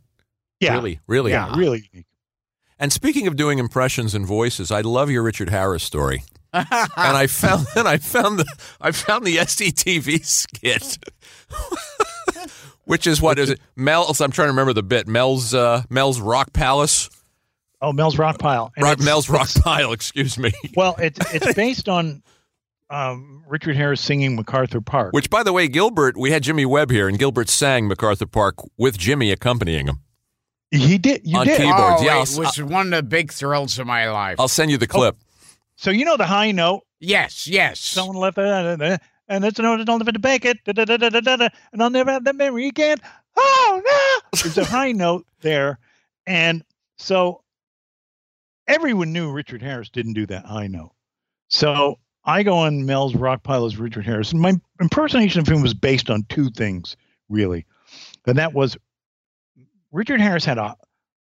[0.60, 0.74] Yeah.
[0.76, 1.32] Really, really.
[1.32, 2.06] Yeah, really unique.
[2.80, 6.24] And speaking of doing impressions and voices, I love your Richard Harris story.
[6.54, 8.46] and I found and I found the
[8.80, 10.98] I found the SCTV skit,
[12.88, 13.60] which is what is it?
[13.76, 14.22] Mel's.
[14.22, 15.08] I'm trying to remember the bit.
[15.08, 17.10] Mel's uh, Mel's Rock Palace.
[17.82, 18.72] Oh, Mel's Rock Pile.
[18.80, 19.92] Rock, Mel's Rock Pile.
[19.92, 20.52] Excuse me.
[20.76, 22.24] Well, it's it's based on
[22.90, 25.14] um, Richard Harris singing MacArthur Park.
[25.14, 26.18] Which, by the way, Gilbert.
[26.18, 30.00] We had Jimmy Webb here, and Gilbert sang MacArthur Park with Jimmy accompanying him.
[30.72, 31.22] He did.
[31.24, 31.58] You on did.
[31.58, 32.02] keyboards.
[32.02, 34.40] Oh, yeah, it I'll, was one of the big thrills of my life.
[34.40, 35.18] I'll send you the clip.
[35.76, 36.82] So you know the high note.
[37.00, 37.80] yes, yes.
[37.80, 40.98] Someone left it, and it's an order don't live to bake it, da, da, da,
[40.98, 42.98] da, da, da, and I'll never have that memory again.
[43.36, 44.40] Oh no!
[44.42, 45.80] There's a high note there,
[46.26, 46.64] and
[46.98, 47.44] so
[48.68, 50.94] everyone knew Richard Harris didn't do that high note.
[51.50, 55.62] So I go on Mel's Rock Pile as Richard Harris, and my impersonation of him
[55.62, 56.96] was based on two things
[57.30, 57.66] really,
[58.26, 58.78] and that was
[59.92, 60.76] Richard Harris had a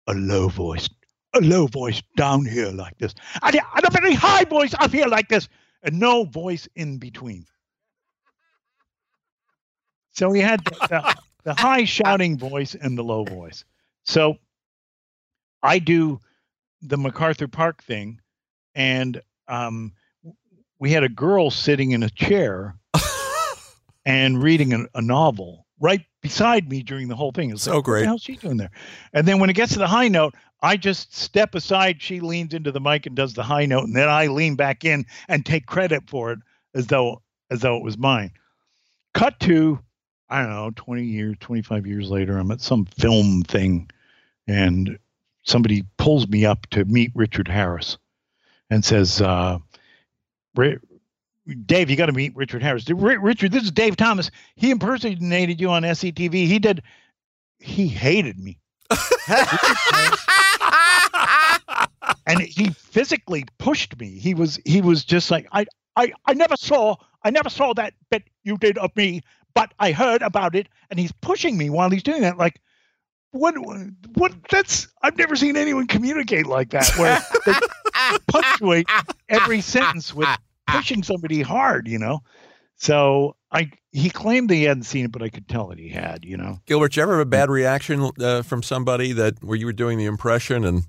[0.07, 0.88] a low voice,
[1.34, 5.30] a low voice down here like this, and a very high voice up here like
[5.30, 5.49] this,
[5.84, 7.45] and no voice in between.
[10.16, 13.64] So he had the, the, the high shouting voice and the low voice.
[14.04, 14.36] So
[15.64, 16.20] I do
[16.82, 18.20] the MacArthur Park thing,
[18.76, 19.94] and um,
[20.80, 22.76] we had a girl sitting in a chair
[24.06, 27.52] and reading a, a novel right beside me during the whole thing.
[27.52, 28.06] It's So like, great.
[28.06, 28.72] hell's she doing there?
[29.14, 32.02] And then when it gets to the high note, I just step aside.
[32.02, 34.86] She leans into the mic and does the high note, and then I lean back
[34.86, 36.40] in and take credit for it
[36.74, 37.22] as though
[37.52, 38.32] as though it was mine.
[39.14, 39.80] Cut to,
[40.30, 43.89] I don't know, 20 years, 25 years later, I'm at some film thing,
[44.47, 44.97] and
[45.43, 47.97] somebody pulls me up to meet Richard Harris
[48.69, 49.60] and says, uh,
[51.65, 52.89] Dave, you got to meet Richard Harris.
[52.89, 54.31] "Ri- Richard, this is Dave Thomas.
[54.56, 56.34] He impersonated you on SCTV.
[56.47, 56.81] He did.
[57.60, 58.57] He hated me.
[62.27, 64.18] and he physically pushed me.
[64.18, 65.65] He was he was just like I
[65.95, 69.22] I I never saw I never saw that bit you did of me,
[69.56, 72.38] but I heard about it, and he's pushing me while he's doing that.
[72.38, 72.61] Like
[73.32, 73.56] what
[74.14, 78.88] what that's I've never seen anyone communicate like that where they punctuate
[79.30, 80.30] every sentence with
[80.68, 82.19] pushing somebody hard, you know.
[82.77, 85.90] So I he claimed that he hadn't seen it, but I could tell that he
[85.90, 86.60] had, you know.
[86.65, 89.73] Gilbert, did you ever have a bad reaction uh, from somebody that where you were
[89.73, 90.84] doing the impression and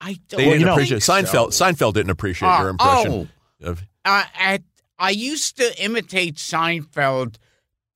[0.00, 1.12] I don't They didn't think appreciate so.
[1.12, 1.48] Seinfeld?
[1.48, 3.30] Seinfeld didn't appreciate Uh, your impression.
[3.62, 4.62] Of, uh, at,
[4.98, 7.36] I used to imitate Seinfeld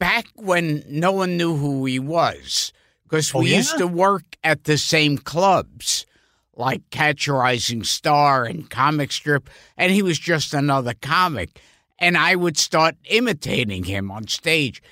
[0.00, 2.72] back when no one knew who he was
[3.04, 3.56] because we Oh, yeah?
[3.58, 6.04] used to work at the same clubs
[6.56, 11.60] like Catch a Rising Star and Comic Strip, and he was just another comic.
[11.98, 14.82] And I would start imitating him on stage.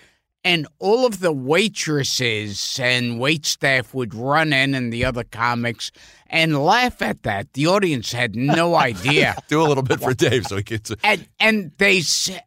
[0.44, 5.90] and all of the waitresses and wait staff would run in and the other comics
[6.28, 7.52] and laugh at that.
[7.54, 9.36] The audience had no idea.
[9.48, 10.92] Do a little bit for Dave so he gets.
[11.02, 12.02] and and they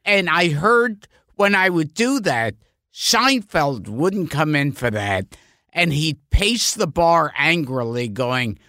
[0.06, 1.08] and I heard
[1.42, 2.54] when I would do that,
[2.94, 5.36] Seinfeld wouldn't come in for that,
[5.74, 8.60] and he'd pace the bar angrily, going,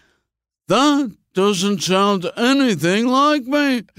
[0.68, 3.82] "That doesn't sound anything like me."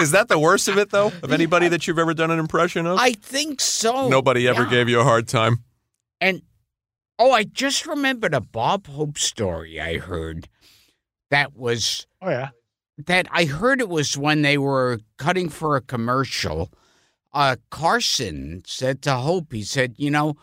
[0.00, 1.08] Is that the worst of it, though?
[1.22, 2.98] Of anybody that you've ever done an impression of?
[2.98, 4.08] I think so.
[4.08, 4.70] Nobody ever Yeah.
[4.70, 5.64] gave you a hard time.
[6.20, 6.40] And
[7.18, 10.48] oh, I just remembered a Bob Hope story I heard
[11.30, 12.50] that was Oh yeah.
[13.06, 16.70] That I heard it was when they were cutting for a commercial.
[17.32, 20.36] Uh, Carson said to Hope, he said, "You know,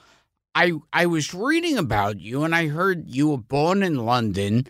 [0.53, 4.67] I I was reading about you, and I heard you were born in London.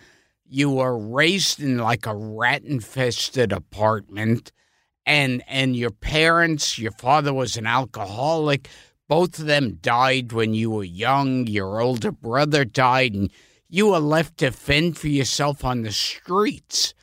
[0.48, 4.52] You were raised in like a rat-infested apartment,
[5.06, 8.68] and and your parents, your father was an alcoholic.
[9.08, 11.46] Both of them died when you were young.
[11.46, 13.32] Your older brother died, and
[13.70, 16.96] you were left to fend for yourself on the streets."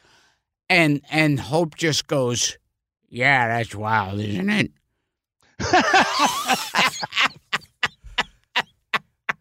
[0.73, 2.57] And and Hope just goes,
[3.09, 4.70] "Yeah, that's wild, isn't it?"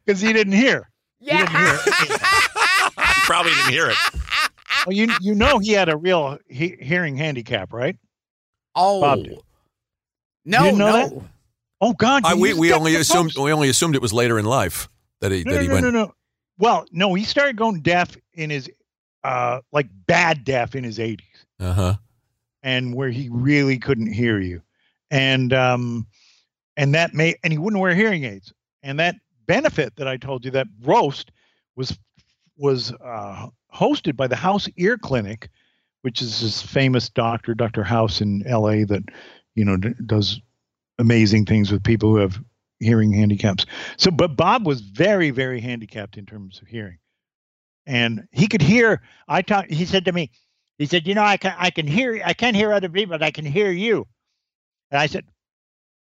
[0.05, 0.89] Because he didn't hear.
[1.19, 1.77] He didn't hear.
[3.23, 3.95] Probably didn't hear it.
[4.85, 7.95] Well, you you know he had a real he- hearing handicap, right?
[8.75, 9.37] Oh, Bob did.
[10.43, 10.91] no, You know no.
[11.09, 11.21] that?
[11.81, 12.23] Oh God!
[12.25, 13.37] I, we we only assumed books.
[13.39, 14.89] we only assumed it was later in life
[15.19, 15.83] that he No, that no, he no, went.
[15.85, 16.13] no, no.
[16.57, 18.69] Well, no, he started going deaf in his
[19.23, 21.19] uh like bad deaf in his 80s,
[21.59, 21.95] Uh huh.
[22.63, 24.61] and where he really couldn't hear you,
[25.09, 26.07] and um,
[26.77, 28.53] and that may and he wouldn't wear hearing aids,
[28.83, 29.15] and that
[29.47, 31.31] benefit that I told you that roast
[31.75, 31.97] was
[32.57, 35.49] was uh, hosted by the House Ear Clinic,
[36.01, 37.83] which is this famous doctor, Dr.
[37.83, 38.83] House in L.A.
[38.85, 39.03] that
[39.55, 40.39] you know d- does
[40.99, 42.39] amazing things with people who have
[42.79, 43.65] hearing handicaps.
[43.97, 46.97] So, but Bob was very, very handicapped in terms of hearing,
[47.85, 49.01] and he could hear.
[49.27, 49.71] I talked.
[49.71, 50.31] He said to me,
[50.77, 52.21] he said, "You know, I can, I can hear.
[52.25, 54.07] I can't hear other people, but I can hear you."
[54.89, 55.25] And I said,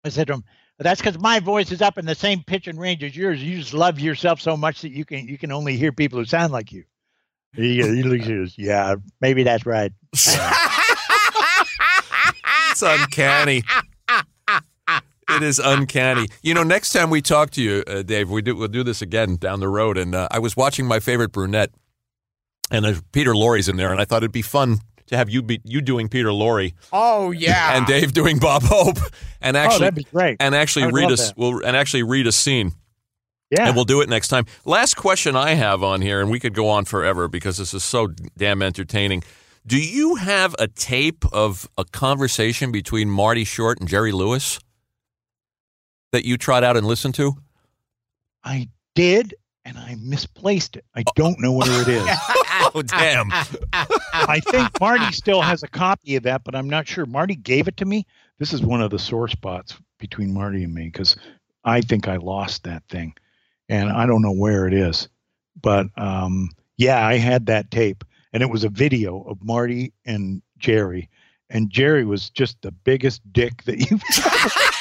[0.04, 0.44] I said to him,
[0.78, 3.42] "That's because my voice is up in the same pitch and range as yours.
[3.42, 6.24] You just love yourself so much that you can, you can only hear people who
[6.24, 6.84] sound like you."
[7.54, 9.92] He, he looks at us, yeah, maybe that's right.
[12.76, 13.62] It's uncanny.
[15.28, 16.28] It is uncanny.
[16.42, 19.02] You know, next time we talk to you, uh, Dave, we do we'll do this
[19.02, 19.98] again down the road.
[19.98, 21.70] And uh, I was watching my favorite brunette,
[22.70, 25.42] and uh, Peter Lorre's in there, and I thought it'd be fun to have you
[25.42, 28.98] be you doing Peter Lorre Oh yeah, and Dave doing Bob Hope,
[29.40, 30.36] and oh, actually that'd be great.
[30.40, 32.72] and actually read us we'll and actually read a scene.
[33.50, 33.68] Yeah.
[33.68, 34.44] And we'll do it next time.
[34.64, 37.84] Last question I have on here, and we could go on forever because this is
[37.84, 39.22] so damn entertaining.
[39.64, 44.58] Do you have a tape of a conversation between Marty Short and Jerry Lewis
[46.16, 47.34] that you trot out and listen to?
[48.42, 49.34] I did,
[49.66, 50.84] and I misplaced it.
[50.94, 52.08] I don't know where it is.
[52.74, 53.30] Oh, damn.
[53.72, 57.06] I think Marty still has a copy of that, but I'm not sure.
[57.06, 58.06] Marty gave it to me.
[58.38, 61.16] This is one of the sore spots between Marty and me because
[61.64, 63.14] I think I lost that thing,
[63.68, 65.08] and I don't know where it is.
[65.62, 70.42] But um, yeah, I had that tape, and it was a video of Marty and
[70.58, 71.08] Jerry,
[71.48, 74.02] and Jerry was just the biggest dick that you've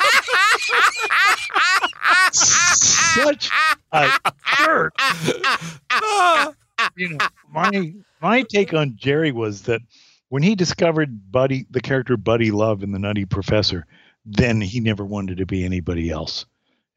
[3.24, 3.50] such
[3.92, 4.10] a
[4.58, 4.94] jerk.
[6.98, 7.18] you know,
[7.52, 9.82] my my take on Jerry was that
[10.30, 13.86] when he discovered Buddy, the character Buddy Love in the Nutty Professor,
[14.26, 16.46] then he never wanted to be anybody else,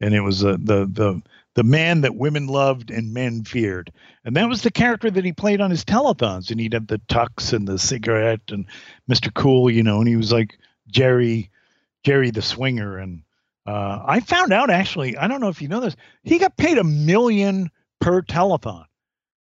[0.01, 1.21] and it was uh, the the
[1.55, 3.91] the man that women loved and men feared,
[4.25, 7.01] and that was the character that he played on his telethons, and he'd have the
[7.09, 8.65] tux and the cigarette and
[9.09, 9.33] Mr.
[9.33, 11.49] Cool, you know, and he was like Jerry,
[12.03, 13.21] Jerry the Swinger, and
[13.69, 16.77] uh, I found out actually, I don't know if you know this, he got paid
[16.77, 17.69] a million
[18.01, 18.85] per telethon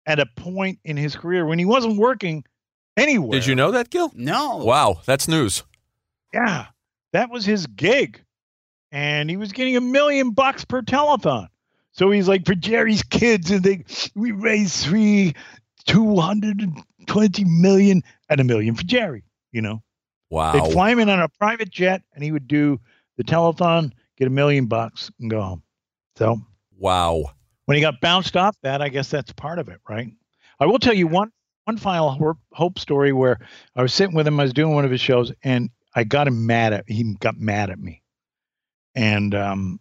[0.06, 2.43] at a point in his career when he wasn't working
[2.98, 3.39] anywhere.
[3.39, 4.11] Did you know that, Gil?
[4.15, 4.57] no.
[4.57, 5.64] Wow, that's news.
[6.34, 6.68] Yeah,
[7.14, 8.22] that was his gig,
[8.91, 11.48] and he was getting a million bucks per telethon.
[11.93, 13.84] So he's like, for Jerry's kids, and they
[14.15, 15.34] we raised three,
[15.85, 19.23] two hundred and twenty million, and a million for Jerry.
[19.52, 19.84] You know,
[20.30, 20.53] Wow.
[20.53, 22.80] they'd fly him in on a private jet, and he would do
[23.18, 23.91] the telethon,
[24.22, 25.64] get a million bucks, and go home.
[26.15, 26.39] So
[26.77, 27.23] Wow.
[27.65, 30.10] when he got bounced off that, I guess that's part of it, right?
[30.60, 31.31] I will tell you one
[31.65, 33.39] one final hope story where
[33.76, 34.39] I was sitting with him.
[34.39, 37.35] I was doing one of his shows, and I got him mad at he got
[37.39, 38.03] mad at me,
[38.93, 39.80] and um,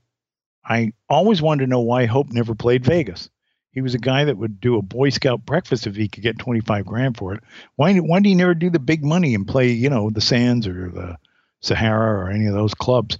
[0.64, 3.28] I always wanted to know why Hope never played Vegas.
[3.72, 6.38] He was a guy that would do a Boy Scout breakfast if he could get
[6.38, 7.42] twenty five grand for it.
[7.76, 10.66] Why why did he never do the big money and play you know the Sands
[10.66, 11.18] or the
[11.60, 13.18] Sahara or any of those clubs.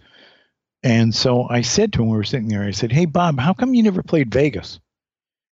[0.83, 3.53] And so I said to him, we were sitting there, I said, Hey, Bob, how
[3.53, 4.81] come you never played Vegas?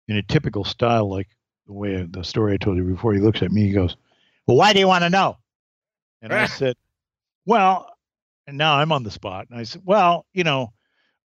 [0.09, 1.29] In a typical style, like
[1.67, 3.97] the way the story I told you before, he looks at me, he goes,
[4.47, 5.37] Well, why do you want to know?
[6.21, 6.77] And I said,
[7.47, 7.89] Well,
[8.47, 9.47] and now I'm on the spot.
[9.49, 10.73] And I said, Well, you know,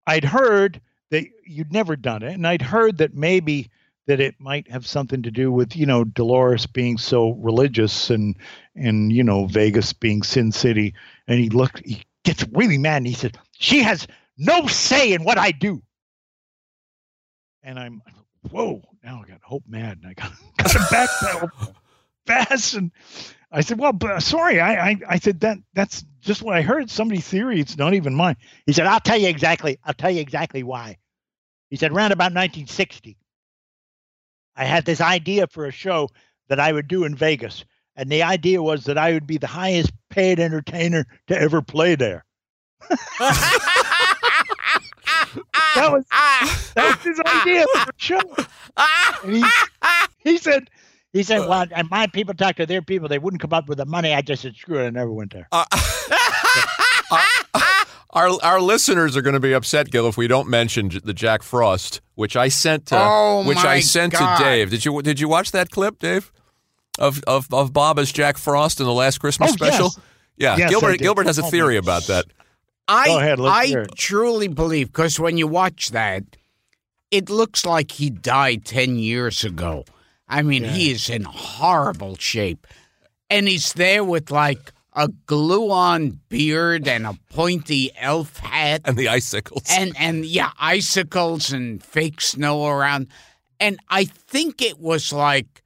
[0.05, 0.79] I'd heard
[1.09, 2.33] that you'd never done it.
[2.33, 3.69] And I'd heard that maybe
[4.05, 8.35] that it might have something to do with, you know, Dolores being so religious and,
[8.75, 10.93] and, you know, Vegas being Sin City.
[11.27, 14.05] And he looked, he gets really mad and he said, She has
[14.37, 15.81] no say in what I do.
[17.63, 18.01] And I'm,
[18.51, 19.99] whoa, now I got Hope mad.
[20.03, 21.73] And I got, got to backpedal
[22.25, 22.75] fast.
[22.75, 22.91] And
[23.51, 24.59] I said, well, but, uh, sorry.
[24.59, 26.89] I, I, I said, that that's just what I heard.
[26.89, 27.59] Somebody's theory.
[27.59, 28.35] It's not even mine.
[28.65, 29.79] He said, I'll tell you exactly.
[29.85, 30.97] I'll tell you exactly why.
[31.69, 33.17] He said, around about 1960,
[34.55, 36.09] I had this idea for a show
[36.49, 37.65] that I would do in Vegas.
[37.97, 41.95] And the idea was that I would be the highest paid entertainer to ever play
[41.95, 42.23] there.
[43.19, 43.73] that
[45.91, 46.05] was
[46.75, 48.21] that was his idea for a show.
[49.23, 49.43] And he,
[50.19, 50.69] he said
[51.11, 51.65] he said, Well, uh.
[51.75, 54.13] and my people talk to their people, they wouldn't come up with the money.
[54.13, 55.47] I just said, screw it, I never went there.
[55.51, 55.65] Uh,
[58.11, 61.41] our our listeners are going to be upset, Gil, if we don't mention the Jack
[61.41, 64.37] Frost, which I sent to Oh, which I sent God.
[64.37, 64.69] to Dave.
[64.69, 66.31] Did you did you watch that clip, Dave?
[66.97, 69.85] Of of of Bob as Jack Frost in the last Christmas Oh, special?
[69.85, 69.99] yes.
[70.37, 70.99] Yeah, Yes, Gilbert.
[70.99, 72.25] Gilbert has a Oh, theory my- about that.
[72.87, 73.95] I ahead, I hear it.
[73.97, 76.23] truly believe because when you watch that,
[77.11, 79.83] it looks like he died ten years ago.
[80.29, 82.65] I mean, he is in horrible shape,
[83.29, 89.07] and he's there with like a glue-on beard and a pointy elf hat, And the
[89.09, 89.63] icicles.
[89.69, 93.07] and and yeah, icicles and fake snow around.
[93.59, 95.63] And I think it was like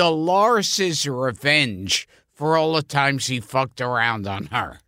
[0.00, 4.80] Dolores's revenge for all the times he fucked around on her.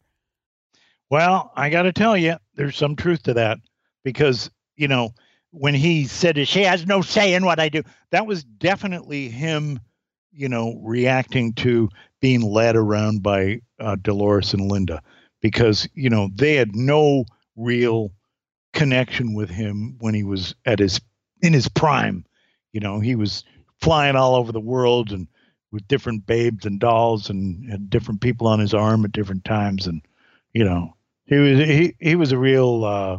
[1.10, 3.58] Well, I got to tell you, there's some truth to that
[4.04, 5.10] because, you know,
[5.50, 9.80] when he said she has no say in what I do, that was definitely him,
[10.32, 11.90] you know, reacting to
[12.22, 15.02] being led around by uh, Dolores and Linda
[15.42, 18.12] because, you know, they had no real
[18.72, 21.02] connection with him when he was at his
[21.42, 22.24] in his prime.
[22.72, 23.44] You know, he was
[23.82, 25.26] flying all over the world and
[25.72, 29.86] with different babes and dolls and had different people on his arm at different times.
[29.86, 30.00] And
[30.52, 30.94] you know
[31.26, 33.18] he was he, he was a real uh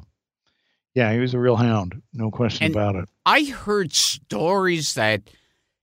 [0.93, 3.09] yeah he was a real hound no question And- about it.
[3.25, 5.21] I heard stories that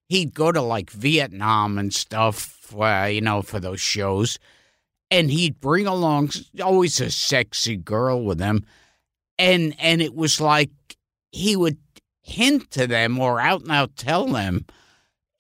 [0.09, 4.39] he'd go to like Vietnam and stuff, uh, you know, for those shows,
[5.11, 6.31] and he'd bring along
[6.63, 8.65] always a sexy girl with him,
[9.39, 10.71] and and it was like
[11.33, 11.79] he would
[12.31, 14.65] hint to them or out and out tell them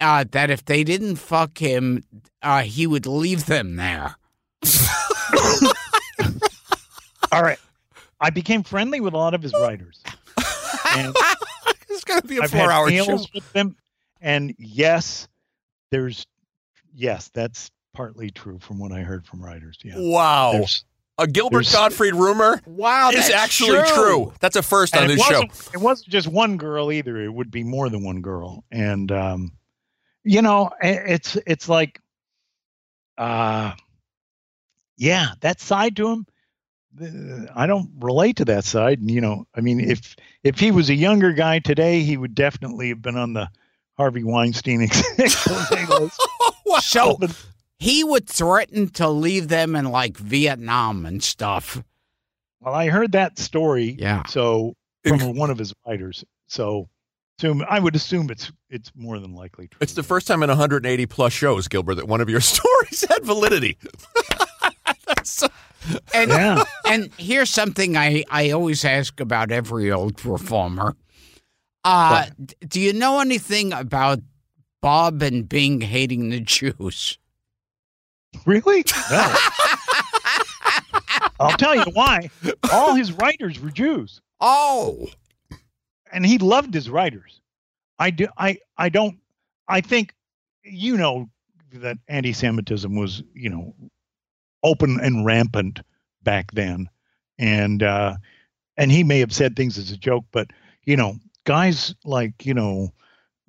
[0.00, 2.02] uh, that if they didn't fuck him,
[2.42, 4.16] uh, he would leave them there.
[7.32, 7.58] all right
[8.20, 10.02] i became friendly with a lot of his writers
[10.96, 11.14] and
[11.88, 13.18] it's going to be a four hour show.
[13.34, 13.76] with them
[14.20, 15.28] and yes
[15.90, 16.26] there's
[16.94, 20.52] yes that's partly true from what i heard from writers yeah Wow.
[20.52, 20.84] There's-
[21.20, 23.94] A Gilbert there's- Gottfried rumor Wow, is that's actually true.
[23.94, 24.32] true.
[24.40, 25.40] That's a first on and it this show.
[25.42, 27.20] wasn't, it wasn't just one girl either.
[27.22, 29.52] It would be more than one girl, and um,
[30.24, 32.00] you know, it's it's like,
[33.18, 33.72] uh,
[34.96, 36.26] yeah, that side to him.
[37.00, 38.98] uh, I don't relate to that side.
[39.00, 42.34] And, you know, I mean, if if he was a younger guy today, he would
[42.34, 43.48] definitely have been on the
[43.96, 44.82] Harvey Weinstein
[45.18, 46.20] expose list.
[46.82, 47.18] So
[47.80, 51.82] he would threaten to leave them in like Vietnam and stuff.
[52.60, 53.96] Well, I heard that story.
[53.98, 54.22] Yeah.
[54.26, 54.74] So
[55.04, 56.22] from one of his writers.
[56.46, 56.88] So,
[57.38, 59.78] assume I would assume it's it's more than likely true.
[59.80, 63.24] It's the first time in 180 plus shows, Gilbert, that one of your stories had
[63.24, 63.78] validity.
[65.06, 65.42] That's-
[66.12, 66.62] And Yeah.
[66.86, 70.94] and here's something I, I always ask about every old performer.
[71.82, 74.18] Uh, d- do you know anything about
[74.82, 77.16] Bob and Bing hating the Jews?
[78.46, 78.84] Really?
[79.10, 79.34] No.
[81.40, 82.30] I'll tell you why.
[82.72, 85.06] All his writers were Jews, Oh,
[86.12, 87.40] and he loved his writers.
[87.98, 88.28] I do.
[88.38, 88.58] I.
[88.76, 89.18] I don't.
[89.68, 90.14] I think
[90.64, 91.28] you know
[91.74, 93.74] that anti-Semitism was you know
[94.62, 95.80] open and rampant
[96.22, 96.88] back then,
[97.38, 98.16] and uh,
[98.76, 100.48] and he may have said things as a joke, but
[100.84, 102.92] you know, guys like you know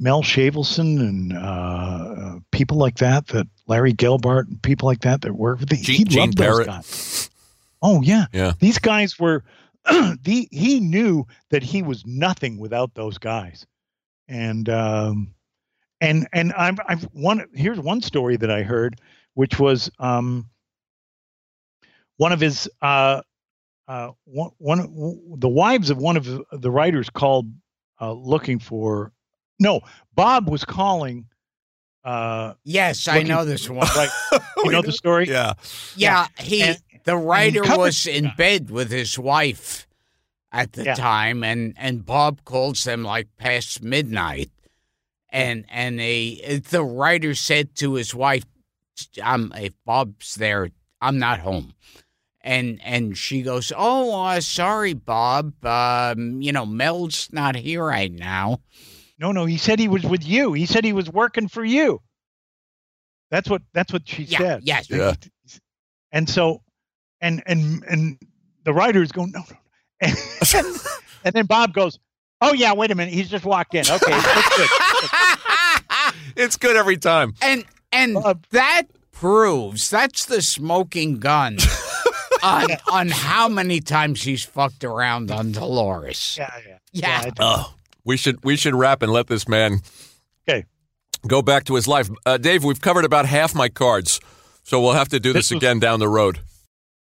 [0.01, 5.21] Mel Shavelson and uh, uh, people like that, that Larry Gelbart and people like that
[5.21, 6.67] that work with the, he Gene- Gene loved those Perret.
[6.67, 7.29] guys.
[7.83, 8.53] Oh yeah, Yeah.
[8.59, 9.43] These guys were
[9.85, 13.65] the he knew that he was nothing without those guys,
[14.27, 15.33] and um,
[16.01, 18.99] and and I've I've one here's one story that I heard,
[19.35, 20.49] which was um,
[22.17, 23.21] one of his uh,
[23.87, 27.51] uh, one, one the wives of one of the writers called
[27.99, 29.11] uh, looking for.
[29.61, 29.81] No,
[30.15, 31.25] Bob was calling.
[32.03, 33.87] Uh, Yes, I know this one.
[33.95, 34.09] Right,
[34.63, 35.27] you know the story.
[35.29, 35.53] Yeah.
[35.95, 39.87] Yeah, he And- the writer covered- was in bed with his wife
[40.51, 40.95] at the Yeah.
[40.95, 44.49] time, and and Bob calls them like past midnight,
[45.29, 48.45] and and a the writer said to his wife,
[49.23, 50.69] "I'm if Bob's there,
[51.01, 51.73] I'm not home."
[52.43, 55.63] And and she goes, "Oh, uh, sorry, Bob.
[55.63, 58.59] Um, you know, Mel's not here right now."
[59.21, 60.53] No, no, he said he was with you.
[60.53, 62.01] He said he was working for you.
[63.29, 64.61] That's what that's what she Yeah, said.
[64.63, 64.89] yes.
[64.89, 65.13] Yeah.
[66.11, 66.61] And so
[67.21, 68.17] and and and
[68.65, 69.55] the writer is going, no, no.
[70.01, 70.17] And,
[71.23, 71.99] and then Bob goes,
[72.41, 73.13] Oh yeah, wait a minute.
[73.13, 73.81] He's just walked in.
[73.87, 74.69] Okay, that's good.
[76.35, 77.33] It's good every time.
[77.41, 78.45] And and Bob.
[78.51, 81.57] that proves that's the smoking gun
[82.43, 86.37] on on how many times he's fucked around on Dolores.
[86.39, 86.77] Yeah, yeah.
[86.93, 87.21] Yeah.
[87.25, 87.33] I do.
[87.39, 87.73] Oh,
[88.05, 89.79] we should we should wrap and let this man
[90.49, 90.65] Okay.
[91.27, 92.09] go back to his life.
[92.25, 94.19] Uh, Dave, we've covered about half my cards,
[94.63, 96.39] so we'll have to do this, This was- again down the road.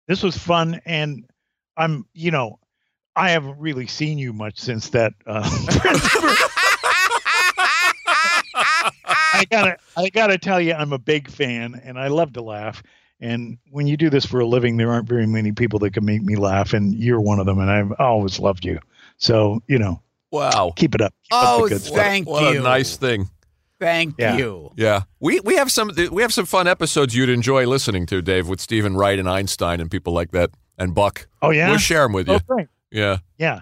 [0.09, 1.25] This was fun and
[1.77, 2.59] I'm you know,
[3.17, 5.49] I haven't really seen you much since that uh
[8.55, 12.83] I gotta I gotta tell you I'm a big fan and I love to laugh.
[13.21, 16.05] And when you do this for a living, there aren't very many people that can
[16.05, 17.61] make me laugh, and you're one of them.
[17.61, 18.81] And I've always loved you.
[19.19, 20.03] So you know,
[20.33, 21.15] Wow, keep it up.
[21.31, 21.97] Keep up Oh, the good stuff.
[21.97, 22.61] thank what you.
[22.61, 23.29] a nice thing.
[23.79, 24.37] Thank Yeah.
[24.37, 24.73] you.
[24.77, 28.49] Yeah, we we have some we have some fun episodes you'd enjoy listening to, Dave,
[28.49, 31.27] with Steven Wright and Einstein and people like that, and Buck.
[31.43, 31.69] Oh yeah.
[31.69, 32.39] We'll share them with oh, you.
[32.39, 32.69] Oh, great.
[32.91, 33.61] Yeah, Yeah.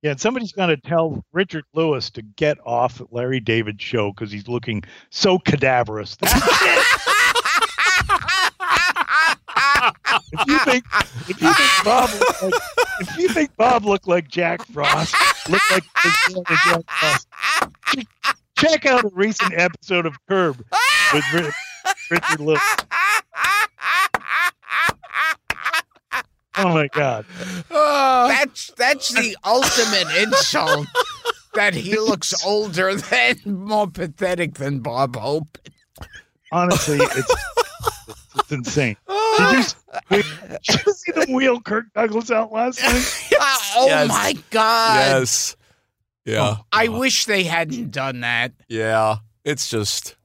[0.00, 4.30] Yeah, and somebody's going to tell Richard Lewis to get off Larry David's show because
[4.30, 6.16] he's looking so cadaverous.
[10.32, 10.84] if you think
[11.28, 12.77] if you think Bob like, if you think
[13.58, 15.14] Bob looked like Jack Frost,
[15.50, 17.28] looked like Jack Frost,
[18.56, 20.64] check out a recent episode of Curb
[21.12, 21.50] with Ri-
[22.10, 22.62] Richard Lewis.
[26.60, 27.24] Oh my God!
[27.70, 28.26] Ah.
[28.28, 30.86] That's that's the ultimate insult.
[31.54, 35.58] That he looks older than more pathetic than Bob Hope.
[36.52, 37.34] Honestly, it's
[38.38, 38.96] it's insane.
[39.38, 39.64] Did you,
[40.10, 43.30] did you see them wheel Kirk Douglas out last night?
[43.76, 44.08] oh Yes.
[44.08, 44.94] my god!
[44.96, 45.56] yes,
[46.24, 48.52] yeah, I wish they hadn't done that.
[48.68, 49.16] yeah.
[49.44, 50.16] It's just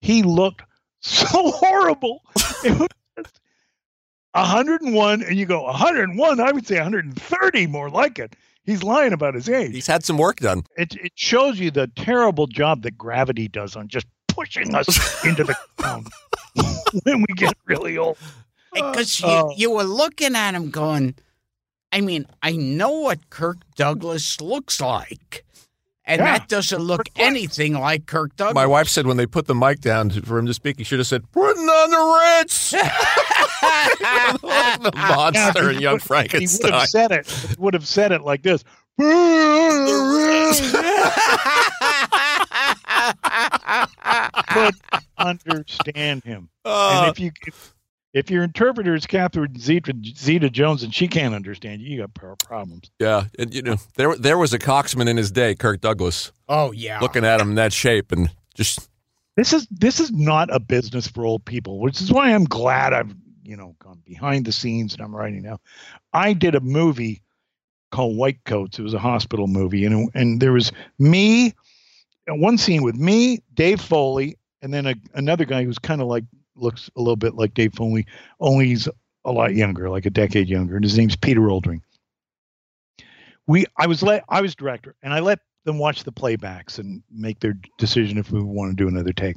[0.00, 0.62] He looked
[1.00, 2.20] so horrible.
[2.64, 2.88] It was
[4.32, 6.40] 101, and you go 101.
[6.40, 8.34] I would say 130, more like it.
[8.64, 9.72] He's lying about his age.
[9.72, 10.64] he's had some work done.
[10.76, 15.44] It it shows you the terrible job that gravity does on just pushing us into
[15.44, 16.08] the ground
[17.04, 18.16] when we get really old.
[18.72, 19.52] Because uh, you, Oh.
[19.56, 21.14] you were looking at him going,
[21.92, 25.44] I mean, I know what Kirk Douglas looks like.
[26.06, 26.38] And Yeah.
[26.38, 28.54] that doesn't look anything like Kirk Douglas.
[28.54, 30.98] My wife said when they put the mic down for him to speak, he should
[30.98, 32.70] have said, "Putting on the Ritz."
[34.82, 36.40] the monster and Young Frankenstein.
[36.40, 36.72] He would Frankenstein.
[36.72, 37.26] have said it.
[37.26, 38.62] He would have said it like this.
[44.48, 44.74] Could
[45.18, 46.48] understand him.
[46.64, 47.74] Uh, and if you if,
[48.12, 52.38] if your interpreter is Catherine Zeta, Zeta Jones and she can't understand you, you got
[52.38, 52.90] problems.
[52.98, 56.72] yeah, and you know there there was a coxman in his day, Kirk Douglas, oh,
[56.72, 57.00] yeah.
[57.00, 58.88] looking at him in that shape and just
[59.36, 62.92] This is this is not a business for old people, which is why I'm glad
[62.92, 65.58] I've you know gone behind the scenes and I'm writing now.
[66.12, 67.20] I did a movie
[67.90, 68.78] called White Coats.
[68.78, 71.54] It was a hospital movie, and and there was me,
[72.28, 76.24] one scene with me, Dave Foley, and then a, another guy who's kind of like
[76.56, 78.06] looks a little bit like Dave Foley,
[78.40, 78.88] only he's
[79.24, 81.80] a lot younger, like a decade younger, and his name's Peter Oldring.
[83.46, 87.02] We I was let I was director, and I let them watch the playbacks and
[87.10, 89.36] make their decision if we want to do another take.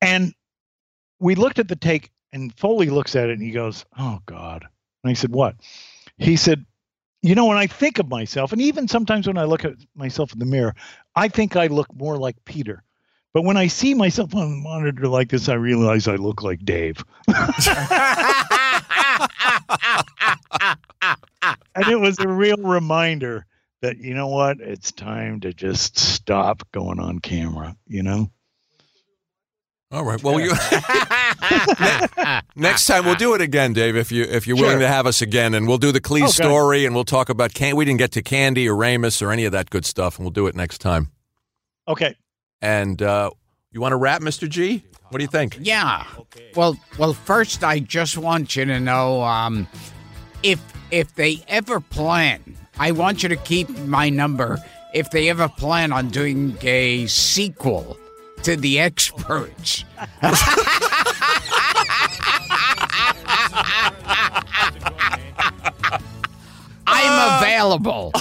[0.00, 0.34] And
[1.18, 4.66] we looked at the take, and Foley looks at it and he goes, "Oh God!"
[5.04, 5.56] And I said, "What?"
[6.18, 6.66] He said,
[7.22, 10.32] "You know, when I think of myself, and even sometimes when I look at myself
[10.32, 10.74] in the mirror,
[11.14, 12.82] I think I look more like Peter."
[13.32, 16.64] But when I see myself on a monitor like this, I realize I look like
[16.64, 17.04] Dave.
[21.74, 23.46] and it was a real reminder
[23.82, 28.30] that you know what it's time to just stop going on camera you know
[29.92, 30.22] all right.
[30.22, 30.50] Well, you
[32.56, 33.96] next time we'll do it again, Dave.
[33.96, 34.80] If you if you're willing Sure.
[34.80, 36.30] to have us again, and we'll do the Clee Okay.
[36.32, 39.44] story, and we'll talk about can we didn't get to Candy or Ramis or any
[39.44, 41.10] of that good stuff, and we'll do it next time.
[41.88, 42.14] okay
[42.62, 43.30] And uh,
[43.72, 44.48] You want to wrap, Mr.
[44.48, 44.82] G?
[45.08, 45.58] What do you think?
[45.60, 46.04] Yeah.
[46.54, 49.66] Well, well, first I just want you to know um,
[50.44, 50.60] if
[50.92, 52.40] if they ever plan,
[52.78, 54.58] I want you to keep my number.
[54.94, 57.96] If they ever plan on doing a sequel
[58.44, 59.84] to the experts.
[66.86, 67.38] I'm uh.
[67.40, 68.12] available.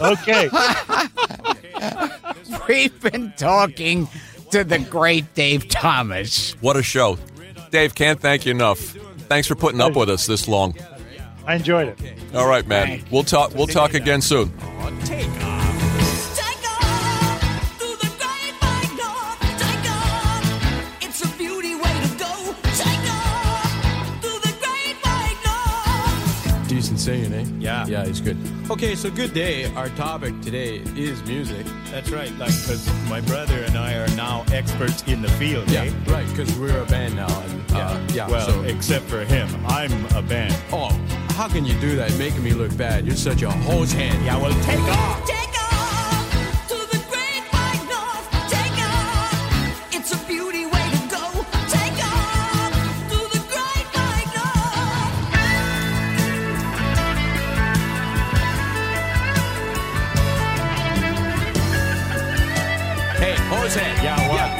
[0.00, 0.48] Okay.
[2.68, 4.08] We've been talking
[4.50, 6.52] to the great Dave Thomas.
[6.60, 7.18] What a show.
[7.70, 8.78] Dave, can't thank you enough.
[9.28, 10.74] Thanks for putting up with us this long.
[11.46, 11.98] I enjoyed it.
[12.34, 13.04] All right, man.
[13.10, 14.52] We'll talk we'll talk again soon.
[27.86, 28.00] Yeah.
[28.00, 28.36] Yeah, he's good.
[28.70, 29.72] Okay, so good day.
[29.74, 31.66] Our topic today is music.
[31.90, 35.82] That's right, like, because my brother and I are now experts in the field, Yeah,
[35.84, 35.92] eh?
[36.06, 37.40] right, because we're a band now.
[37.42, 38.62] And, uh, yeah, Well, so.
[38.62, 39.48] except for him.
[39.66, 40.54] I'm a band.
[40.72, 40.88] Oh,
[41.30, 42.12] how can you do that?
[42.18, 43.06] Making me look bad.
[43.06, 44.14] You're such a hose head.
[44.24, 45.26] Yeah, well, take off!
[45.26, 45.43] Take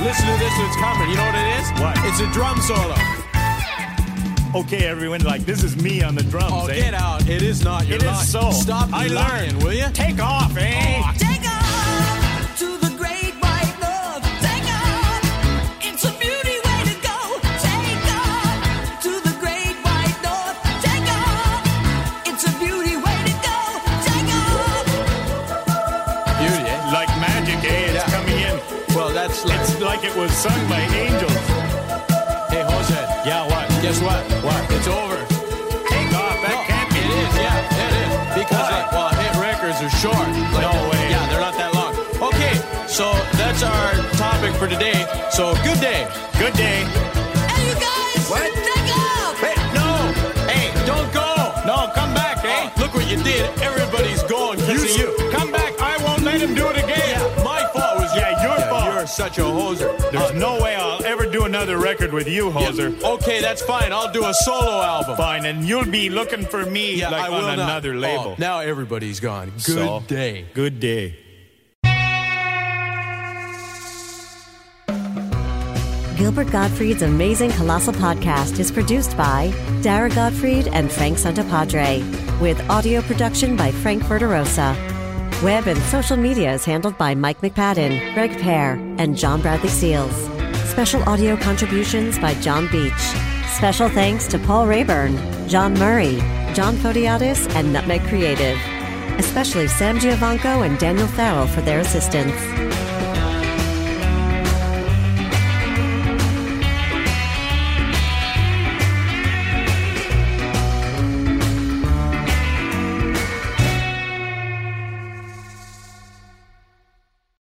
[0.05, 1.11] listen to this, it's coming.
[1.11, 1.67] You know what it is?
[1.81, 1.97] What?
[2.05, 2.95] It's a drum solo.
[4.55, 6.77] Okay, everyone, like, this is me on the drums, Oh, eh?
[6.77, 7.29] get out.
[7.29, 7.87] It is not.
[7.89, 8.27] You're It is lying.
[8.27, 8.51] so.
[8.53, 9.63] Stop I lying, learned.
[9.65, 9.89] will you?
[9.93, 11.03] Take off, eh?
[11.19, 11.34] Take
[30.15, 31.33] it was sung by angels.
[32.51, 32.95] Hey, Jose.
[33.27, 33.67] Yeah, what?
[33.83, 34.23] Guess what?
[34.45, 34.61] What?
[34.71, 35.19] It's over.
[35.91, 36.39] Take off.
[36.43, 37.01] That No, can't be.
[37.03, 38.11] It is, yeah, it is.
[38.39, 38.83] Because, Why?
[38.83, 40.29] like, well, hit records are short.
[40.55, 41.11] Like, No way.
[41.11, 41.93] Yeah, they're not that long.
[42.31, 42.55] Okay,
[42.87, 45.07] so that's our topic for today.
[45.31, 46.07] So, good day.
[46.39, 46.87] Good day.
[47.51, 48.23] Hey, you guys.
[48.31, 48.47] What?
[48.55, 49.35] Take off.
[49.43, 49.89] Hey, no!
[50.49, 51.27] Hey, don't go!
[51.67, 52.71] No, come back, eh?
[52.71, 53.51] Oh, look what you did.
[53.61, 54.23] Everybody's
[59.15, 59.97] such a hoser.
[60.11, 63.03] There's Uh, no way I'll ever do another record with you, yeah, Hoser.
[63.03, 63.93] Okay, that's fine.
[63.93, 65.17] I'll do a solo album.
[65.17, 67.59] Fine, and you'll be looking for me Yeah, like I on will not.
[67.61, 68.33] another label.
[68.33, 69.51] Oh, now everybody's gone.
[69.51, 70.47] Good So, day.
[70.55, 71.17] Good day.
[76.17, 82.03] Gilbert Gottfried's amazing Colossal podcast is produced by Dara Gottfried and Frank Santopadre,
[82.41, 84.75] with audio production by Frank Verderosa.
[85.45, 90.17] Web and social media is handled by Mike McPadden, Greg Pear, and John Bradley Seals.
[90.71, 92.99] Special audio contributions by John Beach.
[93.49, 96.17] Special thanks to Paul Rayburn, John Murray,
[96.55, 98.59] John Photiadis, and Nutmeg Creative.
[99.19, 102.33] Especially Sam Giovanco and Daniel Farrell for their assistance.